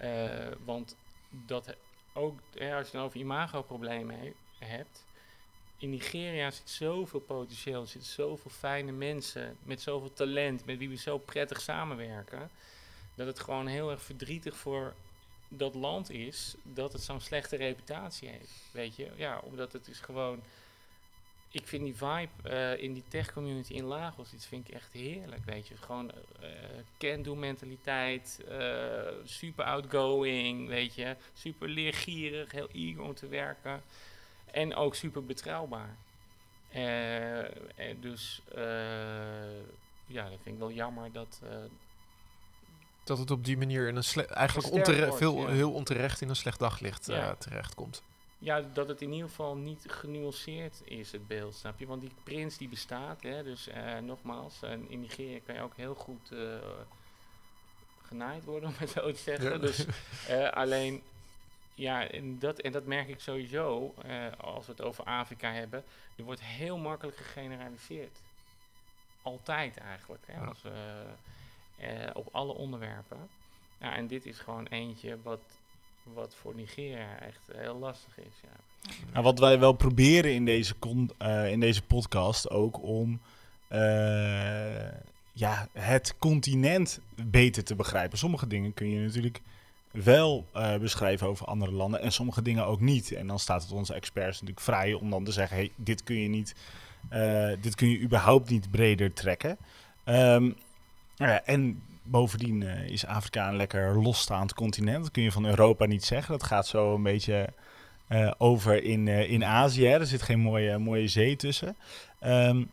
Uh, 0.02 0.56
want 0.66 0.96
dat 1.30 1.76
ook, 2.14 2.40
als 2.52 2.60
je 2.60 2.68
het 2.68 2.96
over 2.96 3.20
imagoproblemen 3.20 4.20
he 4.60 4.66
hebt. 4.66 5.06
In 5.84 5.90
Nigeria 5.90 6.52
zit 6.52 6.70
zoveel 6.70 7.20
potentieel, 7.20 7.82
er 7.82 7.88
zitten 7.88 8.12
zoveel 8.12 8.52
fijne 8.52 8.92
mensen 8.92 9.58
met 9.64 9.82
zoveel 9.82 10.14
talent, 10.14 10.66
met 10.66 10.78
wie 10.78 10.90
we 10.90 10.96
zo 10.96 11.18
prettig 11.18 11.62
samenwerken. 11.62 12.50
Dat 13.16 13.28
het 13.28 13.40
gewoon 13.40 13.68
heel 13.68 13.92
erg 13.92 14.02
verdrietig 14.02 14.56
voor 14.56 14.94
dat 15.48 15.76
land 15.76 16.10
is 16.10 16.56
dat 16.64 16.94
het 16.94 17.02
zo'n 17.02 17.20
slechte 17.20 17.56
reputatie 17.56 18.30
heeft. 18.30 18.52
Weet 18.72 18.96
je, 18.96 19.12
ja, 19.16 19.40
omdat 19.44 19.74
het 19.74 19.88
is 19.88 20.00
gewoon 20.00 20.44
ik 21.52 21.68
vind 21.68 21.84
die 21.84 21.96
vibe 21.96 22.30
uh, 22.46 22.84
in 22.84 22.94
die 22.94 23.04
tech 23.08 23.34
community 23.34 23.74
in 23.74 23.84
Lagos, 23.84 24.34
iets 24.34 24.46
vind 24.46 24.68
ik 24.68 24.74
echt 24.74 24.92
heerlijk, 24.92 25.46
weet 25.46 25.68
je. 25.68 25.78
Gewoon 25.78 26.12
uh, 26.42 26.50
can-do 26.98 27.36
mentaliteit, 27.36 28.44
uh, 28.50 29.02
super 29.24 29.66
outgoing, 29.66 30.68
weet 30.68 30.96
je. 30.96 31.16
Super 31.34 31.70
leergierig, 31.70 32.52
heel 32.52 32.70
eager 32.72 33.02
om 33.02 33.14
te 33.14 33.28
werken. 33.28 33.84
En 34.54 34.76
ook 34.76 34.96
super 34.96 35.26
betrouwbaar. 35.26 35.96
en 36.70 37.98
dus, 38.00 38.42
ja, 40.06 40.30
dat 40.30 40.40
vind 40.44 40.56
ik 40.56 40.60
wel 40.60 40.72
jammer 40.72 41.12
dat... 41.12 41.42
dat 43.04 43.18
het 43.18 43.32
op 43.32 43.46
die 43.46 43.58
manier 43.58 43.88
in 43.88 43.96
een 43.96 44.26
eigenlijk 44.28 44.72
ontere 44.72 45.14
veel, 45.14 45.38
ja. 45.38 45.48
heel 45.48 45.72
onterecht 45.72 46.22
in 46.22 46.30
een 46.30 46.36
slecht 46.36 46.60
daglicht 46.60 47.06
ja. 47.06 47.36
terechtkomt. 47.36 48.04
Ja, 48.44 48.62
dat 48.74 48.88
het 48.88 49.02
in 49.02 49.12
ieder 49.12 49.30
geval 49.30 49.56
niet 49.56 49.86
genuanceerd 49.88 50.82
is, 50.84 51.12
het 51.12 51.28
beeld, 51.28 51.56
snap 51.56 51.80
je? 51.80 51.88
Want 51.88 52.02
die 52.02 52.12
prins 52.24 52.58
die 52.58 52.70
bestaat, 52.70 53.22
hè, 53.22 53.44
dus 53.44 53.68
uh, 53.68 53.98
nogmaals, 53.98 54.60
uh, 54.64 54.72
in 54.72 55.00
Nigeria 55.00 55.40
kan 55.46 55.56
je 55.56 55.62
ook 55.62 55.76
heel 55.76 55.96
goed 55.96 56.32
uh, 56.32 56.56
genaaid 58.02 58.44
worden, 58.44 58.70
om 58.70 58.76
het 58.78 58.90
zo 58.90 59.12
te 59.12 59.20
zeggen. 59.20 59.52
Ja. 59.52 59.58
Dus 59.58 59.86
alleen, 60.52 61.02
ja, 61.76 62.08
en 62.08 62.40
dat, 62.40 62.60
en 62.60 62.72
dat 62.72 62.86
merk 62.86 63.08
ik 63.08 63.20
sowieso, 63.20 63.94
als 64.38 64.66
we 64.66 64.72
het 64.72 64.82
over 64.82 65.04
Afrika 65.04 65.52
hebben, 65.52 65.84
er 66.16 66.24
wordt 66.24 66.44
heel 66.44 66.78
makkelijk 66.78 67.18
gegeneraliseerd. 67.18 68.22
Altijd 69.22 69.78
eigenlijk, 69.78 70.24
hè, 70.26 70.46
als, 70.46 70.64
op 72.14 72.30
alle 72.32 72.54
onderwerpen. 72.54 73.30
Ja, 73.78 73.96
en 73.96 74.08
dit 74.08 74.26
is 74.26 74.40
gewoon 74.40 74.66
eentje 74.66 75.18
wat 75.22 75.42
wat 76.04 76.36
voor 76.36 76.56
Nigeria 76.56 77.20
echt 77.20 77.40
heel 77.52 77.78
lastig 77.78 78.18
is. 78.18 78.34
Ja. 78.42 78.94
Nou, 79.12 79.24
wat 79.24 79.40
wij 79.40 79.60
wel 79.60 79.74
proberen 79.74 80.34
in 80.34 80.46
deze, 80.46 80.76
uh, 81.22 81.52
in 81.52 81.60
deze 81.60 81.82
podcast 81.82 82.50
ook 82.50 82.84
om 82.84 83.22
ja, 85.34 85.68
het 85.72 86.18
continent 86.18 87.00
beter 87.16 87.64
te 87.64 87.76
begrijpen. 87.76 88.18
Sommige 88.18 88.48
dingen 88.48 88.74
kun 88.74 88.90
je 88.90 89.00
natuurlijk 89.00 89.42
wel 89.94 90.46
uh, 90.56 90.78
beschrijven 90.78 91.28
over 91.28 91.46
andere 91.46 91.72
landen 91.72 92.02
en 92.02 92.12
sommige 92.12 92.42
dingen 92.42 92.66
ook 92.66 92.82
niet. 92.82 93.12
En 93.12 93.28
dan 93.28 93.40
staat 93.40 93.62
het 93.62 93.72
onze 93.72 93.94
experts 93.94 94.34
natuurlijk 94.42 94.66
vrij 94.66 94.94
om 94.94 95.10
dan 95.10 95.24
te 95.24 95.32
zeggen: 95.32 95.58
hey, 95.58 95.72
dit 95.76 96.04
kun 96.04 96.16
je 96.16 96.28
niet, 96.28 96.56
dit 97.62 97.76
kun 97.76 97.90
je 97.90 98.00
überhaupt 98.00 98.50
niet 98.50 98.72
breder 98.72 99.14
trekken. 99.14 99.58
Um, 100.06 100.56
ja, 101.16 101.44
en 101.44 101.84
bovendien 102.04 102.62
uh, 102.62 102.88
is 102.88 103.06
Afrika 103.06 103.48
een 103.48 103.56
lekker 103.56 104.02
losstaand 104.02 104.54
continent. 104.54 105.04
Dat 105.04 105.12
kun 105.12 105.24
je 105.24 105.32
van 105.32 105.46
Europa 105.46 105.86
niet 105.86 106.06
zeggen. 106.06 106.32
Dat 106.32 106.48
gaat 106.48 106.68
zo 106.68 106.96
een 106.96 107.04
beetje 107.04 107.50
over 108.38 108.84
in, 108.84 109.08
in 109.08 109.46
Azië. 109.46 109.88
Er 109.88 110.06
zit 110.06 110.22
geen 110.22 110.40
mooie, 110.40 110.78
mooie 110.78 111.08
zee 111.08 111.36
tussen. 111.36 111.76
Um, 112.26 112.70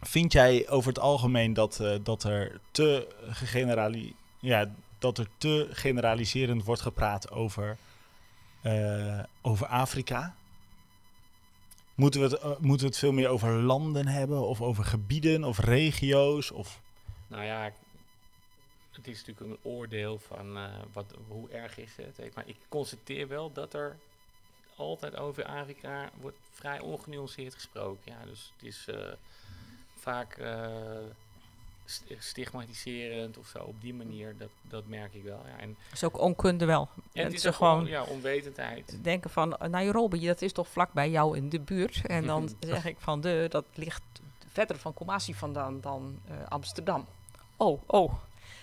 vind 0.00 0.32
jij 0.32 0.68
over 0.68 0.88
het 0.88 0.98
algemeen 0.98 1.52
dat, 1.52 1.82
dat, 2.02 2.24
er 2.24 2.60
te 2.70 3.06
gegenerali 3.30 4.14
ja, 4.38 4.70
dat 5.00 5.18
er 5.18 5.28
te 5.38 5.68
generaliserend 5.72 6.64
wordt 6.64 6.80
gepraat 6.80 7.30
over, 7.30 7.76
over 9.42 9.66
Afrika? 9.66 10.34
Moeten 11.94 12.20
we, 12.20 12.26
het, 12.26 12.58
moeten 12.60 12.86
we 12.86 12.92
het 12.92 12.98
veel 12.98 13.12
meer 13.12 13.28
over 13.28 13.52
landen 13.52 14.06
hebben, 14.06 14.40
of 14.40 14.60
over 14.60 14.84
gebieden, 14.84 15.44
of 15.44 15.58
regio's? 15.58 16.50
Of... 16.50 16.80
Nou 17.26 17.44
ja, 17.44 17.72
het 18.92 19.06
is 19.06 19.24
natuurlijk 19.26 19.46
een 19.50 19.70
oordeel 19.70 20.18
van 20.18 20.56
uh, 20.56 20.64
wat, 20.92 21.14
hoe 21.28 21.50
erg 21.50 21.78
is 21.78 21.96
het. 21.96 22.34
Maar 22.34 22.48
ik 22.48 22.56
constateer 22.68 23.28
wel 23.28 23.52
dat 23.52 23.74
er 23.74 23.96
altijd 24.76 25.16
over 25.16 25.44
Afrika 25.44 26.10
wordt 26.20 26.36
vrij 26.50 26.80
ongenuanceerd 26.80 27.54
gesproken. 27.54 28.12
Ja, 28.12 28.24
dus 28.24 28.52
het 28.56 28.66
is 28.66 28.86
vaak 29.94 30.38
stigmatiserend 32.18 33.38
of 33.38 33.46
zo. 33.46 33.58
Op 33.58 33.80
die 33.80 33.94
manier, 33.94 34.36
dat, 34.36 34.48
dat 34.62 34.86
merk 34.86 35.14
ik 35.14 35.22
wel. 35.22 35.42
Ja. 35.46 35.58
En 35.58 35.76
is 35.92 36.04
ook 36.04 36.20
onkunde 36.20 36.64
wel. 36.64 36.88
En 37.12 37.24
het 37.24 37.32
is 37.32 37.44
gewoon 37.44 37.86
ja, 37.86 38.02
onwetendheid. 38.02 38.98
Denken 39.02 39.30
van, 39.30 39.56
Nairobi, 39.70 40.26
dat 40.26 40.42
is 40.42 40.52
toch 40.52 40.68
vlak 40.68 40.92
bij 40.92 41.10
jou 41.10 41.36
in 41.36 41.48
de 41.48 41.60
buurt. 41.60 42.00
En 42.06 42.26
dan 42.26 42.54
zeg 42.60 42.84
ik 42.84 42.96
van, 42.98 43.20
de, 43.20 43.46
dat 43.48 43.64
ligt 43.74 44.02
verder 44.52 44.78
van 44.78 44.94
Kumasi 44.94 45.34
vandaan 45.34 45.80
dan 45.80 46.18
uh, 46.30 46.36
Amsterdam. 46.48 47.06
Oh, 47.56 47.82
oh. 47.86 48.12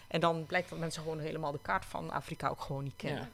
En 0.08 0.20
dan 0.20 0.46
blijkt 0.46 0.70
dat 0.70 0.80
mensen 0.80 1.02
gewoon 1.02 1.20
helemaal 1.20 1.52
de 1.52 1.60
kaart 1.62 1.86
van 1.86 2.12
Afrika 2.12 2.48
ook 2.48 2.62
gewoon 2.62 2.84
niet 2.84 2.96
kennen. 2.96 3.22
Ja. 3.22 3.30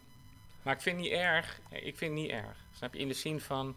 Maar 0.61 0.73
ik 0.73 0.81
vind 0.81 0.95
het 0.95 1.05
niet 1.05 1.13
erg. 1.13 1.59
Ik 1.69 1.97
vind 1.97 2.11
het 2.11 2.21
niet 2.21 2.31
erg. 2.31 2.55
Snap 2.75 2.93
je? 2.93 2.99
In 2.99 3.07
de 3.07 3.13
zin 3.13 3.39
van, 3.39 3.75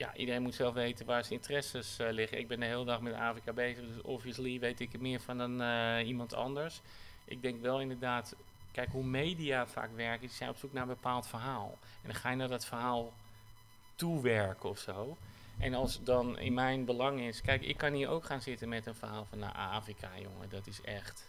ja, 0.00 0.14
iedereen 0.14 0.42
moet 0.42 0.54
zelf 0.54 0.74
weten 0.74 1.06
waar 1.06 1.24
zijn 1.24 1.38
interesses 1.38 1.98
uh, 2.00 2.10
liggen. 2.10 2.38
Ik 2.38 2.48
ben 2.48 2.60
de 2.60 2.66
hele 2.66 2.84
dag 2.84 3.00
met 3.00 3.14
Afrika 3.14 3.52
bezig, 3.52 3.84
dus 3.86 4.02
obviously 4.02 4.58
weet 4.58 4.80
ik 4.80 4.92
er 4.92 5.00
meer 5.00 5.20
van 5.20 5.38
dan 5.38 5.62
uh, 5.62 6.06
iemand 6.06 6.34
anders. 6.34 6.80
Ik 7.24 7.42
denk 7.42 7.62
wel 7.62 7.80
inderdaad, 7.80 8.34
kijk 8.72 8.88
hoe 8.90 9.04
media 9.04 9.66
vaak 9.66 9.90
werken, 9.96 10.20
die 10.20 10.36
zijn 10.36 10.50
op 10.50 10.56
zoek 10.56 10.72
naar 10.72 10.82
een 10.82 10.88
bepaald 10.88 11.26
verhaal. 11.26 11.78
En 11.80 12.08
dan 12.08 12.14
ga 12.14 12.30
je 12.30 12.36
naar 12.36 12.48
dat 12.48 12.64
verhaal 12.64 13.12
toewerken 13.94 14.68
of 14.68 14.78
zo. 14.78 15.16
En 15.58 15.74
als 15.74 16.02
dan 16.02 16.38
in 16.38 16.54
mijn 16.54 16.84
belang 16.84 17.20
is, 17.20 17.40
kijk, 17.40 17.62
ik 17.62 17.76
kan 17.76 17.92
hier 17.92 18.08
ook 18.08 18.24
gaan 18.24 18.40
zitten 18.40 18.68
met 18.68 18.86
een 18.86 18.94
verhaal 18.94 19.24
van 19.24 19.38
nou, 19.38 19.54
Afrika, 19.54 20.10
jongen, 20.14 20.48
dat 20.48 20.66
is 20.66 20.80
echt, 20.80 21.24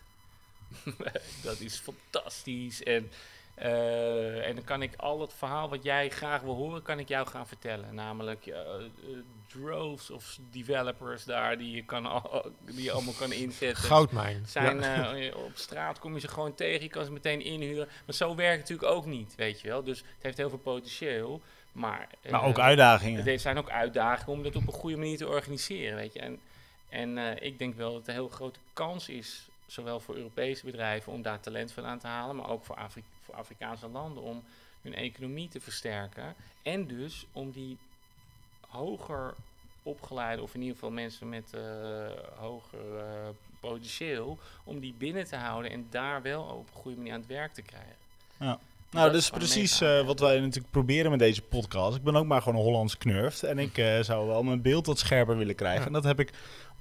dat 1.44 1.60
is 1.60 1.80
fantastisch. 1.80 2.84
En 2.84 3.12
uh, 3.60 4.48
en 4.48 4.56
dan 4.56 4.64
kan 4.64 4.82
ik 4.82 4.96
al 4.96 5.22
het 5.22 5.34
verhaal 5.34 5.70
wat 5.70 5.84
jij 5.84 6.10
graag 6.10 6.42
wil 6.42 6.56
horen, 6.56 6.82
kan 6.82 7.00
ik 7.00 7.08
jou 7.08 7.28
gaan 7.28 7.48
vertellen. 7.48 7.96
Namelijk 7.96 8.46
uh, 8.46 8.56
droves 9.48 10.10
of 10.10 10.38
developers 10.52 11.24
daar 11.24 11.58
die 11.58 11.76
je, 11.76 11.86
kan 11.86 12.06
al, 12.06 12.52
die 12.76 12.84
je 12.84 12.92
allemaal 12.92 13.14
kan 13.14 13.32
inzetten. 13.32 13.84
Goudmijn. 13.84 14.44
Zijn, 14.48 14.80
ja. 14.80 15.36
op 15.36 15.52
straat 15.54 16.00
kom 16.00 16.14
je 16.14 16.20
ze 16.20 16.28
gewoon 16.28 16.56
tegen, 16.56 16.82
je 16.82 16.90
kan 16.90 17.06
ze 17.06 17.12
meteen 17.12 17.42
inhuren. 17.42 17.88
Maar 18.06 18.16
zo 18.16 18.36
werkt 18.36 18.60
het 18.60 18.70
natuurlijk 18.70 18.98
ook 18.98 19.06
niet, 19.06 19.36
weet 19.36 19.62
je 19.62 19.68
wel. 19.68 19.84
Dus 19.84 19.98
het 19.98 20.08
heeft 20.22 20.38
heel 20.38 20.50
veel 20.50 20.58
potentieel. 20.58 21.42
Maar, 21.72 22.08
maar 22.30 22.44
ook 22.44 22.60
uitdagingen. 22.60 23.28
Er 23.28 23.40
zijn 23.40 23.58
ook 23.58 23.70
uitdagingen 23.70 24.34
om 24.38 24.44
dat 24.44 24.56
op 24.56 24.68
een 24.68 24.74
goede 24.74 24.98
manier 24.98 25.18
te 25.18 25.28
organiseren, 25.28 25.96
weet 25.96 26.14
je. 26.14 26.20
En, 26.20 26.40
en 26.90 27.44
ik 27.44 27.60
denk 27.60 27.76
wel 27.76 27.90
dat 27.90 28.00
het 28.00 28.08
een 28.08 28.14
heel 28.14 28.30
grote 28.30 28.60
kans 28.74 29.10
is 29.10 29.50
zowel 29.72 30.00
voor 30.00 30.16
Europese 30.16 30.66
bedrijven 30.66 31.14
om 31.14 31.22
daar 31.22 31.40
talent 31.40 31.72
van 31.72 31.86
aan 31.86 32.00
te 32.00 32.08
halen, 32.08 32.36
maar 32.36 32.50
ook 32.50 32.66
voor, 32.66 32.76
Afri 32.76 33.04
voor 33.22 33.36
Afrikaanse 33.36 33.88
landen 33.88 34.24
om 34.24 34.44
hun 34.82 34.96
economie 34.96 35.48
te 35.48 35.60
versterken. 35.60 36.36
En 36.62 36.88
dus 36.88 37.26
om 37.32 37.52
die 37.52 37.78
hoger 38.68 39.34
opgeleide, 39.84 40.42
of 40.42 40.54
in 40.54 40.60
ieder 40.60 40.76
geval 40.76 40.92
mensen 40.92 41.30
met 41.30 41.52
uh, 41.56 41.62
hoger 42.36 42.80
uh, 42.96 43.04
potentieel, 43.60 44.38
om 44.64 44.80
die 44.80 44.94
binnen 44.98 45.26
te 45.26 45.36
houden 45.36 45.72
en 45.72 45.88
daar 45.90 46.22
wel 46.22 46.44
op 46.44 46.68
een 46.68 46.82
goede 46.82 46.98
manier 46.98 47.14
aan 47.14 47.20
het 47.20 47.30
werk 47.30 47.54
te 47.54 47.62
krijgen. 47.62 47.96
Ja. 48.38 48.60
Nou, 48.92 49.12
dat 49.12 49.22
is 49.22 49.30
precies 49.30 49.82
uh, 49.82 50.06
wat 50.06 50.20
wij 50.20 50.40
natuurlijk 50.40 50.72
proberen 50.72 51.12
met 51.12 51.20
deze 51.20 51.42
podcast. 51.42 51.98
Ik 51.98 52.04
ben 52.04 52.16
ook 52.16 52.26
maar 52.26 52.42
gewoon 52.42 52.60
een 52.60 52.66
Hollands 52.66 52.98
knurft. 52.98 53.44
En 53.44 53.60
ik 53.60 53.78
uh, 53.78 54.00
zou 54.00 54.28
wel 54.28 54.44
mijn 54.44 54.62
beeld 54.62 54.86
wat 54.86 55.00
scherper 55.00 55.38
willen 55.38 55.56
krijgen. 55.56 55.82
Ja. 55.82 55.88
En 55.88 55.94
dat 55.94 56.04
heb 56.04 56.20
ik 56.20 56.32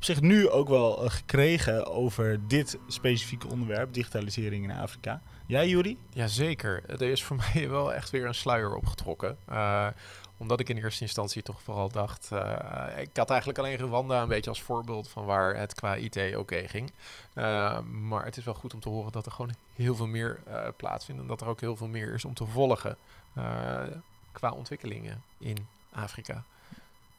op 0.01 0.07
zich 0.07 0.20
nu 0.20 0.48
ook 0.48 0.68
wel 0.68 1.05
uh, 1.05 1.11
gekregen 1.11 1.86
over 1.86 2.48
dit 2.48 2.78
specifieke 2.86 3.48
onderwerp, 3.48 3.94
digitalisering 3.94 4.64
in 4.64 4.76
Afrika. 4.76 5.22
Jij, 5.46 5.68
Juri? 5.68 5.98
Jazeker. 6.12 6.82
Er 6.86 7.03
is 7.03 7.24
voor 7.24 7.36
mij 7.55 7.68
wel 7.68 7.92
echt 7.92 8.11
weer 8.11 8.26
een 8.26 8.34
sluier 8.34 8.74
opgetrokken. 8.74 9.38
omdat 10.36 10.61
ik 10.61 10.68
in 10.68 10.76
eerste 10.76 11.03
instantie 11.03 11.42
toch 11.42 11.62
vooral 11.62 11.88
dacht... 11.88 12.30
ik 12.96 13.16
had 13.16 13.30
eigenlijk 13.30 13.59
alleen 13.59 13.76
Rwanda 13.76 14.22
een 14.22 14.28
beetje 14.28 14.51
als 14.51 14.62
voorbeeld 14.62 15.09
van 15.09 15.24
waar 15.24 15.57
het 15.57 15.74
qua 15.74 15.94
IT 15.94 16.36
oké 16.36 16.68
ging. 16.68 16.92
maar 17.90 18.24
het 18.24 18.36
is 18.36 18.44
wel 18.44 18.55
goed 18.55 18.74
om 18.74 18.80
te 18.80 18.88
horen 18.88 19.12
dat 19.12 19.26
er 19.26 19.32
gewoon 19.32 19.55
heel 19.74 19.94
veel 19.94 20.07
meer 20.07 20.40
plaatsvindt. 20.76 21.20
En 21.20 21.26
dat 21.26 21.40
er 21.40 21.46
ook 21.46 21.61
heel 21.61 21.76
veel 21.76 21.88
meer 21.88 22.14
is 22.14 22.24
om 22.24 22.34
te 22.34 22.46
volgen 22.46 22.96
qua 24.32 24.51
ontwikkelingen 24.51 25.22
in 25.38 25.66
Afrika. 25.92 26.44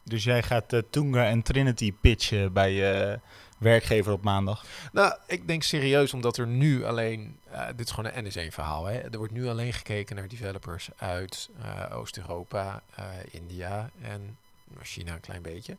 Dus 0.04 0.24
jij 0.24 0.42
gaat 0.42 0.72
uh, 0.72 0.80
Tunga 0.90 1.26
en 1.26 1.42
Trinity 1.42 1.92
pitchen 1.92 2.52
bij 2.52 2.72
je 2.72 3.20
werkgever 3.58 4.12
op 4.12 4.22
maandag? 4.22 4.64
Nou, 4.92 5.16
ik 5.26 5.46
denk 5.46 5.62
serieus, 5.62 6.14
omdat 6.14 6.36
er 6.36 6.46
nu 6.46 6.84
alleen... 6.84 7.38
Uh, 7.52 7.66
dit 7.76 7.86
is 7.86 7.92
gewoon 7.92 8.10
een 8.14 8.24
NS1-verhaal. 8.24 8.88
Er 8.90 9.18
wordt 9.18 9.32
nu 9.32 9.48
alleen 9.48 9.72
gekeken 9.72 10.16
naar 10.16 10.28
developers 10.28 10.88
uit 10.96 11.50
Oost-Europa, 11.92 12.82
India 13.30 13.90
en 14.02 14.36
China 14.80 15.12
een 15.12 15.20
klein 15.20 15.42
beetje. 15.42 15.76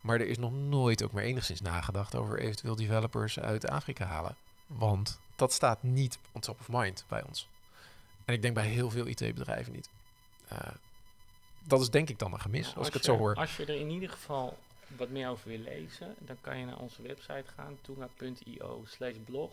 Maar 0.00 0.20
er 0.20 0.28
is 0.28 0.38
nog 0.38 0.52
nooit 0.52 1.02
ook 1.02 1.12
maar 1.12 1.22
enigszins 1.22 1.60
nagedacht 1.60 2.14
over 2.14 2.38
eventueel 2.38 2.76
developers 2.76 3.40
uit 3.40 3.68
Afrika 3.68 4.04
halen. 4.04 4.36
Want 4.66 5.18
dat 5.36 5.52
staat 5.52 5.82
niet 5.82 6.18
on 6.32 6.40
top 6.40 6.60
of 6.60 6.68
mind 6.68 7.04
bij 7.08 7.22
ons. 7.26 7.48
En 8.24 8.34
ik 8.34 8.42
denk 8.42 8.54
bij 8.54 8.66
heel 8.66 8.90
veel 8.90 9.06
IT-bedrijven 9.06 9.72
niet 9.72 9.88
dat 11.64 11.80
is 11.80 11.90
denk 11.90 12.08
ik 12.08 12.18
dan 12.18 12.32
een 12.32 12.40
gemis, 12.40 12.66
nou, 12.66 12.78
als, 12.78 12.86
ik 12.86 12.92
het 12.92 13.04
zo 13.04 13.16
hoor. 13.16 13.34
Als 13.34 13.56
je 13.56 13.64
er 13.64 13.80
in 13.80 13.90
ieder 13.90 14.08
geval 14.08 14.56
wat 14.96 15.08
meer 15.08 15.28
over 15.28 15.48
wil 15.48 15.58
lezen, 15.58 16.14
dan 16.18 16.36
kan 16.40 16.58
je 16.58 16.64
naar 16.64 16.78
onze 16.78 17.02
website 17.02 17.44
gaan, 17.54 17.78
tunga.io 17.80 18.82
slash 18.86 19.16
blog. 19.24 19.50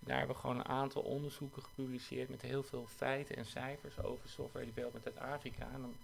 Daar 0.00 0.18
hebben 0.18 0.36
we 0.36 0.40
gewoon 0.40 0.58
een 0.58 0.68
aantal 0.68 1.02
onderzoeken 1.02 1.62
gepubliceerd 1.62 2.28
met 2.28 2.42
heel 2.42 2.62
veel 2.62 2.86
feiten 2.96 3.36
en 3.36 3.46
cijfers 3.46 4.02
over 4.02 4.28
software 4.28 4.66
development 4.66 5.04
uit 5.04 5.18
Afrika. 5.18 5.68
En 5.74 5.80
dan 5.80 5.94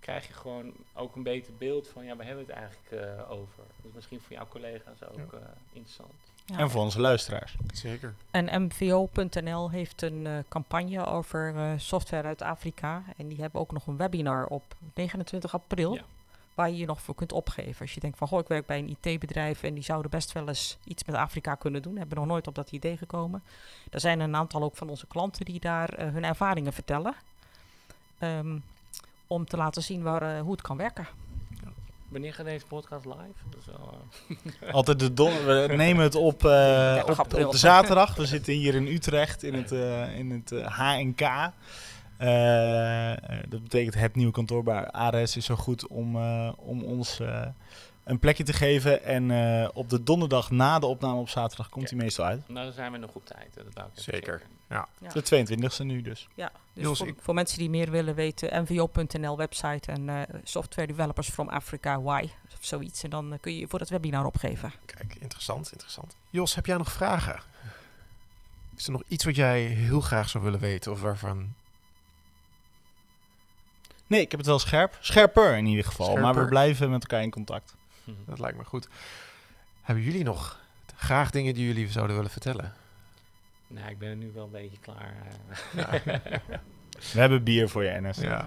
krijg 0.00 0.26
je 0.26 0.32
gewoon 0.32 0.72
ook 0.92 1.16
een 1.16 1.22
beter 1.22 1.52
beeld 1.58 1.88
van, 1.88 2.04
ja, 2.04 2.16
waar 2.16 2.26
hebben 2.26 2.46
we 2.46 2.52
het 2.52 2.60
eigenlijk 2.60 3.18
uh, 3.18 3.30
over? 3.30 3.64
Dus 3.82 3.92
misschien 3.94 4.20
voor 4.20 4.36
jouw 4.36 4.48
collega's 4.48 5.02
ook 5.02 5.32
ja. 5.32 5.38
uh, 5.38 5.44
interessant. 5.72 6.12
Ja. 6.52 6.58
En 6.58 6.70
voor 6.70 6.82
onze 6.82 7.00
luisteraars. 7.00 7.56
Zeker. 7.74 8.14
En 8.30 8.62
MVO.nl 8.62 9.70
heeft 9.70 10.02
een 10.02 10.24
uh, 10.24 10.38
campagne 10.48 11.06
over 11.06 11.54
uh, 11.54 11.72
software 11.76 12.28
uit 12.28 12.42
Afrika. 12.42 13.02
En 13.16 13.28
die 13.28 13.40
hebben 13.40 13.60
ook 13.60 13.72
nog 13.72 13.86
een 13.86 13.96
webinar 13.96 14.46
op 14.46 14.62
29 14.94 15.54
april. 15.54 15.94
Ja. 15.94 16.02
Waar 16.54 16.70
je 16.70 16.76
je 16.76 16.86
nog 16.86 17.02
voor 17.02 17.14
kunt 17.14 17.32
opgeven. 17.32 17.80
Als 17.80 17.94
je 17.94 18.00
denkt 18.00 18.18
van, 18.18 18.28
goh, 18.28 18.40
ik 18.40 18.48
werk 18.48 18.66
bij 18.66 18.78
een 18.78 18.96
IT-bedrijf 19.00 19.62
en 19.62 19.74
die 19.74 19.82
zouden 19.82 20.10
best 20.10 20.32
wel 20.32 20.48
eens 20.48 20.78
iets 20.84 21.04
met 21.04 21.16
Afrika 21.16 21.54
kunnen 21.54 21.82
doen. 21.82 21.96
Hebben 21.96 22.18
nog 22.18 22.26
nooit 22.26 22.46
op 22.46 22.54
dat 22.54 22.72
idee 22.72 22.96
gekomen. 22.96 23.42
Er 23.90 24.00
zijn 24.00 24.20
een 24.20 24.36
aantal 24.36 24.62
ook 24.62 24.76
van 24.76 24.88
onze 24.88 25.06
klanten 25.06 25.44
die 25.44 25.60
daar 25.60 25.98
uh, 25.98 26.12
hun 26.12 26.24
ervaringen 26.24 26.72
vertellen. 26.72 27.14
Um, 28.18 28.62
om 29.26 29.46
te 29.46 29.56
laten 29.56 29.82
zien 29.82 30.02
waar, 30.02 30.38
hoe 30.38 30.52
het 30.52 30.62
kan 30.62 30.76
werken. 30.76 31.06
Wanneer 32.12 32.34
gaat 32.34 32.46
deze 32.46 32.66
podcast 32.66 33.04
live? 33.04 33.66
Wel, 33.66 33.98
uh... 34.62 34.74
Altijd 34.74 34.98
de 34.98 35.14
don 35.14 35.44
we 35.44 35.72
nemen 35.76 36.02
het 36.02 36.14
op, 36.14 36.44
uh, 36.44 37.02
op, 37.06 37.18
op, 37.18 37.50
de 37.50 37.58
zaterdag. 37.58 38.14
We 38.14 38.26
zitten 38.26 38.52
hier 38.52 38.74
in 38.74 38.86
Utrecht 38.86 39.42
in 39.42 39.54
het, 39.54 39.72
uh, 39.72 40.18
in 40.18 40.30
het 40.30 40.50
HNK. 40.64 41.50
dat 43.48 43.62
betekent 43.62 43.94
het 43.94 44.14
nieuwe 44.14 44.32
kantoor 44.32 44.62
bij 44.62 44.90
Ares 44.90 45.36
is 45.36 45.44
zo 45.44 45.56
goed 45.56 45.86
om, 45.86 46.16
om 46.56 46.82
ons 46.82 47.20
een 48.04 48.18
plekje 48.18 48.44
te 48.44 48.52
geven. 48.52 49.04
En 49.04 49.30
uh, 49.30 49.68
op 49.72 49.90
de 49.90 50.02
donderdag 50.02 50.50
na 50.50 50.78
de 50.78 50.86
opname 50.86 51.20
op 51.20 51.28
zaterdag 51.28 51.68
komt 51.68 51.90
hij 51.90 51.98
meestal 51.98 52.24
uit. 52.24 52.48
Nou, 52.48 52.64
dan 52.64 52.74
zijn 52.74 52.92
we 52.92 52.98
nog 52.98 53.14
op 53.14 53.26
tijd. 53.26 53.54
Dat 53.54 53.64
wou 53.72 53.88
ik 53.94 54.02
Zeker. 54.02 54.42
Ja. 54.68 54.88
ja. 55.00 55.08
De 55.08 55.46
22e 55.80 55.84
nu 55.84 56.02
dus. 56.02 56.28
Ja, 56.34 56.52
dus 56.72 56.84
Jos, 56.84 56.98
voor, 56.98 57.06
ik... 57.06 57.16
voor, 57.20 57.34
mensen 57.34 57.58
die 57.58 57.70
meer 57.70 57.90
willen 57.90 58.14
weten, 58.14 58.62
nvo.nl 58.62 59.36
website 59.36 59.92
en 59.92 60.08
uh, 60.08 60.20
Software 60.44 60.86
Developers 60.86 61.28
from 61.28 61.48
Africa, 61.48 62.00
why, 62.00 62.28
of 62.44 62.58
zoiets. 62.60 63.02
En 63.02 63.10
dan 63.10 63.32
uh, 63.32 63.38
kun 63.40 63.52
je 63.52 63.58
je 63.58 63.68
voor 63.68 63.78
dat 63.78 63.88
webinar 63.88 64.24
opgeven. 64.24 64.72
Kijk, 64.84 65.16
interessant, 65.20 65.72
interessant. 65.72 66.16
Jos, 66.30 66.54
heb 66.54 66.66
jij 66.66 66.76
nog 66.76 66.92
vragen? 66.92 67.40
Is 68.76 68.86
er 68.86 68.92
nog 68.92 69.02
iets 69.08 69.24
wat 69.24 69.36
jij 69.36 69.60
heel 69.62 70.00
graag 70.00 70.28
zou 70.28 70.44
willen 70.44 70.60
weten 70.60 70.92
of 70.92 71.00
waarvan... 71.00 71.54
Nee, 74.06 74.20
ik 74.20 74.30
heb 74.30 74.40
het 74.40 74.48
wel 74.48 74.58
scherp. 74.58 74.96
Scherper 75.00 75.56
in 75.56 75.66
ieder 75.66 75.84
geval. 75.84 76.06
Scherper. 76.06 76.24
Maar 76.24 76.42
we 76.42 76.48
blijven 76.48 76.90
met 76.90 77.02
elkaar 77.02 77.22
in 77.22 77.30
contact. 77.30 77.74
Dat 78.04 78.38
lijkt 78.38 78.58
me 78.58 78.64
goed. 78.64 78.88
Hebben 79.82 80.04
jullie 80.04 80.24
nog 80.24 80.60
graag 80.96 81.30
dingen 81.30 81.54
die 81.54 81.66
jullie 81.66 81.90
zouden 81.90 82.16
willen 82.16 82.30
vertellen? 82.30 82.74
Nou, 83.66 83.90
ik 83.90 83.98
ben 83.98 84.08
er 84.08 84.16
nu 84.16 84.30
wel 84.34 84.44
een 84.44 84.50
beetje 84.50 84.78
klaar. 84.78 85.14
Ja. 85.76 86.00
We 87.12 87.20
hebben 87.20 87.42
bier 87.42 87.68
voor 87.68 87.84
je, 87.84 88.00
NS. 88.00 88.18
Ja. 88.18 88.46